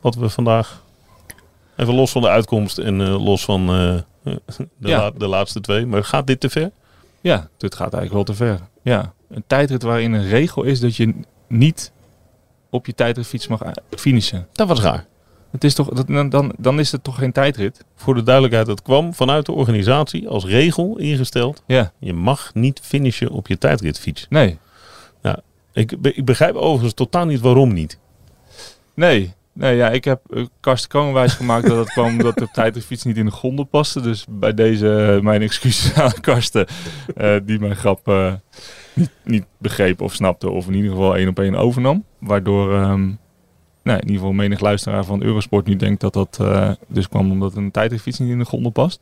Wat 0.00 0.14
we 0.14 0.28
vandaag... 0.28 0.82
Even 1.76 1.94
los 1.94 2.10
van 2.12 2.22
de 2.22 2.28
uitkomst 2.28 2.78
en 2.78 3.00
eh, 3.00 3.24
los 3.24 3.44
van 3.44 3.68
eh, 3.68 3.96
de, 4.22 4.88
Ja. 4.88 4.98
la- 4.98 5.10
de 5.10 5.26
laatste 5.26 5.60
twee. 5.60 5.86
Maar 5.86 6.04
gaat 6.04 6.26
dit 6.26 6.40
te 6.40 6.48
ver? 6.50 6.70
ja, 7.20 7.48
dit 7.56 7.74
gaat 7.74 7.92
eigenlijk 7.94 8.12
wel 8.12 8.36
te 8.36 8.44
ver. 8.44 8.60
Ja, 8.82 9.12
een 9.30 9.44
tijdrit 9.46 9.82
waarin 9.82 10.12
een 10.12 10.28
regel 10.28 10.62
is 10.62 10.80
dat 10.80 10.96
je 10.96 11.14
niet 11.48 11.92
op 12.74 12.86
je 12.86 12.94
tijdritfiets 12.94 13.46
mag 13.46 13.64
u- 13.64 13.96
finishen. 13.96 14.46
Dat 14.52 14.68
was 14.68 14.80
raar. 14.80 15.06
Het 15.50 15.64
is 15.64 15.74
toch, 15.74 15.88
dat, 15.88 16.06
dan- 16.06 16.28
dan, 16.28 16.52
dan 16.58 16.78
is 16.78 16.92
het 16.92 17.04
toch 17.04 17.18
geen 17.18 17.32
tijdrit? 17.32 17.84
Voor 17.96 18.14
de 18.14 18.22
duidelijkheid, 18.22 18.66
het 18.66 18.82
kwam 18.82 19.14
vanuit 19.14 19.46
de 19.46 19.52
organisatie 19.52 20.28
als 20.28 20.44
regel 20.44 20.98
ingesteld. 20.98 21.62
Ja, 21.66 21.92
Je 21.98 22.12
mag 22.12 22.50
niet 22.54 22.80
finishen 22.82 23.30
op 23.30 23.46
je 23.48 23.58
tijdritfiets. 23.58 24.26
nee, 24.28 24.58
Ik, 25.72 26.00
be- 26.00 26.14
ik 26.14 26.24
begrijp 26.24 26.54
overigens 26.54 26.94
totaal 26.94 27.26
niet 27.26 27.40
waarom 27.40 27.72
niet. 27.72 27.98
nee. 28.94 29.32
Nee, 29.56 29.76
ja, 29.76 29.90
ik 29.90 30.04
heb 30.04 30.20
uh, 30.30 30.44
Karsten 30.60 30.90
Koonwijs 30.90 31.32
gemaakt 31.32 31.66
dat 31.66 31.76
het 31.76 31.90
kwam 31.92 32.06
omdat 32.18 32.34
de 32.38 32.48
tijdritfiets 32.52 33.02
niet 33.04 33.16
in 33.16 33.24
de 33.24 33.30
gondel 33.30 33.64
paste. 33.64 34.00
Dus 34.00 34.24
bij 34.28 34.54
deze 34.54 35.14
eh, 35.16 35.20
mijn 35.22 35.42
excuses 35.42 35.94
aan 36.02 36.20
Karsten, 36.20 36.66
eh, 37.16 37.36
die 37.42 37.58
mijn 37.58 37.76
grap 37.76 38.08
eh, 38.08 38.32
niet, 38.92 39.10
niet 39.24 39.44
begreep 39.58 40.00
of 40.00 40.14
snapte. 40.14 40.50
Of 40.50 40.66
in 40.66 40.74
ieder 40.74 40.90
geval 40.90 41.16
één 41.16 41.28
op 41.28 41.38
één 41.38 41.54
overnam. 41.54 42.04
Waardoor 42.24 42.72
ehm, 42.74 43.02
nou, 43.82 43.98
in 43.98 44.00
ieder 44.00 44.16
geval 44.16 44.32
menig 44.32 44.60
luisteraar 44.60 45.04
van 45.04 45.22
Eurosport 45.22 45.66
nu 45.66 45.76
denkt 45.76 46.00
dat 46.00 46.12
dat 46.12 46.38
eh, 46.40 46.70
dus 46.88 47.08
kwam 47.08 47.30
omdat 47.30 47.56
een 47.56 47.70
tijdritfiets 47.70 48.18
niet 48.18 48.30
in 48.30 48.38
de 48.38 48.44
gondel 48.44 48.70
past. 48.70 49.00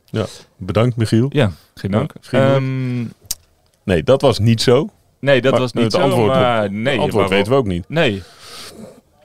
Bedankt 0.57 0.95
Michiel. 0.95 1.27
Ja, 1.29 1.51
geen 1.75 1.91
dank. 1.91 2.13
Ja. 2.31 2.53
Ehm, 2.55 3.05
Nee, 3.83 4.03
dat 4.03 4.21
was 4.21 4.39
niet 4.39 4.61
zo. 4.61 4.89
nee, 5.19 5.41
dat 5.41 5.51
Maar 5.51 5.59
was 5.61 5.73
niet 5.73 5.83
het 5.83 5.93
zo, 5.93 5.99
antwoord, 5.99 6.27
maar 6.27 6.71
nee. 6.71 6.93
het 6.93 7.01
antwoord 7.01 7.29
weten 7.29 7.51
we 7.51 7.57
ook 7.57 7.67
niet. 7.67 7.85
Nee. 7.89 8.23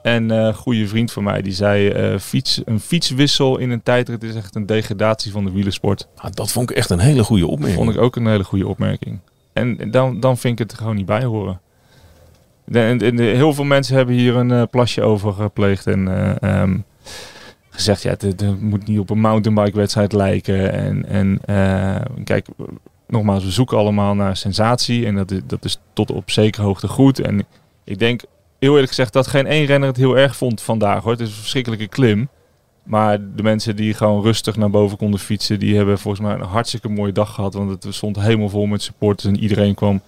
En 0.01 0.29
een 0.29 0.53
goede 0.53 0.87
vriend 0.87 1.11
van 1.11 1.23
mij 1.23 1.41
die 1.41 1.53
zei: 1.53 1.87
eh, 1.89 2.19
fiets, 2.19 2.61
een 2.65 2.79
fietswissel 2.79 3.57
in 3.57 3.69
een 3.69 3.83
tijdrit 3.83 4.23
is 4.23 4.35
echt 4.35 4.55
een 4.55 4.65
degradatie 4.65 5.31
van 5.31 5.45
de 5.45 5.51
wielersport. 5.51 6.07
Ah, 6.15 6.31
dat 6.33 6.51
vond 6.51 6.69
ik 6.69 6.77
echt 6.77 6.89
een 6.89 6.99
hele 6.99 7.23
goede 7.23 7.47
opmerking. 7.47 7.83
Vond 7.83 7.95
ik 7.95 8.01
ook 8.01 8.15
een 8.15 8.27
hele 8.27 8.43
goede 8.43 8.67
opmerking. 8.67 9.19
En 9.53 9.91
dan, 9.91 10.19
dan 10.19 10.37
vind 10.37 10.53
ik 10.53 10.59
het 10.59 10.71
er 10.71 10.77
gewoon 10.77 10.95
niet 10.95 11.05
bij 11.05 11.23
horen. 11.23 11.61
Heel 12.71 13.53
veel 13.53 13.63
mensen 13.63 13.95
hebben 13.95 14.15
hier 14.15 14.35
een 14.35 14.51
eh, 14.51 14.63
plasje 14.69 15.01
over 15.01 15.33
gepleegd 15.33 15.87
en 15.87 16.07
eh, 16.07 16.61
ehm, 16.61 16.77
gezegd: 17.69 18.01
ja, 18.01 18.09
het, 18.09 18.61
moet 18.61 18.87
niet 18.87 18.99
op 18.99 19.09
een 19.09 19.19
mountainbike 19.19 19.77
wedstrijd 19.77 20.13
lijken. 20.13 20.73
En, 20.73 21.05
en 21.05 21.39
eh, 21.45 22.01
kijk, 22.23 22.47
nogmaals, 23.07 23.43
we 23.43 23.51
zoeken 23.51 23.77
allemaal 23.77 24.15
naar 24.15 24.37
sensatie 24.37 25.05
en 25.05 25.15
dat 25.15 25.31
is, 25.31 25.39
dat 25.47 25.65
is 25.65 25.79
tot 25.93 26.11
op 26.11 26.31
zekere 26.31 26.63
hoogte 26.63 26.87
goed. 26.87 27.19
En 27.19 27.45
ik 27.83 27.99
denk 27.99 28.21
heel 28.59 28.71
eerlijk 28.71 28.87
gezegd 28.87 29.13
dat 29.13 29.27
geen 29.27 29.47
één 29.47 29.65
renner 29.65 29.89
het 29.89 29.97
heel 29.97 30.17
erg 30.17 30.35
vond 30.35 30.61
vandaag 30.61 31.03
hoor. 31.03 31.11
Het 31.11 31.21
is 31.21 31.27
een 31.27 31.33
verschrikkelijke 31.33 31.87
klim. 31.87 32.29
Maar 32.83 33.19
de 33.35 33.43
mensen 33.43 33.75
die 33.75 33.93
gewoon 33.93 34.23
rustig 34.23 34.55
naar 34.55 34.69
boven 34.69 34.97
konden 34.97 35.19
fietsen, 35.19 35.59
die 35.59 35.75
hebben 35.75 35.99
volgens 35.99 36.23
mij 36.23 36.33
een 36.33 36.41
hartstikke 36.41 36.89
mooie 36.89 37.11
dag 37.11 37.33
gehad. 37.33 37.53
Want 37.53 37.83
het 37.83 37.93
stond 37.95 38.19
helemaal 38.19 38.49
vol 38.49 38.65
met 38.65 38.81
supporters 38.81 39.33
en 39.33 39.39
iedereen 39.39 39.75
kwam 39.75 40.01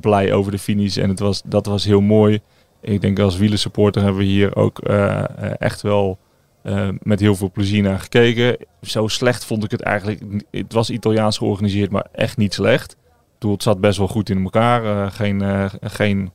blij 0.00 0.32
over 0.32 0.52
de 0.52 0.58
finish. 0.58 0.96
En 0.96 1.08
het 1.08 1.18
was, 1.18 1.42
dat 1.44 1.66
was 1.66 1.84
heel 1.84 2.00
mooi. 2.00 2.40
Ik 2.80 3.00
denk 3.00 3.18
als 3.18 3.36
wielersupporter 3.36 4.02
hebben 4.02 4.20
we 4.20 4.26
hier 4.28 4.56
ook 4.56 4.78
eh, 4.78 5.18
eh, 5.18 5.24
echt 5.58 5.82
wel 5.82 6.18
eh, 6.62 6.88
met 7.02 7.20
heel 7.20 7.34
veel 7.34 7.50
plezier 7.50 7.82
naar 7.82 7.98
gekeken. 7.98 8.56
Zo 8.82 9.06
slecht 9.08 9.44
vond 9.44 9.64
ik 9.64 9.70
het 9.70 9.80
eigenlijk. 9.82 10.20
Het 10.50 10.72
was 10.72 10.90
Italiaans 10.90 11.38
georganiseerd, 11.38 11.90
maar 11.90 12.06
echt 12.12 12.36
niet 12.36 12.54
slecht. 12.54 12.92
Ik 12.92 12.98
bedoel, 13.40 13.52
het 13.54 13.62
zat 13.62 13.80
best 13.80 13.98
wel 13.98 14.08
goed 14.08 14.30
in 14.30 14.42
elkaar. 14.42 15.10
geen, 15.12 15.42
geen 15.80 16.30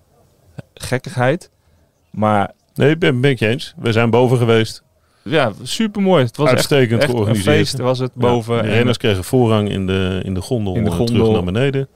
gekkigheid. 0.74 1.50
Maar 2.12 2.52
Nee, 2.74 2.90
ik 2.90 3.00
ben, 3.00 3.22
ben 3.22 3.32
ik 3.32 3.40
je 3.40 3.48
eens. 3.48 3.74
We 3.78 3.92
zijn 3.92 4.10
boven 4.10 4.38
geweest. 4.38 4.84
ja, 5.24 5.52
super 5.64 6.02
mooi. 6.02 6.24
Het 6.24 6.38
was 6.38 6.50
Uitstekend 6.50 7.00
echt 7.00 7.10
een 7.10 7.16
georganiseerd. 7.16 7.56
feest. 7.58 7.78
Was 7.78 8.00
het 8.00 8.14
boven. 8.14 8.56
Ja, 8.56 8.62
de 8.62 8.68
En- 8.68 8.74
renners 8.74 8.98
kregen 8.98 9.24
voorrang 9.24 9.70
in 9.70 9.88
de, 9.88 10.22
in 10.24 10.34
de 10.34 10.42
gondel, 10.42 10.76
In 10.76 10.84
de 10.84 10.92
gondel. 10.92 11.16
terug 11.16 11.32
naar 11.32 11.44
beneden. 11.54 11.88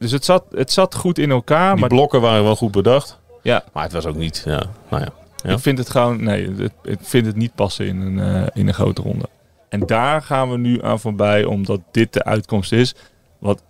Dus 0.00 0.10
het 0.10 0.24
zat, 0.24 0.44
het 0.50 0.72
zat 0.72 0.94
goed 0.94 1.18
in 1.18 1.30
elkaar. 1.30 1.70
Die 1.70 1.80
maar 1.80 1.88
blokken 1.88 2.20
waren 2.20 2.44
wel 2.44 2.56
goed 2.56 2.72
bedacht. 2.72 3.18
Ja. 3.42 3.64
Maar 3.72 3.82
het 3.82 3.92
was 3.92 4.06
ook 4.06 4.16
niet... 4.16 4.42
Ja, 4.44 4.62
nou 4.90 5.02
ja. 5.02 5.08
Ja. 5.42 5.52
Ik 5.52 5.58
vind 5.58 5.78
het 5.78 5.90
gewoon, 5.90 6.24
nee, 6.24 6.54
het, 6.56 6.72
ik 6.82 6.98
vind 7.02 7.26
het 7.26 7.36
niet 7.36 7.54
passen 7.54 7.86
in 7.86 8.00
een, 8.00 8.18
eh, 8.20 8.46
in 8.54 8.68
een 8.68 8.74
grote 8.74 9.02
ronde. 9.02 9.28
En 9.68 9.86
daar 9.86 10.22
gaan 10.22 10.50
we 10.50 10.56
nu 10.58 10.82
aan 10.82 11.00
voorbij, 11.00 11.44
omdat 11.44 11.80
dit 11.90 12.12
de 12.12 12.24
uitkomst 12.24 12.72
is. 12.72 12.94
Wat 13.38 13.62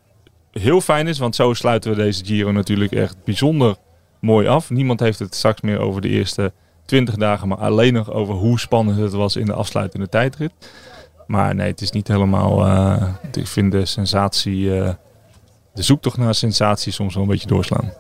heel 0.53 0.81
fijn 0.81 1.07
is, 1.07 1.18
want 1.18 1.35
zo 1.37 1.55
sluiten 1.55 1.91
we 1.91 1.97
deze 1.97 2.24
Giro 2.24 2.53
natuurlijk 2.53 2.93
echt 2.93 3.16
bijzonder 3.24 3.76
mooi 4.20 4.47
af. 4.47 4.70
Niemand 4.70 5.01
heeft 5.01 5.18
het 5.18 5.35
straks 5.35 5.61
meer 5.61 5.78
over 5.78 6.01
de 6.01 6.09
eerste 6.09 6.53
20 6.85 7.14
dagen, 7.14 7.49
maar 7.49 7.59
alleen 7.59 7.93
nog 7.93 8.11
over 8.12 8.35
hoe 8.35 8.59
spannend 8.61 8.99
het 8.99 9.12
was 9.12 9.37
in 9.37 9.47
de 9.47 9.53
afsluitende 9.53 10.09
tijdrit. 10.09 10.53
Maar 11.26 11.55
nee, 11.55 11.70
het 11.70 11.81
is 11.81 11.91
niet 11.91 12.09
helemaal. 12.09 12.66
eh, 12.66 13.09
ik 13.33 13.47
vind 13.47 13.72
de 13.72 13.85
sensatie, 13.85 14.81
eh, 14.81 14.91
de 15.74 15.82
zoektocht 15.82 16.16
naar 16.16 16.34
sensatie 16.34 16.92
soms 16.92 17.14
wel 17.14 17.22
een 17.22 17.28
beetje 17.28 17.48
doorslaan. 17.48 17.92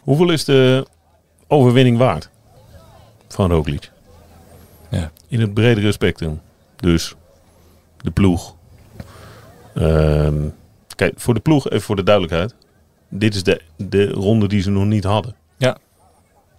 Hoeveel 0.00 0.30
is 0.30 0.44
de 0.44 0.86
overwinning 1.46 1.98
waard 1.98 2.30
van 3.28 3.50
Roglic? 3.50 3.90
Ja. 4.90 5.10
In 5.28 5.40
het 5.40 5.54
bredere 5.54 5.92
spectrum. 5.92 6.40
Dus 6.76 7.14
de 7.96 8.10
ploeg. 8.10 8.54
Ehm, 9.74 10.48
kijk, 10.96 11.14
voor 11.16 11.34
de 11.34 11.40
ploeg, 11.40 11.70
even 11.70 11.82
voor 11.82 11.96
de 11.96 12.02
duidelijkheid. 12.02 12.54
Dit 13.08 13.34
is 13.34 13.42
de, 13.42 13.60
de 13.76 14.10
ronde 14.10 14.48
die 14.48 14.62
ze 14.62 14.70
nog 14.70 14.84
niet 14.84 15.04
hadden. 15.04 15.34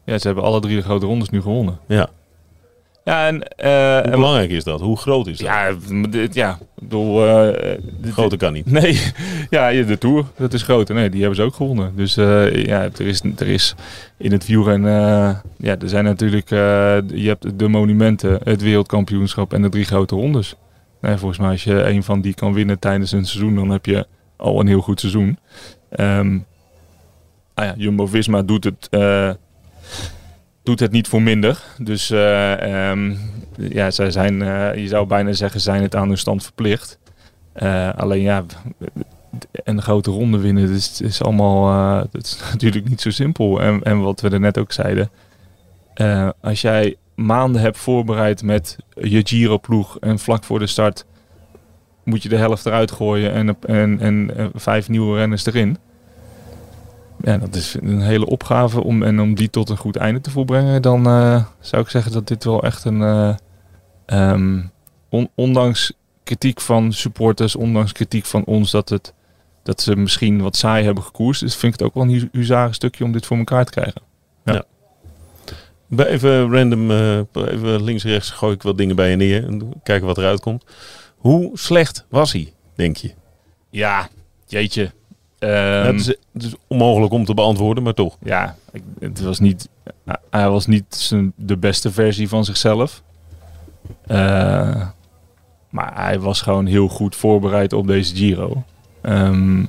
Ja, 0.06 0.18
ze 0.18 0.28
hebben 0.28 0.44
alle 0.44 0.60
drie 0.60 0.76
de 0.76 0.82
grote 0.82 1.06
rondes 1.06 1.30
nu 1.30 1.42
gewonnen. 1.42 1.80
Ja. 1.88 2.10
Ja, 3.06 3.28
en, 3.28 3.44
eh, 3.58 4.02
Hoe 4.02 4.12
belangrijk 4.12 4.50
is 4.50 4.64
dat? 4.64 4.80
Hoe 4.82 4.98
groot 4.98 5.28
is 5.28 5.38
dat? 5.38 5.48
Ja, 5.48 5.74
dit- 6.10 6.34
ja, 6.34 6.52
ik 6.52 6.82
bedoel... 6.82 7.26
eh, 7.28 7.78
dit- 8.00 8.14
Groter 8.14 8.38
kan 8.38 8.54
niet. 8.54 8.72
Nee, 8.72 9.00
ja, 9.50 9.70
de 9.84 9.98
Tour, 9.98 10.26
dat 10.38 10.54
is 10.54 10.62
groot. 10.64 10.90
Nee, 10.90 11.10
die 11.10 11.20
hebben 11.20 11.38
ze 11.38 11.44
ook 11.46 11.56
gewonnen. 11.56 11.92
Dus 11.96 12.18
eh, 12.18 12.66
ja, 12.66 12.82
er 12.82 13.02
is, 13.08 13.22
er 13.38 13.48
is 13.48 13.76
in 14.18 14.32
het 14.32 14.46
wielrennen... 14.48 15.42
ja, 15.58 15.78
er 15.80 15.90
zijn 15.90 16.04
natuurlijk... 16.04 16.50
je 16.50 17.24
hebt 17.28 17.60
de 17.60 17.68
monumenten, 17.68 18.40
het 18.44 18.62
wereldkampioenschap 18.62 19.54
en 19.54 19.62
de 19.62 19.70
drie 19.70 19.86
grote 19.86 20.16
rondes. 20.16 20.56
Nee, 21.02 21.18
volgens 21.18 21.40
mij 21.40 21.50
als 21.50 21.64
je 21.64 21.84
een 21.84 22.04
van 22.04 22.22
die 22.22 22.34
kan 22.34 22.54
winnen 22.54 22.80
tijdens 22.80 23.12
een 23.12 23.26
seizoen... 23.26 23.56
dan 23.56 23.70
heb 23.70 23.86
je 23.86 24.08
al 24.38 24.60
een 24.60 24.68
heel 24.68 24.82
goed 24.82 25.00
seizoen. 25.00 25.38
Ehm 25.90 26.38
ah 27.54 27.66
ja, 27.66 27.74
Jumbo-Visma 27.78 28.42
doet 28.42 28.64
het... 28.64 28.88
doet 30.64 30.80
het 30.80 30.92
niet 30.92 31.08
voor 31.08 31.22
minder. 31.22 31.64
Dus 31.78 32.10
eh, 32.10 32.90
ehm, 32.90 33.16
ja, 33.58 33.92
zij 33.92 34.12
zijn, 34.12 34.42
eh, 34.42 34.76
je 34.76 34.88
zou 34.88 35.08
bijna 35.08 35.34
zeggen, 35.34 35.62
zijn 35.62 35.82
het 35.82 35.96
aan 35.96 36.08
hun 36.08 36.18
stand 36.18 36.44
verplicht. 36.44 37.00
Eh, 37.54 37.94
alleen 37.94 38.22
ja, 38.22 38.44
een 39.52 39.82
grote 39.82 40.12
ronde 40.12 40.38
winnen, 40.38 40.70
is, 40.70 41.02
is 41.02 41.22
allemaal 41.22 42.08
is 42.12 42.40
natuurlijk 42.52 42.90
niet 42.90 43.02
zo 43.02 43.10
simpel. 43.10 43.62
En, 43.62 43.84
en 43.84 44.00
wat 44.02 44.22
we 44.22 44.30
er 44.30 44.40
net 44.40 44.58
ook 44.58 44.72
zeiden, 44.72 45.10
als 46.42 46.62
jij 46.62 46.96
maanden 47.16 47.62
hebt 47.62 47.78
voorbereid 47.78 48.44
met 48.44 48.78
je 48.94 49.22
Giro-ploeg 49.24 50.00
en 50.00 50.20
vlak 50.20 50.44
voor 50.44 50.60
de 50.60 50.68
start 50.68 51.06
moet 52.04 52.24
je 52.24 52.30
de 52.30 52.38
helft 52.38 52.66
eruit 52.66 52.92
gooien 52.92 53.34
en, 53.34 53.58
en, 53.68 54.00
en, 54.00 54.52
vijf 54.54 54.90
nieuwe 54.90 55.18
renners 55.18 55.46
erin. 55.46 55.78
Ja, 57.26 57.38
dat 57.38 57.56
is 57.56 57.76
een 57.82 58.02
hele 58.02 58.26
opgave 58.26 58.84
om, 58.84 59.04
en 59.04 59.20
om 59.20 59.36
die 59.36 59.50
tot 59.50 59.70
een 59.70 59.78
goed 59.78 59.96
einde 59.96 60.22
te 60.22 60.30
volbrengen. 60.32 60.82
Dan 60.82 61.08
eh, 61.08 61.46
zou 61.60 61.82
ik 61.82 61.90
zeggen 61.90 62.12
dat 62.12 62.28
dit 62.28 62.44
wel 62.44 62.64
echt 62.64 62.86
een... 62.86 63.02
eh, 63.02 63.36
ehm, 64.06 64.62
on- 65.10 65.30
ondanks 65.36 65.94
kritiek 66.24 66.62
van 66.62 66.92
supporters, 66.94 67.56
ondanks 67.56 67.92
kritiek 67.92 68.26
van 68.26 68.44
ons 68.44 68.72
dat, 68.72 68.90
het, 68.90 69.14
dat 69.64 69.82
ze 69.82 69.96
misschien 69.96 70.42
wat 70.42 70.56
saai 70.56 70.84
hebben 70.86 71.04
gekoerst. 71.04 71.42
Dus 71.42 71.56
vind 71.56 71.74
ik 71.74 71.80
het 71.80 71.88
ook 71.88 71.94
wel 71.94 72.04
een 72.04 72.30
huzaren 72.32 72.74
stukje 72.74 73.04
om 73.04 73.12
dit 73.12 73.26
voor 73.26 73.38
elkaar 73.38 73.66
te 73.66 73.72
krijgen. 73.72 74.02
Bij 75.88 76.06
Even 76.08 76.52
random, 76.52 76.92
eh, 76.92 77.18
even 77.34 77.84
links-rechts 77.84 78.30
gooi 78.30 78.54
ik 78.54 78.62
wat 78.62 78.78
dingen 78.78 78.96
bij 78.96 79.10
je 79.10 79.16
neer. 79.16 79.46
En 79.48 79.74
kijken 79.84 80.08
wat 80.08 80.18
eruit 80.18 80.40
komt. 80.40 80.64
Hoe 81.18 81.50
slecht 81.54 82.06
was 82.10 82.32
hij, 82.32 82.54
denk 82.76 82.98
je? 82.98 83.14
Ja, 83.70 84.10
jeetje. 84.48 84.92
Ja, 85.48 85.82
Ehm, 85.84 85.86
het, 85.92 86.00
is, 86.00 86.08
het 86.34 86.44
is 86.44 86.56
onmogelijk 86.68 87.14
om 87.14 87.26
te 87.26 87.34
beantwoorden, 87.34 87.84
maar 87.84 87.94
toch. 87.94 88.18
ja, 88.24 88.56
ik- 88.72 88.84
het 89.00 89.22
was 89.22 89.40
niet, 89.40 89.70
hij 90.30 90.50
was 90.50 90.66
niet 90.68 90.96
zijn, 90.96 91.34
de 91.36 91.58
beste 91.58 91.92
versie 91.92 92.30
van 92.30 92.46
zichzelf. 92.46 93.02
Eh, 94.08 94.88
maar 95.70 95.92
hij 95.96 96.20
was 96.20 96.42
gewoon 96.42 96.66
heel 96.66 96.88
goed 96.88 97.16
voorbereid 97.16 97.74
op 97.74 97.88
deze 97.88 98.16
Giro. 98.16 98.64
Ehm, 99.02 99.64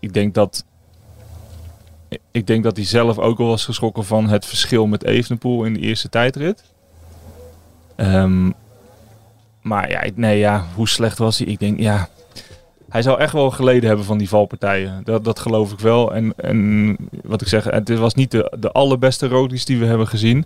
ik 0.00 0.12
denk 0.12 0.34
dat 0.34 0.64
ik 2.30 2.46
denk 2.46 2.64
dat 2.64 2.76
hij 2.76 2.84
zelf 2.86 3.18
ook 3.18 3.38
al 3.38 3.46
was 3.46 3.64
geschrokken 3.64 4.04
van 4.04 4.28
het 4.28 4.46
verschil 4.46 4.86
met 4.86 5.04
Evenepoel 5.04 5.64
in 5.64 5.72
de 5.74 5.80
eerste 5.80 6.08
tijdrit. 6.08 6.62
Ehm, 7.96 8.50
maar 9.62 9.90
ja, 9.90 10.02
nee, 10.14 10.38
ja, 10.38 10.64
hoe 10.74 10.88
slecht 10.88 11.18
was 11.18 11.38
hij? 11.38 11.46
Ik 11.46 11.58
denk, 11.58 11.80
ja, 11.80 12.08
hij 12.94 13.02
zou 13.02 13.18
echt 13.18 13.32
wel 13.32 13.50
geleden 13.50 13.88
hebben 13.88 14.06
van 14.06 14.18
die 14.18 14.28
valpartijen. 14.28 15.00
Dat, 15.04 15.24
dat 15.24 15.38
geloof 15.38 15.72
ik 15.72 15.78
wel. 15.78 16.14
En, 16.14 16.32
en 16.36 16.96
wat 17.22 17.40
ik 17.40 17.48
zeg, 17.48 17.64
het 17.64 17.98
was 17.98 18.14
niet 18.14 18.30
de, 18.30 18.52
de 18.58 18.72
allerbeste 18.72 19.28
Roglic 19.28 19.66
die 19.66 19.78
we 19.78 19.84
hebben 19.84 20.08
gezien. 20.08 20.44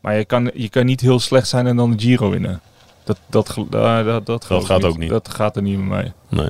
Maar 0.00 0.16
je 0.16 0.24
kan, 0.24 0.50
je 0.54 0.68
kan 0.68 0.86
niet 0.86 1.00
heel 1.00 1.18
slecht 1.20 1.48
zijn 1.48 1.66
en 1.66 1.76
dan 1.76 1.90
de 1.90 1.98
Giro 1.98 2.30
winnen. 2.30 2.60
Dat, 3.04 3.18
dat, 3.26 3.48
gel- 3.48 3.68
dat, 3.68 4.26
dat, 4.26 4.26
dat, 4.26 4.64
gaat 4.64 4.84
ook 4.84 4.98
niet. 4.98 5.08
Dat 5.08 5.28
gaat 5.28 5.56
er 5.56 5.62
niet 5.62 5.78
met 5.78 5.88
mij. 5.88 6.12
Nee. 6.28 6.48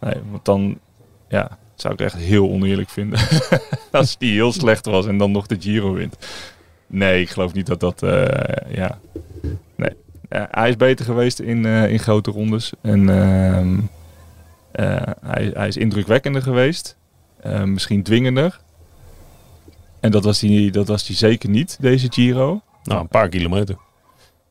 Nee, 0.00 0.14
want 0.30 0.44
dan 0.44 0.78
ja, 1.28 1.58
zou 1.74 1.94
ik 1.94 2.00
echt 2.00 2.16
heel 2.16 2.50
oneerlijk 2.50 2.88
vinden. 2.88 3.18
Als 3.90 4.18
die 4.18 4.32
heel 4.32 4.52
slecht 4.52 4.86
was 4.86 5.06
en 5.06 5.18
dan 5.18 5.30
nog 5.30 5.46
de 5.46 5.56
Giro 5.60 5.92
wint. 5.92 6.16
Nee, 6.86 7.20
ik 7.20 7.30
geloof 7.30 7.52
niet 7.52 7.66
dat 7.66 7.80
dat... 7.80 8.02
eh, 8.02 8.74
ja. 8.74 8.98
Nee. 9.76 9.90
Hij 10.50 10.68
is 10.68 10.76
beter 10.76 11.04
geweest 11.04 11.38
in, 11.38 11.66
eh, 11.66 11.90
in 11.90 11.98
grote 11.98 12.30
rondes. 12.30 12.72
En 12.80 13.08
ehm, 13.08 13.78
eh, 13.78 13.84
hij, 15.26 15.50
hij 15.54 15.68
is 15.68 15.76
indrukwekkender 15.76 16.42
geweest. 16.42 16.96
Eh, 17.40 17.62
misschien 17.62 18.02
dwingender. 18.02 18.60
En 20.00 20.10
dat 20.10 20.24
was, 20.24 20.38
die, 20.38 20.70
dat 20.70 20.88
was 20.88 21.06
die 21.06 21.16
zeker 21.16 21.48
niet, 21.48 21.76
deze 21.80 22.06
Giro. 22.12 22.60
Nou, 22.82 23.00
een 23.00 23.08
paar 23.08 23.28
kilometer. 23.28 23.76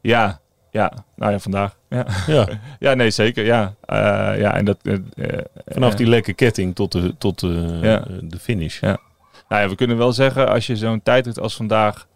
Ja, 0.02 0.40
ja. 0.72 0.92
Nou 1.16 1.32
ja, 1.32 1.40
vandaag. 1.40 1.76
Ja, 1.90 2.06
Ja, 2.28 2.48
ja 2.80 2.94
nee, 2.94 3.10
zeker. 3.12 3.46
Ja, 3.46 3.74
Eh, 3.86 3.96
ja 4.40 4.54
en 4.56 4.66
dat... 4.66 4.78
eh, 4.84 4.94
eh, 4.94 5.40
vanaf 5.66 5.92
eh, 5.92 5.98
die 5.98 6.08
lekke 6.08 6.34
ketting 6.34 6.76
tot 6.76 6.92
de, 6.92 7.16
tot 7.18 7.40
de, 7.40 7.80
Ja. 7.82 8.00
eh, 8.08 8.14
de 8.22 8.40
finish. 8.40 8.80
Ja. 8.80 8.98
Nou 9.50 9.62
ja, 9.62 9.70
we 9.70 9.76
kunnen 9.76 9.98
wel 9.98 10.14
zeggen, 10.14 10.50
als 10.50 10.68
je 10.68 10.76
zo'n 10.76 11.02
tijdrit 11.04 11.40
als 11.40 11.56
vandaag 11.56 12.08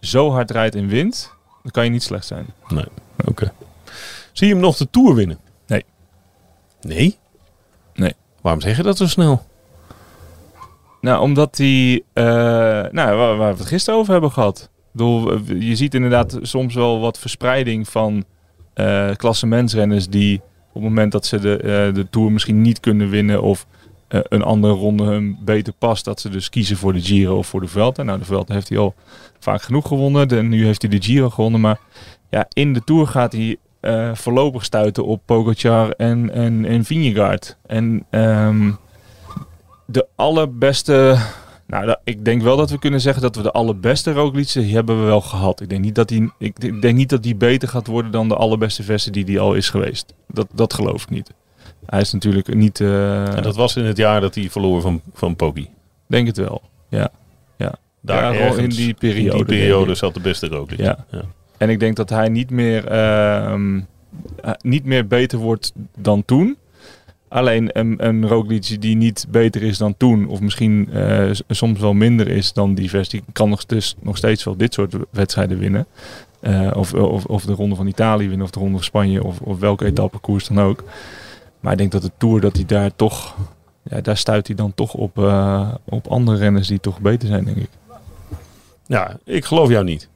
zo 0.00 0.30
hard 0.30 0.50
rijdt 0.50 0.74
en 0.74 0.86
wint, 0.88 1.32
dan 1.62 1.70
kan 1.70 1.84
je 1.84 1.90
niet 1.90 2.02
slecht 2.02 2.26
zijn. 2.26 2.46
Oké. 3.26 3.52
Zie 4.32 4.46
je 4.46 4.52
hem 4.52 4.62
nog 4.62 4.76
de 4.76 4.90
Tour 4.90 5.14
winnen? 5.14 5.38
Nee. 6.80 7.18
Nee? 7.94 8.14
Waarom 8.40 8.60
zeg 8.60 8.76
je 8.76 8.82
dat 8.82 8.96
zo 8.96 9.06
snel? 9.06 9.42
Nou, 11.00 11.20
omdat 11.20 11.56
die, 11.56 12.04
eh, 12.12 12.24
nou, 12.90 13.16
waar, 13.16 13.38
we 13.38 13.44
het 13.44 13.66
gisteren 13.66 13.98
over 13.98 14.12
hebben 14.12 14.32
gehad. 14.32 14.70
Ik 14.72 14.86
bedoel, 14.92 15.38
je 15.44 15.76
ziet 15.76 15.94
inderdaad 15.94 16.38
soms 16.42 16.74
wel 16.74 17.00
wat 17.00 17.18
verspreiding 17.18 17.88
van 17.88 18.24
eh 18.74 19.10
klassementsrenners 19.16 20.08
die 20.08 20.40
op 20.68 20.74
het 20.74 20.82
moment 20.82 21.12
dat 21.12 21.26
ze 21.26 21.38
de, 21.38 21.56
eh, 21.56 21.94
de 21.94 22.06
Tour 22.10 22.32
misschien 22.32 22.60
niet 22.62 22.80
kunnen 22.80 23.08
winnen 23.08 23.42
of 23.42 23.66
een 24.10 24.42
andere 24.42 24.72
ronde 24.72 25.04
hun 25.04 25.38
beter 25.40 25.72
past, 25.72 26.04
dat 26.04 26.20
ze 26.20 26.28
dus 26.28 26.48
kiezen 26.48 26.76
voor 26.76 26.92
de 26.92 27.00
Giro 27.00 27.36
of 27.36 27.46
voor 27.46 27.60
de 27.60 27.68
Vuelta. 27.68 28.02
Nou, 28.02 28.18
de 28.18 28.24
Vuelta 28.24 28.54
heeft 28.54 28.68
hij 28.68 28.78
al 28.78 28.94
vaak 29.38 29.62
genoeg 29.62 29.88
gewonnen. 29.88 30.28
En 30.28 30.48
nu 30.48 30.64
heeft 30.64 30.82
hij 30.82 30.90
de 30.90 31.02
Giro 31.02 31.30
gewonnen. 31.30 31.60
Maar 31.60 31.80
ja, 32.30 32.46
in 32.52 32.72
de 32.72 32.84
Tour 32.84 33.06
gaat 33.06 33.32
hij 33.32 33.56
eh, 33.80 34.14
voorlopig 34.14 34.64
stuiten 34.64 35.04
op 35.06 35.20
Pogacar 35.24 35.90
en, 35.90 36.30
en, 36.32 36.64
en 36.64 36.84
Vingegaard. 36.84 37.56
En 37.66 38.06
ehm, 38.10 38.70
de 39.86 40.06
allerbeste... 40.16 41.16
Nou, 41.66 41.96
ik 42.04 42.24
denk 42.24 42.42
wel 42.42 42.56
dat 42.56 42.70
we 42.70 42.78
kunnen 42.78 43.00
zeggen 43.00 43.22
dat 43.22 43.36
we 43.36 43.42
de 43.42 43.50
allerbeste 43.50 44.12
Roglic 44.12 44.48
hebben 44.48 44.98
we 45.00 45.04
wel 45.04 45.20
gehad. 45.20 45.60
Ik 45.60 45.68
denk 45.68 45.84
niet 45.84 45.94
dat 45.94 46.08
die, 46.08 46.32
ik, 46.38 46.58
ik 46.58 46.82
denk 46.82 46.96
niet 46.96 47.08
dat 47.08 47.22
die 47.22 47.34
beter 47.34 47.68
gaat 47.68 47.86
worden 47.86 48.10
dan 48.10 48.28
de 48.28 48.36
allerbeste 48.36 48.82
versie 48.82 49.12
die 49.12 49.24
die 49.24 49.40
al 49.40 49.54
is 49.54 49.70
geweest. 49.70 50.14
Dat, 50.26 50.46
dat 50.54 50.74
geloof 50.74 51.02
ik 51.02 51.10
niet. 51.10 51.32
Hij 51.86 52.00
is 52.00 52.12
natuurlijk 52.12 52.54
niet... 52.54 52.80
eh, 52.80 53.36
En 53.36 53.42
dat 53.42 53.56
was 53.56 53.76
in 53.76 53.84
het 53.84 53.96
jaar 53.96 54.20
dat 54.20 54.34
hij 54.34 54.50
verloor 54.50 54.80
van, 54.80 55.00
van 55.14 55.36
Poggi. 55.36 55.68
Denk 56.06 56.26
het 56.26 56.36
wel. 56.36 56.62
Ja. 56.88 57.10
Daar 58.02 58.34
Ja, 58.34 58.40
ergens 58.40 58.78
in 58.78 58.84
die 58.84 58.94
periode, 58.94 59.30
in 59.30 59.36
die 59.36 59.44
periode 59.44 59.94
zat 59.94 60.14
de 60.14 60.20
beste 60.20 60.46
Roglic. 60.46 60.78
Ja. 60.78 61.06
En 61.60 61.68
ik 61.68 61.80
denk 61.80 61.96
dat 61.96 62.10
hij 62.10 62.28
niet 62.28 62.50
meer, 62.50 62.86
ehm, 62.86 63.80
eh, 64.42 64.50
niet 64.60 64.84
meer 64.84 65.06
beter 65.06 65.38
wordt 65.38 65.72
dan 65.96 66.24
toen. 66.24 66.56
Alleen 67.28 67.78
een, 67.78 68.06
een 68.06 68.28
Roglic 68.28 68.80
die 68.80 68.96
niet 68.96 69.26
beter 69.28 69.62
is 69.62 69.78
dan 69.78 69.96
toen, 69.96 70.28
of 70.28 70.40
misschien 70.40 70.88
eh, 70.92 71.30
soms 71.48 71.80
wel 71.80 71.92
minder 71.92 72.28
is 72.28 72.52
dan 72.52 72.74
die 72.74 72.88
versie, 72.88 73.22
kan 73.32 73.48
nog, 73.48 73.66
dus 73.66 73.96
nog 74.00 74.16
steeds 74.16 74.44
wel 74.44 74.56
dit 74.56 74.74
soort 74.74 74.94
wedstrijden 75.10 75.58
winnen. 75.58 75.86
Eh, 76.40 76.70
of, 76.74 76.94
of, 76.94 77.24
of 77.24 77.44
de 77.44 77.52
Ronde 77.52 77.76
van 77.76 77.86
Italië 77.86 78.28
winnen, 78.28 78.46
of 78.46 78.52
de 78.52 78.58
Ronde 78.58 78.74
van 78.74 78.84
Spanje, 78.84 79.24
of, 79.24 79.40
of 79.40 79.58
welke 79.58 79.84
etappekoers 79.84 80.48
dan 80.48 80.60
ook. 80.60 80.84
Maar 81.60 81.72
ik 81.72 81.78
denk 81.78 81.92
dat 81.92 82.02
de 82.02 82.12
Tour, 82.16 82.40
dat 82.40 82.56
hij 82.56 82.64
daar 82.66 82.96
toch, 82.96 83.36
ja, 83.82 84.00
daar 84.00 84.16
stuit 84.16 84.46
hij 84.46 84.56
dan 84.56 84.74
toch 84.74 84.94
op, 84.94 85.18
op 85.84 86.06
andere 86.06 86.38
renners 86.38 86.68
die 86.68 86.80
toch 86.80 87.00
beter 87.00 87.28
zijn, 87.28 87.44
denk 87.44 87.56
ik. 87.56 87.70
Ja, 88.86 89.18
ik 89.24 89.44
geloof 89.44 89.68
jou 89.68 89.84
niet. 89.84 90.09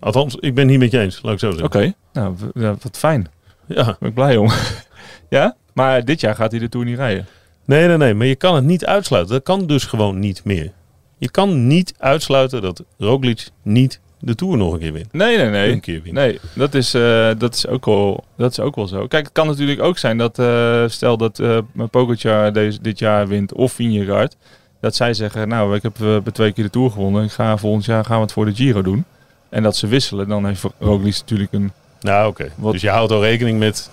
Althans, 0.00 0.34
ik 0.34 0.54
ben 0.54 0.62
het 0.62 0.70
niet 0.70 0.78
met 0.78 0.90
je 0.90 0.98
eens, 1.00 1.22
laat 1.22 1.32
ik 1.32 1.38
zo 1.38 1.50
zeggen. 1.50 1.66
Oké, 1.66 1.92
nou, 2.12 2.36
wat 2.54 2.98
fijn. 2.98 3.28
Ja. 3.66 3.82
Daar 3.82 3.96
ben 4.00 4.08
ik 4.08 4.14
blij 4.14 4.36
om. 4.36 4.50
ja? 5.28 5.56
Maar 5.72 6.04
dit 6.04 6.20
jaar 6.20 6.34
gaat 6.34 6.50
hij 6.50 6.60
de 6.60 6.68
Tour 6.68 6.86
niet 6.86 6.96
rijden. 6.96 7.26
Nee, 7.64 7.86
nee, 7.86 7.96
nee, 7.96 8.14
maar 8.14 8.26
je 8.26 8.36
kan 8.36 8.54
het 8.54 8.64
niet 8.64 8.86
uitsluiten. 8.86 9.34
Dat 9.34 9.42
kan 9.42 9.66
dus 9.66 9.84
gewoon 9.84 10.18
niet 10.18 10.44
meer. 10.44 10.72
Je 11.18 11.30
kan 11.30 11.66
niet 11.66 11.94
uitsluiten 11.98 12.62
dat 12.62 12.84
Roglic 12.98 13.48
niet 13.62 14.00
de 14.20 14.34
Tour 14.34 14.56
nog 14.56 14.72
een 14.72 14.78
keer 14.78 14.92
wint. 14.92 15.12
Nee, 15.12 15.36
nee, 15.36 15.46
Een 15.46 15.52
nee. 15.52 15.80
keer 15.80 16.02
wint. 16.02 16.14
Nee, 16.14 16.38
dat 16.54 16.74
is, 16.74 16.94
eh, 16.94 17.30
dat, 17.38 17.54
is 17.54 17.66
ook 17.66 17.84
wel, 17.84 18.24
dat 18.36 18.50
is 18.50 18.60
ook 18.60 18.76
wel 18.76 18.86
zo. 18.86 19.06
Kijk, 19.06 19.24
het 19.24 19.32
kan 19.32 19.46
natuurlijk 19.46 19.80
ook 19.82 19.98
zijn 19.98 20.18
dat, 20.18 20.38
eh, 20.38 20.84
stel 20.86 21.16
dat 21.16 21.38
eh 21.38 21.58
Pogacar 21.90 22.52
deze, 22.52 22.80
dit 22.80 22.98
jaar 22.98 23.28
wint 23.28 23.52
of 23.52 23.72
Vingegaard, 23.72 24.36
dat 24.80 24.94
zij 24.94 25.14
zeggen, 25.14 25.48
nou, 25.48 25.74
ik 25.74 25.82
heb 25.82 26.00
eh, 26.00 26.16
twee 26.16 26.52
keer 26.52 26.64
de 26.64 26.70
Tour 26.70 26.90
gewonnen, 26.90 27.24
ik 27.24 27.30
ga 27.30 27.56
volgend 27.56 27.84
jaar 27.84 28.04
gaan 28.04 28.16
we 28.16 28.22
het 28.22 28.32
voor 28.32 28.44
de 28.44 28.54
Giro 28.54 28.82
doen. 28.82 29.04
En 29.48 29.62
dat 29.62 29.76
ze 29.76 29.86
wisselen, 29.86 30.28
dan 30.28 30.46
heeft 30.46 30.64
Roglic 30.78 31.14
natuurlijk 31.14 31.52
een... 31.52 31.72
Nou, 32.00 32.28
oké. 32.28 32.50
Dus 32.56 32.80
je 32.80 32.88
houdt 32.90 33.12
al 33.12 33.22
rekening 33.22 33.58
met 33.58 33.90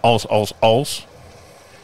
als, 0.00 0.28
als, 0.28 0.52
als. 0.58 1.06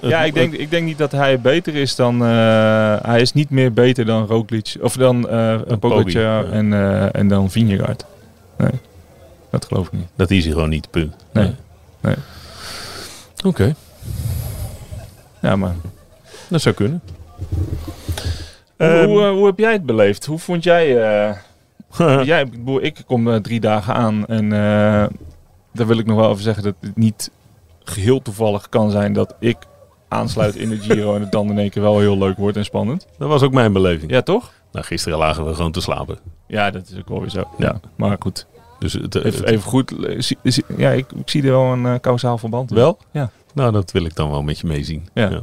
ja, 0.00 0.22
ik 0.22 0.34
denk, 0.34 0.52
ik 0.54 0.70
denk 0.70 0.84
niet 0.86 0.98
dat 0.98 1.12
hij 1.12 1.40
beter 1.40 1.74
is 1.74 1.96
dan... 1.96 2.22
eh, 2.24 2.96
hij 3.02 3.20
is 3.20 3.32
niet 3.32 3.50
meer 3.50 3.72
beter 3.72 4.04
dan 4.04 4.26
Roglic, 4.26 4.74
of 4.80 4.96
dan 4.96 5.22
Dan 5.22 5.78
Pogacar 5.78 6.50
en, 6.50 6.72
eh, 6.72 7.14
en 7.14 7.28
dan 7.28 7.50
Vingegaard. 7.50 8.04
Nee, 8.58 8.70
dat 9.50 9.64
geloof 9.64 9.86
ik 9.86 9.92
niet. 9.92 10.08
Dat 10.16 10.30
is 10.30 10.44
hij 10.44 10.52
gewoon 10.52 10.68
niet, 10.68 10.90
punt. 10.90 11.14
Nee. 11.32 11.54
Nee. 12.00 12.14
Oké, 13.44 13.74
Ja, 15.40 15.56
maar 15.56 15.74
dat 16.48 16.60
zou 16.60 16.74
kunnen. 16.74 17.02
Hoe, 18.76 18.88
Ehm, 18.88 19.06
hoe, 19.06 19.22
eh, 19.22 19.30
hoe 19.30 19.46
heb 19.46 19.58
jij 19.58 19.72
het 19.72 19.86
beleefd? 19.86 20.24
Hoe 20.26 20.38
vond 20.38 20.64
jij... 20.64 20.96
jij 22.24 22.40
ik, 22.42 22.50
bedoel, 22.50 22.82
ik 22.82 23.02
kom 23.06 23.28
eh, 23.30 23.36
drie 23.36 23.60
dagen 23.60 23.94
aan 23.94 24.26
en 24.26 24.44
eh, 24.52 25.06
daar 25.72 25.86
wil 25.86 25.98
ik 25.98 26.06
nog 26.06 26.16
wel 26.16 26.30
even 26.30 26.42
zeggen 26.42 26.62
dat 26.62 26.74
het 26.80 26.96
niet 26.96 27.30
geheel 27.84 28.22
toevallig 28.22 28.68
kan 28.68 28.90
zijn 28.90 29.12
dat 29.12 29.34
ik 29.38 29.56
aansluit 30.08 30.54
in 30.56 30.68
de 30.68 30.78
Giro 30.80 31.14
en 31.14 31.20
het 31.20 31.32
dan 31.32 31.50
in 31.50 31.58
één 31.58 31.70
keer 31.70 31.82
wel 31.82 31.98
heel 31.98 32.18
leuk 32.18 32.36
wordt 32.36 32.56
en 32.56 32.64
spannend. 32.64 33.06
dat 33.18 33.28
was 33.28 33.42
ook 33.42 33.52
mijn 33.52 33.72
beleving. 33.72 34.10
Ja, 34.10 34.22
toch? 34.22 34.52
Nou, 34.72 34.84
gisteren 34.84 35.18
lagen 35.18 35.46
we 35.46 35.54
gewoon 35.54 35.72
te 35.72 35.80
slapen. 35.80 36.18
Ja, 36.46 36.70
dat 36.70 36.88
is 36.88 36.98
ook 36.98 37.08
wel 37.08 37.20
weer 37.20 37.30
zo. 37.30 37.42
Ja, 37.58 37.80
maar 37.96 38.16
goed. 38.20 38.46
Dus 38.78 38.92
het, 38.92 39.14
Even, 39.14 39.30
het- 39.40 39.44
even 39.48 39.62
goed. 39.62 39.92
eh, 40.06 40.56
ja, 40.76 40.90
ik, 40.90 41.12
ik 41.12 41.30
zie 41.30 41.42
er 41.42 41.50
wel 41.50 41.72
een 41.72 41.84
uh, 41.84 41.94
kausaal 42.00 42.38
verband 42.38 42.70
in. 42.70 42.76
wel? 42.76 42.98
Ja. 43.12 43.30
Nou, 43.54 43.72
dat 43.72 43.90
wil 43.90 44.04
ik 44.04 44.14
dan 44.16 44.30
wel 44.30 44.42
met 44.42 44.58
je 44.58 44.66
meezien. 44.66 45.08
Ja. 45.14 45.42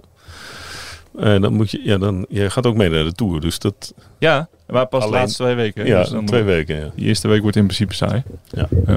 Eh, 1.19 1.41
dan 1.41 1.53
moet 1.53 1.71
je, 1.71 1.79
ja, 1.83 1.97
dan, 1.97 2.25
je 2.29 2.49
gaat 2.49 2.65
ook 2.65 2.75
mee 2.75 2.89
naar 2.89 3.03
de 3.03 3.11
Tour. 3.11 3.39
Dus 3.41 3.59
dat, 3.59 3.93
Ja, 4.17 4.47
maar 4.67 4.85
pas 4.87 5.03
de 5.03 5.09
laatste 5.09 5.43
twee 5.43 5.55
weken. 5.55 5.83
hè? 5.83 5.89
ja, 5.89 5.99
Dus 5.99 6.09
dan- 6.09 6.25
twee 6.25 6.43
weken. 6.43 6.75
Ja. 6.75 6.91
Die 6.95 7.05
eerste 7.05 7.27
week 7.27 7.41
wordt 7.41 7.55
in 7.57 7.63
principe 7.63 7.93
saai. 7.93 8.23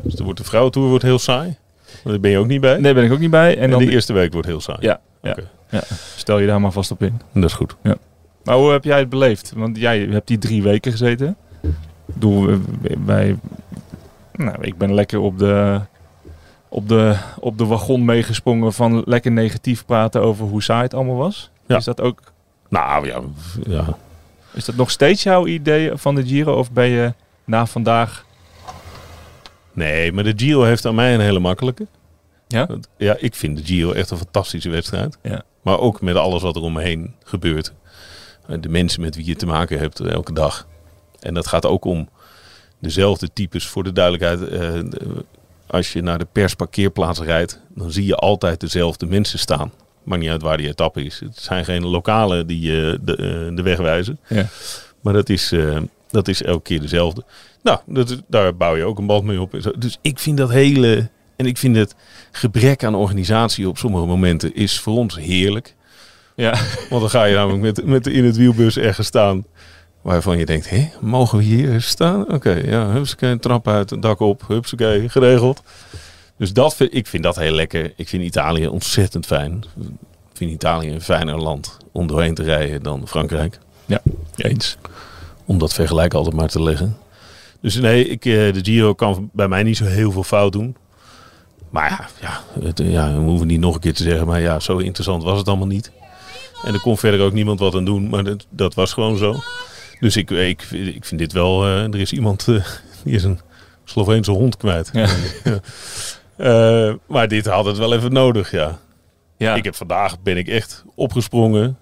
Dus 0.03 0.15
dan 0.15 0.25
wordt 0.25 0.39
de 0.41 0.45
vrouwentour 0.47 0.89
wordt 0.89 1.05
heel 1.05 1.19
saai. 1.19 1.57
Daar 2.05 2.21
ben 2.21 2.31
je 2.31 2.39
ook 2.39 2.47
niet 2.47 2.61
bij. 2.61 2.79
Nee, 2.79 2.95
ben 2.95 3.05
ik 3.05 3.13
ook 3.13 3.19
niet 3.19 3.31
bij. 3.31 3.57
En 3.57 3.63
en 3.63 3.71
dan 3.71 3.79
de 3.85 3.91
eerste 3.91 4.13
week 4.13 4.33
wordt 4.33 4.49
heel 4.49 4.61
saai. 4.61 4.79
Ja, 4.81 5.01
ja. 5.23 5.31
Oké. 5.31 5.81
stel 6.17 6.39
je 6.39 6.47
daar 6.47 6.61
maar 6.61 6.73
vast 6.73 6.91
op 6.91 7.03
in. 7.03 7.21
Dat 7.33 7.45
is 7.45 7.53
goed. 7.53 7.77
Maar 8.45 8.57
hoe 8.57 8.71
heb 8.71 8.85
jij 8.85 8.99
het 8.99 9.09
beleefd? 9.09 9.53
Want 9.57 9.77
jij 9.77 10.01
hebt 10.01 10.27
die 10.29 10.39
drie 10.39 10.63
weken 10.63 10.91
gezeten. 10.93 11.37
We- 12.21 12.59
wij... 13.05 13.37
Nou, 14.33 14.57
ik 14.61 14.79
ben 14.79 14.95
lekker 14.95 15.19
op 15.21 15.39
de, 15.39 15.81
op, 16.69 16.89
de, 16.89 17.17
op 17.41 17.59
de 17.59 17.65
wagon 17.67 18.05
meegesprongen 18.05 18.73
van 18.73 19.03
lekker 19.07 19.33
negatief 19.33 19.85
praten 19.87 20.21
over 20.23 20.47
hoe 20.47 20.63
saai 20.63 20.83
het 20.83 20.95
allemaal 20.95 21.17
was. 21.17 21.51
Ja. 21.73 21.79
Is, 21.79 21.85
dat 21.85 22.01
ook, 22.01 22.21
Nou 22.69 23.07
ja, 23.07 23.21
ja. 23.69 23.99
is 24.53 24.65
dat 24.65 24.75
nog 24.75 24.91
steeds 24.91 25.23
jouw 25.23 25.47
idee 25.47 25.91
van 25.95 26.15
de 26.15 26.27
Giro? 26.27 26.59
Of 26.59 26.71
ben 26.71 26.89
je 26.89 27.15
na 27.45 27.67
vandaag... 27.67 28.25
Nee, 29.73 30.13
maar 30.13 30.25
de 30.25 30.33
Giro 30.37 30.63
heeft 30.63 30.87
aan 30.87 30.95
mij 30.95 31.15
een 31.15 31.21
hele 31.21 31.39
makkelijke. 31.39 31.87
Ja? 32.49 32.69
Ja, 32.97 33.17
ik 33.19 33.35
vind 33.35 33.57
de 33.57 33.65
Giro 33.65 33.93
echt 33.93 34.11
een 34.11 34.17
fantastische 34.17 34.71
wedstrijd. 34.71 35.19
Ja. 35.23 35.43
Maar 35.63 35.79
ook 35.79 36.01
met 36.01 36.17
alles 36.17 36.43
wat 36.43 36.57
er 36.57 36.63
om 36.63 36.73
me 36.73 36.83
heen 36.83 37.15
gebeurt. 37.25 37.73
De 38.61 38.69
mensen 38.69 39.01
met 39.01 39.17
wie 39.17 39.27
je 39.27 39.37
te 39.37 39.47
maken 39.47 39.79
hebt 39.79 40.01
eh, 40.01 40.13
elke 40.13 40.33
dag. 40.33 40.67
En 41.21 41.35
dat 41.35 41.47
gaat 41.47 41.67
ook 41.67 41.85
om 41.85 42.09
dezelfde 42.79 43.33
types. 43.33 43.67
Voor 43.67 43.85
de 43.85 43.93
duidelijkheid, 43.93 44.49
eh, 44.49 44.81
als 45.67 45.93
je 45.93 46.03
naar 46.03 46.19
de 46.19 46.27
persparkeerplaats 46.33 47.21
rijdt, 47.21 47.61
dan 47.69 47.91
zie 47.91 48.07
je 48.07 48.17
altijd 48.17 48.61
dezelfde 48.61 49.07
mensen 49.07 49.39
staan. 49.39 49.73
Maakt 50.05 50.21
niet 50.21 50.31
uit 50.31 50.43
waar 50.43 50.57
die 50.57 50.69
etappe 50.69 51.05
is. 51.05 51.21
Het 51.21 51.37
zijn 51.39 51.65
geen 51.65 51.87
lokalen 51.87 52.47
die 52.47 52.61
je 52.61 52.99
de, 53.03 53.17
eh, 53.17 53.57
de 53.57 53.63
weg 53.63 53.79
wijzen. 53.79 54.19
Ja. 54.29 54.47
Maar 55.01 55.13
dat 55.13 55.29
is, 55.29 55.53
eh, 55.53 55.77
dat 56.11 56.29
is 56.29 56.43
elke 56.43 56.63
keer 56.63 56.81
dezelfde. 56.81 57.25
Nou, 57.63 57.79
dat, 57.87 58.11
is- 58.11 58.21
daar 58.27 58.57
bouw 58.57 58.77
je 58.77 58.85
ook 58.85 58.99
een 58.99 59.07
band 59.07 59.25
mee 59.25 59.41
op. 59.41 59.73
Dus 59.79 59.99
ik 60.03 60.19
vind 60.19 60.37
dat 60.37 60.51
hele... 60.51 61.09
En 61.37 61.47
ik 61.47 61.59
vind 61.59 61.77
het 61.77 61.95
gebrek 62.33 62.85
aan 62.85 62.95
organisatie 62.95 63.69
op 63.69 63.79
sommige 63.79 64.07
momenten 64.07 64.55
is 64.55 64.81
voor 64.81 64.97
ons 64.97 65.17
heerlijk. 65.19 65.75
Ja. 66.37 66.51
Want 66.89 67.01
dan 67.01 67.11
ga 67.11 67.25
je 67.25 67.35
namelijk 67.35 67.63
met, 67.63 67.87
met 67.87 68.05
de 68.05 68.13
in 68.13 68.25
het 68.25 68.37
wielbus 68.37 68.77
ergens 68.79 69.07
staan. 69.07 69.45
Waarvan 70.03 70.39
je 70.39 70.47
denkt, 70.47 70.71
hé, 70.71 70.89
mogen 71.01 71.39
we 71.39 71.45
hier 71.45 71.81
staan? 71.81 72.33
Oké, 72.33 72.51
ja, 72.65 72.91
hupsakee, 72.91 73.39
trap 73.39 73.69
uit, 73.69 74.03
dak 74.03 74.21
op, 74.21 74.45
hupsakee, 74.49 75.09
geregeld. 75.09 75.63
Dus 76.43 76.53
dat 76.53 76.75
vind, 76.77 76.95
ik 76.95 77.07
vind 77.07 77.23
dat 77.23 77.37
heel 77.37 77.53
lekker. 77.53 77.93
Ik 77.97 78.09
vind 78.09 78.23
Italië 78.23 78.67
ontzettend 78.67 79.27
fijn. 79.27 79.65
Ik 80.31 80.37
vind 80.37 80.51
Italië 80.51 80.91
een 80.91 81.01
fijner 81.01 81.39
land 81.39 81.77
om 81.93 82.07
doorheen 82.07 82.35
te 82.35 82.43
rijden 82.43 82.83
dan 82.83 83.09
Frankrijk. 83.09 83.59
Eens. 84.37 84.77
Om 85.45 85.59
dat 85.59 85.75
vergelijk 85.75 86.15
altijd 86.15 86.35
maar 86.35 86.49
te 86.49 86.63
leggen. 86.63 86.97
Dus 87.61 87.75
nee, 87.75 88.09
ik, 88.09 88.25
eh, 88.25 88.33
de 88.33 88.61
Giro 88.63 88.95
kan 88.95 89.31
bij 89.33 89.49
mij 89.49 89.63
niet 89.63 89.77
zo 89.77 89.85
heel 89.85 90.13
veel 90.13 90.23
fout 90.23 90.53
doen. 90.53 90.77
Maar 91.71 91.91
ja, 91.91 92.09
ja, 92.21 92.65
het, 92.65 92.81
eh, 92.81 92.93
ja, 92.93 93.13
we 93.13 93.21
hoeven 93.21 93.47
niet 93.47 93.61
nog 93.61 93.75
een 93.75 93.81
keer 93.81 93.95
te 93.95 94.03
zeggen. 94.03 94.27
Maar 94.27 94.41
ja, 94.41 94.61
zo 94.61 94.77
interessant 94.77 95.23
was 95.23 95.39
het 95.39 95.49
allemaal 95.49 95.67
niet. 95.67 95.91
En 96.65 96.75
er 96.75 96.81
kon 96.81 96.99
verder 96.99 97.21
ook 97.21 97.33
niemand 97.33 97.59
wat 97.59 97.75
aan 97.75 97.85
doen. 97.85 98.09
Maar 98.09 98.25
dat, 98.25 98.47
dat 98.51 98.75
was 98.75 98.93
gewoon 98.93 99.17
zo. 99.17 99.37
Dus 100.01 100.17
ik, 100.17 100.31
ik, 100.31 100.63
ik 100.71 101.05
vind 101.05 101.21
dit 101.21 101.33
wel... 101.33 101.65
eh, 101.65 101.83
er 101.83 102.01
is 102.01 102.13
iemand 102.13 102.49
eh, 102.49 102.65
die 103.05 103.15
is 103.15 103.25
een 103.25 103.41
Sloveense 103.85 104.31
hond 104.31 104.57
kwijt. 104.57 104.91
Ja. 104.93 105.09
Eh, 106.37 106.95
maar 107.07 107.29
dit 107.29 107.47
had 107.47 107.65
het 107.65 107.79
wel 107.79 107.95
even 107.95 108.13
nodig, 108.13 108.51
ja. 108.51 108.79
Ja. 109.37 109.55
Ik 109.55 109.65
heb 109.65 109.75
vandaag 109.75 110.21
ben 110.21 110.37
ik 110.37 110.49
echt 110.49 110.85
opgesprongen 110.95 111.79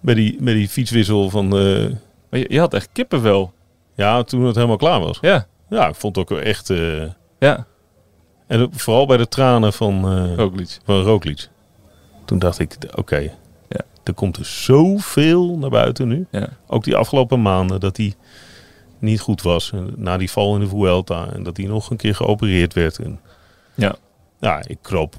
bij 0.00 0.14
die, 0.14 0.36
bij 0.40 0.54
die 0.54 0.68
fietswissel 0.68 1.30
van... 1.30 1.44
eh, 1.44 1.84
Maar 2.30 2.40
je, 2.40 2.46
je 2.48 2.58
had 2.58 2.74
echt 2.74 2.88
kippenvel. 2.92 3.52
ja, 3.94 4.22
toen 4.22 4.44
het 4.44 4.54
helemaal 4.54 4.76
klaar 4.76 5.00
was. 5.00 5.18
Ja. 5.20 5.46
Ja, 5.68 5.88
ik 5.88 5.94
vond 5.94 6.16
het 6.16 6.30
ook 6.30 6.38
echt... 6.38 6.70
eh, 6.70 7.02
Ja. 7.38 7.66
en 8.46 8.68
vooral 8.72 9.06
bij 9.06 9.16
de 9.16 9.28
tranen 9.28 9.72
van, 9.72 10.34
Roglic. 10.34 10.78
van 10.84 11.00
Roglic. 11.02 11.48
Toen 12.24 12.38
dacht 12.38 12.58
ik, 12.58 12.76
oké, 12.94 13.18
Ja. 13.68 13.80
er 14.04 14.14
komt 14.14 14.34
dus 14.34 14.64
zoveel 14.64 15.58
naar 15.58 15.70
buiten 15.70 16.08
nu. 16.08 16.26
Ja. 16.30 16.48
Ook 16.66 16.84
die 16.84 16.96
afgelopen 16.96 17.42
maanden 17.42 17.80
dat 17.80 17.96
hij 17.96 18.14
niet 18.98 19.20
goed 19.20 19.42
was. 19.42 19.72
Na 19.96 20.16
die 20.16 20.30
val 20.30 20.54
in 20.54 20.60
de 20.60 20.68
Vuelta. 20.68 21.28
En 21.32 21.42
dat 21.42 21.56
hij 21.56 21.66
nog 21.66 21.90
een 21.90 21.96
keer 21.96 22.14
geopereerd 22.14 22.72
werd. 22.74 22.98
En, 22.98 23.20
Ja. 23.76 23.94
ja, 24.40 24.62
ik 24.66 24.78
kroop, 24.82 25.14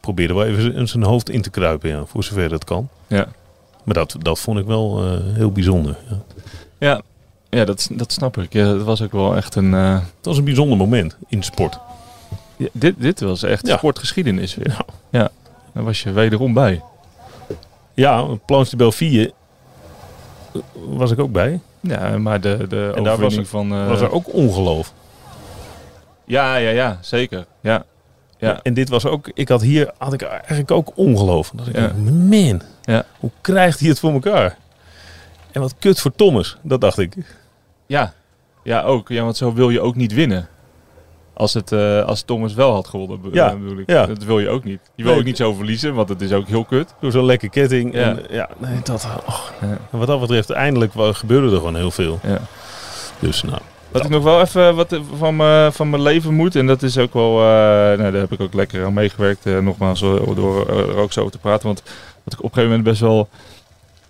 probeerde 0.00 0.34
wel 0.34 0.44
even 0.44 0.88
zijn 0.88 1.02
hoofd 1.02 1.30
in 1.30 1.42
te 1.42 1.50
kruipen. 1.50 1.88
Ja, 1.90 2.04
voor 2.04 2.24
zover 2.24 2.48
dat 2.48 2.64
kan. 2.64 2.88
Ja. 3.06 3.26
Maar 3.84 3.94
dat, 3.94 4.16
dat 4.18 4.38
vond 4.38 4.58
ik 4.58 4.66
wel 4.66 5.04
eh, 5.04 5.18
heel 5.34 5.52
bijzonder. 5.52 5.96
Ja. 6.08 6.16
Ja. 6.78 7.00
Ja, 7.50 7.64
dat, 7.64 7.88
dat 7.92 8.12
snap 8.12 8.38
ik. 8.38 8.52
Ja, 8.52 8.64
dat 8.72 8.82
was 8.82 9.02
ook 9.02 9.12
wel 9.12 9.36
echt 9.36 9.54
een... 9.54 9.74
eh, 9.74 9.94
Het 9.94 10.24
was 10.24 10.38
een 10.38 10.44
bijzonder 10.44 10.78
moment 10.78 11.16
in 11.28 11.42
sport. 11.42 11.78
ja, 12.56 12.68
dit, 12.72 12.94
dit 12.98 13.20
was 13.20 13.42
echt 13.42 13.66
Ja. 13.66 13.76
sportgeschiedenis 13.76 14.54
weer. 14.54 14.68
Ja. 14.70 14.84
Ja. 15.20 15.28
Daar 15.72 15.84
was 15.84 16.02
je 16.02 16.12
wederom 16.12 16.52
bij. 16.54 16.82
Ja, 17.94 18.22
Planche 18.46 18.70
de 18.70 18.76
Belfie 18.76 19.32
was 20.74 21.10
ik 21.10 21.18
ook 21.18 21.32
bij. 21.32 21.60
Ja, 21.80 22.18
maar 22.18 22.40
de, 22.40 22.66
de 22.68 22.92
overwinning 22.96 23.36
was 23.40 23.48
van... 23.48 23.72
eh, 23.72 23.88
was 23.88 24.00
er 24.00 24.10
ook 24.12 24.32
ongeloof. 24.34 24.92
Ja, 26.26 26.56
ja, 26.56 26.70
ja. 26.70 26.98
Zeker. 27.00 27.46
Ja. 27.60 27.84
Ja. 28.38 28.60
En 28.62 28.74
dit 28.74 28.88
was 28.88 29.06
ook, 29.06 29.30
ik 29.34 29.48
had 29.48 29.60
hier 29.62 29.90
had 29.98 30.12
ik 30.12 30.22
eigenlijk 30.22 30.70
ook 30.70 30.92
ongeloof. 30.94 31.50
Dat 31.54 31.66
ik 31.66 31.74
Ja. 31.74 31.80
dacht, 31.80 31.94
man, 31.96 32.60
Ja. 32.82 33.04
hoe 33.18 33.30
krijgt 33.40 33.80
hij 33.80 33.88
het 33.88 33.98
voor 33.98 34.12
elkaar? 34.12 34.56
En 35.52 35.60
wat 35.60 35.74
kut 35.78 36.00
voor 36.00 36.14
Thomas, 36.14 36.56
dat 36.62 36.80
dacht 36.80 36.98
ik. 36.98 37.14
Ja. 37.86 38.12
ja, 38.62 38.82
ook. 38.82 39.08
Ja, 39.08 39.22
want 39.22 39.36
zo 39.36 39.52
wil 39.52 39.70
je 39.70 39.80
ook 39.80 39.94
niet 39.94 40.12
winnen. 40.12 40.48
Als, 41.34 41.54
het, 41.54 41.72
eh, 41.72 42.04
als 42.04 42.22
Thomas 42.22 42.54
wel 42.54 42.72
had 42.72 42.86
gewonnen, 42.88 43.20
Ja, 43.32 43.50
eh, 43.50 43.56
bedoel 43.56 43.78
ik. 43.78 43.90
ja. 43.90 44.06
Dat 44.06 44.24
wil 44.24 44.38
je 44.38 44.48
ook 44.48 44.64
niet. 44.64 44.80
Je 44.94 45.02
wil 45.02 45.10
Nee. 45.12 45.20
ook 45.20 45.26
niet 45.26 45.36
zo 45.36 45.52
verliezen, 45.54 45.94
want 45.94 46.08
het 46.08 46.20
is 46.20 46.32
ook 46.32 46.46
heel 46.48 46.64
kut. 46.64 46.94
Door 47.00 47.12
zo'n 47.12 47.24
lekker 47.24 47.48
ketting. 47.50 47.94
Ja. 47.94 48.00
En, 48.00 48.22
ja, 48.30 48.48
nee, 48.58 48.80
dat, 48.82 49.06
oh. 49.26 49.40
Ja. 49.60 49.78
En 49.90 49.98
wat 49.98 50.06
dat 50.06 50.20
betreft, 50.20 50.50
eindelijk 50.50 50.92
gebeurde 50.96 51.50
er 51.50 51.56
gewoon 51.56 51.76
heel 51.76 51.90
veel. 51.90 52.18
Ja. 52.22 52.38
Dus 53.18 53.42
nou, 53.42 53.60
Wat 53.96 54.04
ik 54.04 54.10
nog 54.10 54.22
wel 54.22 54.40
even 54.40 54.74
wat 54.74 55.00
van, 55.18 55.36
me, 55.36 55.68
van 55.72 55.90
mijn 55.90 56.02
leven 56.02 56.34
moet, 56.34 56.56
en 56.56 56.66
dat 56.66 56.82
is 56.82 56.98
ook 56.98 57.12
wel, 57.14 57.30
eh, 57.38 57.44
nou, 57.44 57.96
daar 57.96 58.12
heb 58.12 58.32
ik 58.32 58.40
ook 58.40 58.54
lekker 58.54 58.84
aan 58.84 58.92
meegewerkt, 58.92 59.46
eh, 59.46 59.58
nogmaals, 59.58 60.02
eh, 60.02 60.14
door 60.34 60.68
eh, 60.68 60.78
er 60.78 60.96
ook 60.96 61.12
zo 61.12 61.20
over 61.20 61.32
te 61.32 61.38
praten. 61.38 61.66
Want 61.66 61.82
wat 62.24 62.32
ik 62.32 62.38
op 62.38 62.44
een 62.44 62.48
gegeven 62.54 62.68
moment 62.68 62.82
best 62.88 63.00
wel 63.00 63.28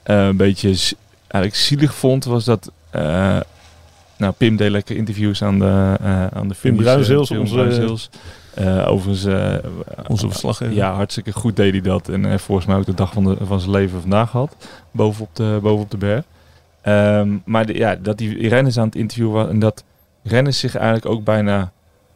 eh, 0.03 0.26
een 0.26 0.37
beetje 0.37 0.68
eigenlijk 1.28 1.55
zielig 1.55 1.95
vond, 1.95 2.24
was 2.24 2.45
dat, 2.45 2.70
eh, 2.91 3.39
nou, 4.16 4.32
Pim 4.37 4.57
deed 4.57 4.70
lekker 4.70 4.97
interviews 4.97 5.43
aan 5.43 5.59
de, 5.59 5.97
eh 6.03 6.26
aan 6.26 6.49
de 6.49 6.55
filmpjes, 6.55 6.87
Bruinzeels, 6.87 7.28
Pim 7.28 7.39
onze-. 7.39 8.09
Eh, 8.55 8.89
overigens, 8.89 9.24
eh, 9.24 9.55
onze 10.07 10.28
verslaggever. 10.28 10.74
ja, 10.74 10.95
hartstikke 10.95 11.32
goed 11.32 11.57
deed 11.57 11.72
hij 11.72 11.80
dat. 11.80 12.09
En 12.09 12.24
hij 12.24 12.39
volgens 12.39 12.66
mij 12.66 12.76
ook 12.76 12.87
de 12.87 12.95
dag 12.95 13.12
van, 13.12 13.24
de, 13.24 13.37
van 13.43 13.61
zijn 13.61 13.70
leven 13.72 14.01
vandaag 14.01 14.30
gehad. 14.30 14.57
Bovenop 14.91 15.28
de, 15.32 15.59
bovenop 15.62 15.91
de 15.91 15.97
berg. 15.97 16.24
Ehm, 16.87 17.39
maar 17.45 17.72
ja, 17.72 17.95
dat 17.95 18.18
die 18.18 18.49
renners 18.49 18.78
aan 18.78 18.87
het 18.87 18.95
interviewen 18.95 19.32
waren. 19.32 19.51
En 19.51 19.59
dat 19.59 19.84
renners 20.22 20.59
zich 20.59 20.74
eigenlijk 20.74 21.07
ook 21.07 21.24
bijna 21.24 21.72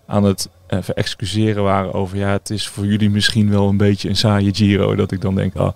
aan 0.06 0.24
het 0.24 0.50
eh, 0.66 0.78
verexcuseren 0.82 1.62
waren 1.62 1.92
over... 1.92 2.16
Ja, 2.16 2.32
het 2.32 2.50
is 2.50 2.68
voor 2.68 2.86
jullie 2.86 3.10
misschien 3.10 3.50
wel 3.50 3.68
een 3.68 3.76
beetje 3.76 4.08
een 4.08 4.16
saaie 4.16 4.54
Giro. 4.54 4.94
Dat 4.94 5.12
ik 5.12 5.20
dan 5.20 5.34
denk, 5.34 5.56
ah, 5.56 5.72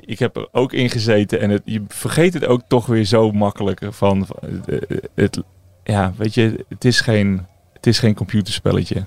ik 0.00 0.18
heb 0.18 0.36
er 0.36 0.48
ook 0.52 0.72
in 0.72 0.90
gezeten. 0.90 1.40
En 1.40 1.50
het, 1.50 1.62
je 1.64 1.84
vergeet 1.88 2.34
het 2.34 2.46
ook 2.46 2.62
toch 2.68 2.86
weer 2.86 3.04
zo 3.04 3.30
makkelijk. 3.30 3.80
Van, 3.90 4.26
van, 4.26 4.36
eh, 4.66 4.98
het, 5.14 5.42
ja, 5.84 6.12
weet 6.16 6.34
je, 6.34 6.64
het 6.68 6.84
is 6.84 7.00
geen, 7.00 7.46
het 7.72 7.86
is 7.86 7.98
geen 7.98 8.14
computerspelletje. 8.14 9.06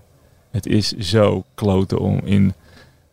Het 0.52 0.66
is 0.66 0.98
zo 0.98 1.44
kloten 1.56 2.00
om 2.00 2.22
in 2.24 2.54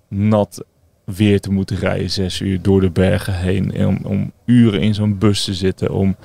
nat 0.08 0.64
weer 1.06 1.40
te 1.40 1.52
moeten 1.52 1.76
rijden, 1.76 2.10
zes 2.10 2.40
uur 2.40 2.62
door 2.62 2.80
de 2.80 2.90
bergen 2.90 3.34
heen. 3.34 3.72
En 3.72 3.86
om, 3.86 3.98
om 4.02 4.32
uren 4.44 4.80
in 4.80 4.94
zo'n 4.94 5.18
bus 5.18 5.44
te 5.44 5.54
zitten, 5.54 5.92
om 5.92 6.16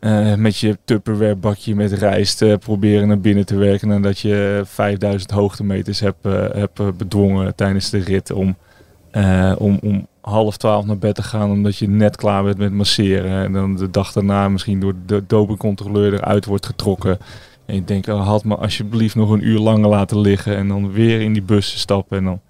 eh, 0.00 0.34
met 0.34 0.56
je 0.56 0.78
Tupperware 0.84 1.34
bakje 1.34 1.74
met 1.74 1.92
rijst 1.92 2.42
eh, 2.42 2.56
proberen 2.56 3.08
naar 3.08 3.20
binnen 3.20 3.46
te 3.46 3.56
werken. 3.56 3.88
Nadat 3.88 4.18
je 4.18 4.62
5000 4.64 5.30
hoogtemeters 5.30 6.00
hebt, 6.00 6.24
eh, 6.26 6.32
hebt 6.52 6.80
eh, 6.80 6.88
bedwongen 6.96 7.54
tijdens 7.54 7.90
de 7.90 7.98
rit. 7.98 8.30
Om, 8.30 8.56
om, 9.58 9.78
om 9.82 10.06
half 10.20 10.56
twaalf 10.56 10.84
naar 10.84 10.98
bed 10.98 11.14
te 11.14 11.22
gaan 11.22 11.50
omdat 11.50 11.76
je 11.76 11.88
net 11.88 12.16
klaar 12.16 12.44
bent 12.44 12.58
met 12.58 12.72
masseren. 12.72 13.44
En 13.44 13.52
dan 13.52 13.76
de 13.76 13.90
dag 13.90 14.12
daarna 14.12 14.48
misschien 14.48 14.80
door 14.80 14.94
de 15.06 15.24
dopingcontroleur 15.26 16.14
eruit 16.14 16.44
wordt 16.44 16.66
getrokken. 16.66 17.18
En 17.66 17.74
je 17.74 17.84
denkt, 17.84 18.08
oh, 18.08 18.26
had 18.26 18.44
me 18.44 18.56
alsjeblieft 18.56 19.14
nog 19.14 19.30
een 19.30 19.46
uur 19.46 19.58
langer 19.58 19.88
laten 19.88 20.20
liggen. 20.20 20.56
En 20.56 20.68
dan 20.68 20.92
weer 20.92 21.20
in 21.20 21.32
die 21.32 21.42
bus 21.42 21.72
te 21.72 21.78
stappen. 21.78 22.18
En 22.18 22.24
dan 22.24 22.40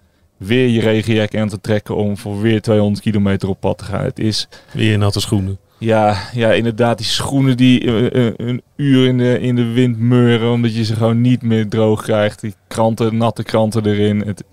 weer 0.41 0.69
je 0.69 0.81
regenjack 0.81 1.37
aan 1.37 1.49
te 1.49 1.61
trekken 1.61 1.97
om 1.97 2.17
voor 2.17 2.41
weer 2.41 2.63
200 2.63 3.03
kilometer 3.03 3.49
op 3.49 3.61
pad 3.61 3.79
te 3.79 3.85
gaan. 3.85 4.05
Het 4.05 4.19
is, 4.19 4.49
Weer 4.73 4.99
natte 4.99 5.21
schoenen. 5.21 5.59
ja, 5.79 6.17
ja 6.33 6.53
inderdaad, 6.53 6.99
die 6.99 7.07
schoenen 7.07 7.57
die 7.57 7.81
eh, 8.11 8.27
eh, 8.27 8.35
een 8.37 8.63
uur 8.77 9.07
in 9.07 9.19
de, 9.19 9.41
in 9.41 9.57
de 9.57 9.65
wind 9.73 9.99
meuren. 9.99 10.51
Omdat 10.51 10.75
je 10.77 10.85
ze 10.85 10.95
gewoon 10.97 11.21
niet 11.21 11.43
meer 11.43 11.69
droog 11.69 12.03
krijgt. 12.03 12.41
Die 12.41 12.55
kranten, 12.69 13.17
natte 13.17 13.43
kranten 13.43 13.87
erin. 13.87 14.21
Het, 14.21 14.45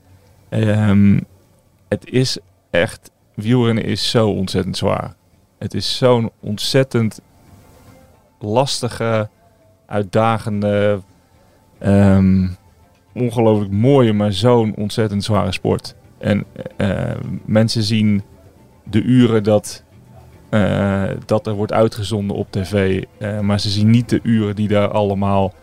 ehm, 0.49 1.19
het 1.87 2.09
is 2.11 2.37
echt, 2.69 3.11
wielrennen 3.33 3.83
is 3.83 4.09
zo 4.09 4.29
ontzettend 4.29 4.77
zwaar. 4.77 5.15
Het 5.59 5.73
is 5.73 5.97
zo'n 5.97 6.31
ontzettend 6.39 7.21
lastige, 8.39 9.29
uitdagende, 9.85 10.99
ehm, 11.79 12.47
ongelooflijk 13.17 13.71
mooie, 13.71 14.13
maar 14.13 14.33
zo'n 14.33 14.75
ontzettend 14.75 15.23
zware 15.23 15.51
sport. 15.51 15.95
En 16.17 16.43
eh, 16.77 17.11
mensen 17.45 17.83
zien 17.83 18.23
de 18.83 19.01
uren 19.01 19.43
dat, 19.43 19.83
eh, 20.49 21.03
dat 21.25 21.47
er 21.47 21.53
wordt 21.53 21.73
uitgezonden 21.73 22.35
op 22.35 22.51
tv, 22.51 23.03
eh, 23.17 23.39
maar 23.39 23.59
ze 23.59 23.69
zien 23.69 23.89
niet 23.89 24.09
de 24.09 24.19
uren 24.23 24.55
die 24.55 24.67
daar 24.67 24.89
allemaal 24.89 25.53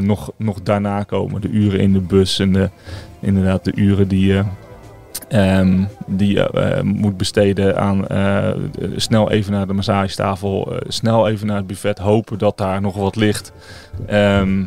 nog, 0.00 0.32
nog 0.36 0.62
daarna 0.62 1.02
komen. 1.02 1.40
De 1.40 1.48
uren 1.48 1.80
in 1.80 1.92
de 1.92 2.00
bus 2.00 2.38
en 2.38 2.52
de, 2.52 2.70
inderdaad 3.20 3.64
de 3.64 3.72
uren 3.74 4.08
die 4.08 4.26
je 4.26 4.42
ehm, 5.28 5.84
die 6.06 6.42
moet 6.82 7.16
besteden 7.16 7.76
aan 7.78 8.06
snel 8.96 9.30
even 9.30 9.52
naar 9.52 9.66
de 9.66 9.72
massagetafel, 9.72 10.72
snel 10.86 11.28
even 11.28 11.46
naar 11.46 11.56
het 11.56 11.66
buffet, 11.66 11.98
hopen 11.98 12.38
dat 12.38 12.58
daar 12.58 12.80
nog 12.80 12.96
wat 12.96 13.16
ligt. 13.16 13.52
Ehm, 14.06 14.64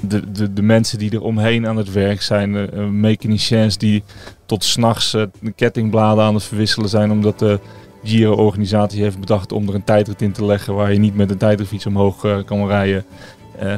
de, 0.00 0.30
de, 0.30 0.52
de 0.52 0.62
mensen 0.62 0.98
die 0.98 1.10
er 1.10 1.22
omheen 1.22 1.66
aan 1.66 1.76
het 1.76 1.92
werk 1.92 2.22
zijn, 2.22 2.56
eh, 2.56 2.62
eh, 2.62 2.88
mechaniciens 2.88 3.78
die 3.78 4.02
tot 4.46 4.64
s'nachts 4.64 5.14
uh, 5.14 5.22
de 5.40 5.52
kettingbladen 5.52 6.24
aan 6.24 6.34
het 6.34 6.44
verwisselen 6.44 6.88
zijn 6.88 7.10
omdat 7.10 7.38
de 7.38 7.60
Giro-organisatie 8.04 9.02
heeft 9.02 9.20
bedacht 9.20 9.52
om 9.52 9.68
er 9.68 9.74
een 9.74 9.84
tijdrit 9.84 10.22
in 10.22 10.32
te 10.32 10.44
leggen 10.44 10.74
waar 10.74 10.92
je 10.92 10.98
niet 10.98 11.16
met 11.16 11.30
een 11.30 11.36
tijdritfiets 11.36 11.86
omhoog 11.86 12.44
kan 12.44 12.66
rijden. 12.66 13.04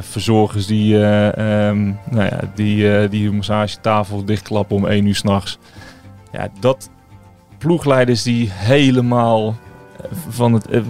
Verzorgers 0.00 0.66
die, 0.66 0.96
eh, 0.96 1.68
ehm, 1.68 1.84
nou 2.10 2.24
ja, 2.24 2.40
die, 2.54 3.08
die 3.08 3.26
hun 3.26 3.36
massagetafel 3.36 4.24
dichtklappen 4.24 4.76
om 4.76 4.86
één 4.86 5.06
uur 5.06 5.14
s'nachts. 5.14 5.58
Ja, 6.32 6.48
dat 6.60 6.90
ploegleiders 7.58 8.22
die 8.22 8.50
helemaal 8.52 9.54
van 10.28 10.52
het 10.52 10.66
eh, 10.66 10.80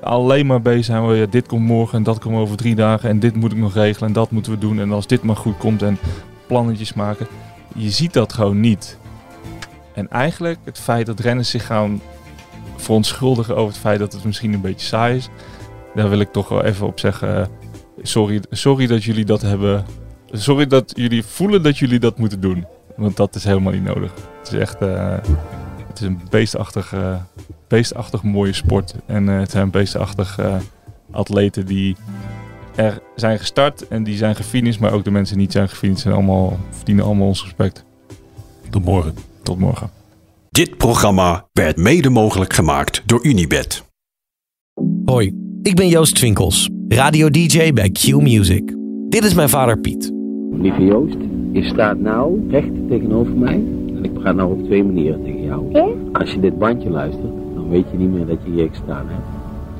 alleen 0.00 0.46
maar 0.46 0.62
bezig 0.62 0.84
zijn. 0.84 1.02
wel, 1.02 1.14
ja, 1.14 1.26
dit 1.26 1.46
komt 1.46 1.66
morgen 1.66 1.98
en 1.98 2.02
dat 2.04 2.18
komt 2.18 2.36
over 2.36 2.56
drie 2.56 2.74
dagen 2.74 3.08
en 3.08 3.18
dit 3.18 3.34
moet 3.36 3.52
ik 3.52 3.58
nog 3.58 3.74
regelen 3.74 4.08
en 4.08 4.14
dat 4.14 4.30
moeten 4.30 4.52
we 4.52 4.58
doen. 4.58 4.80
En 4.80 4.92
als 4.92 5.06
dit 5.06 5.22
maar 5.22 5.36
goed 5.36 5.56
komt 5.56 5.82
en 5.82 5.98
plannetjes 6.46 6.94
maken. 6.94 7.26
Je 7.74 7.90
ziet 7.90 8.12
dat 8.12 8.32
gewoon 8.32 8.60
niet. 8.60 8.98
En 9.94 10.08
eigenlijk 10.10 10.58
het 10.64 10.78
feit 10.78 11.06
dat 11.06 11.20
renners 11.20 11.50
zich 11.50 11.66
gaan 11.66 12.00
verontschuldigen 12.76 13.56
over 13.56 13.68
het 13.72 13.80
feit 13.80 13.98
dat 13.98 14.12
het 14.12 14.24
misschien 14.24 14.52
een 14.52 14.60
beetje 14.60 14.86
saai 14.86 15.16
is. 15.16 15.28
Daar 15.94 16.08
wil 16.08 16.20
ik 16.20 16.32
toch 16.32 16.48
wel 16.48 16.64
even 16.64 16.86
op 16.86 16.98
zeggen. 16.98 17.36
eh, 17.40 17.46
Sorry, 18.02 18.40
sorry 18.50 18.86
dat 18.86 19.04
jullie 19.04 19.24
dat 19.24 19.42
hebben. 19.42 19.84
Sorry 20.30 20.66
dat 20.66 20.92
jullie 20.96 21.24
voelen 21.24 21.62
dat 21.62 21.78
jullie 21.78 21.98
dat 21.98 22.18
moeten 22.18 22.40
doen. 22.40 22.66
Want 22.96 23.16
dat 23.16 23.34
is 23.34 23.44
helemaal 23.44 23.72
niet 23.72 23.84
nodig. 23.84 24.12
Het 24.38 24.52
is 24.52 24.58
echt. 24.58 24.76
eh, 24.80 25.16
het 25.88 26.00
is 26.00 26.06
een 26.06 26.20
beestachtig, 26.30 26.92
beestachtig 27.68 28.22
mooie 28.22 28.52
sport. 28.52 28.94
En 29.06 29.28
eh, 29.28 29.38
het 29.38 29.50
zijn 29.50 29.70
beestachtig 29.70 30.38
eh, 30.38 30.56
atleten 31.10 31.66
die 31.66 31.96
er 32.74 33.02
zijn 33.16 33.38
gestart 33.38 33.88
en 33.88 34.04
die 34.04 34.16
zijn 34.16 34.34
gefinished. 34.34 34.80
Maar 34.80 34.92
ook 34.92 35.04
de 35.04 35.10
mensen 35.10 35.34
die 35.34 35.44
niet 35.44 35.52
zijn 35.52 35.68
gefinished 35.68 36.02
zijn 36.02 36.14
allemaal, 36.14 36.58
verdienen 36.70 37.04
allemaal 37.04 37.26
ons 37.26 37.42
respect. 37.42 37.84
Tot 38.70 38.84
morgen. 38.84 39.14
Tot 39.42 39.58
morgen. 39.58 39.90
Dit 40.50 40.76
programma 40.76 41.46
werd 41.52 41.76
mede 41.76 42.10
mogelijk 42.10 42.52
gemaakt 42.52 43.02
door 43.06 43.24
Unibed. 43.26 43.84
Hoi, 45.04 45.32
ik 45.62 45.76
ben 45.76 45.88
Joost 45.88 46.14
Twinkels, 46.14 46.68
radio-dj 46.88 47.72
bij 47.72 47.90
Q 47.90 48.20
Music. 48.20 48.76
Dit 49.08 49.24
is 49.24 49.34
mijn 49.34 49.48
vader 49.48 49.78
Piet. 49.78 50.12
Lieve 50.50 50.84
Joost, 50.84 51.16
je 51.52 51.64
staat 51.64 51.98
nou 51.98 52.50
recht 52.50 52.88
tegenover 52.88 53.32
mij. 53.36 53.62
En 53.96 54.04
ik 54.04 54.12
praat 54.12 54.34
nou 54.34 54.52
op 54.52 54.64
twee 54.64 54.84
manieren 54.84 55.22
tegen 55.22 55.42
jou. 55.42 55.72
Ja? 55.72 55.88
Als 56.12 56.32
je 56.32 56.40
dit 56.40 56.58
bandje 56.58 56.90
luistert, 56.90 57.32
weet 57.68 57.84
je 57.90 57.98
niet 57.98 58.10
meer 58.10 58.26
dat 58.26 58.38
je 58.44 58.50
hier 58.50 58.68
gestaan 58.70 59.06
hebt. 59.08 59.26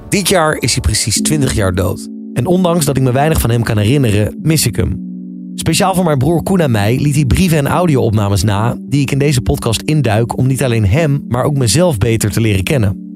Dit 0.08 0.28
jaar 0.28 0.56
is 0.60 0.72
hij 0.72 0.80
precies 0.80 1.22
20 1.22 1.54
jaar 1.54 1.74
dood. 1.74 2.08
En 2.32 2.46
ondanks 2.46 2.84
dat 2.84 2.96
ik 2.96 3.02
me 3.02 3.12
weinig 3.12 3.40
van 3.40 3.50
hem 3.50 3.62
kan 3.62 3.78
herinneren, 3.78 4.38
mis 4.42 4.66
ik 4.66 4.76
hem. 4.76 5.06
Speciaal 5.54 5.94
voor 5.94 6.04
mijn 6.04 6.18
broer 6.18 6.42
Koen 6.42 6.60
en 6.60 6.70
mij 6.70 6.98
liet 7.00 7.14
hij 7.14 7.24
brieven 7.24 7.58
en 7.58 7.66
audio-opnames 7.66 8.42
na... 8.42 8.76
die 8.80 9.00
ik 9.00 9.10
in 9.10 9.18
deze 9.18 9.40
podcast 9.40 9.82
induik 9.82 10.38
om 10.38 10.46
niet 10.46 10.64
alleen 10.64 10.86
hem, 10.86 11.24
maar 11.28 11.44
ook 11.44 11.56
mezelf 11.56 11.98
beter 11.98 12.30
te 12.30 12.40
leren 12.40 12.64
kennen. 12.64 13.06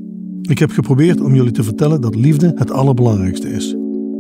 Ik 0.43 0.59
heb 0.59 0.71
geprobeerd 0.71 1.21
om 1.21 1.35
jullie 1.35 1.53
te 1.53 1.63
vertellen 1.63 2.01
dat 2.01 2.15
liefde 2.15 2.53
het 2.55 2.71
allerbelangrijkste 2.71 3.49
is. 3.49 3.77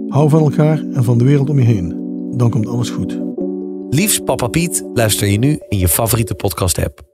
Hou 0.08 0.28
van 0.28 0.42
elkaar 0.42 0.84
en 0.92 1.04
van 1.04 1.18
de 1.18 1.24
wereld 1.24 1.50
om 1.50 1.58
je 1.58 1.64
heen. 1.64 1.96
Dan 2.36 2.50
komt 2.50 2.66
alles 2.66 2.90
goed. 2.90 3.20
Liefst 3.90 4.24
Papa 4.24 4.48
Piet 4.48 4.88
luister 4.94 5.28
je 5.28 5.38
nu 5.38 5.58
in 5.68 5.78
je 5.78 5.88
favoriete 5.88 6.34
podcast-app. 6.34 7.11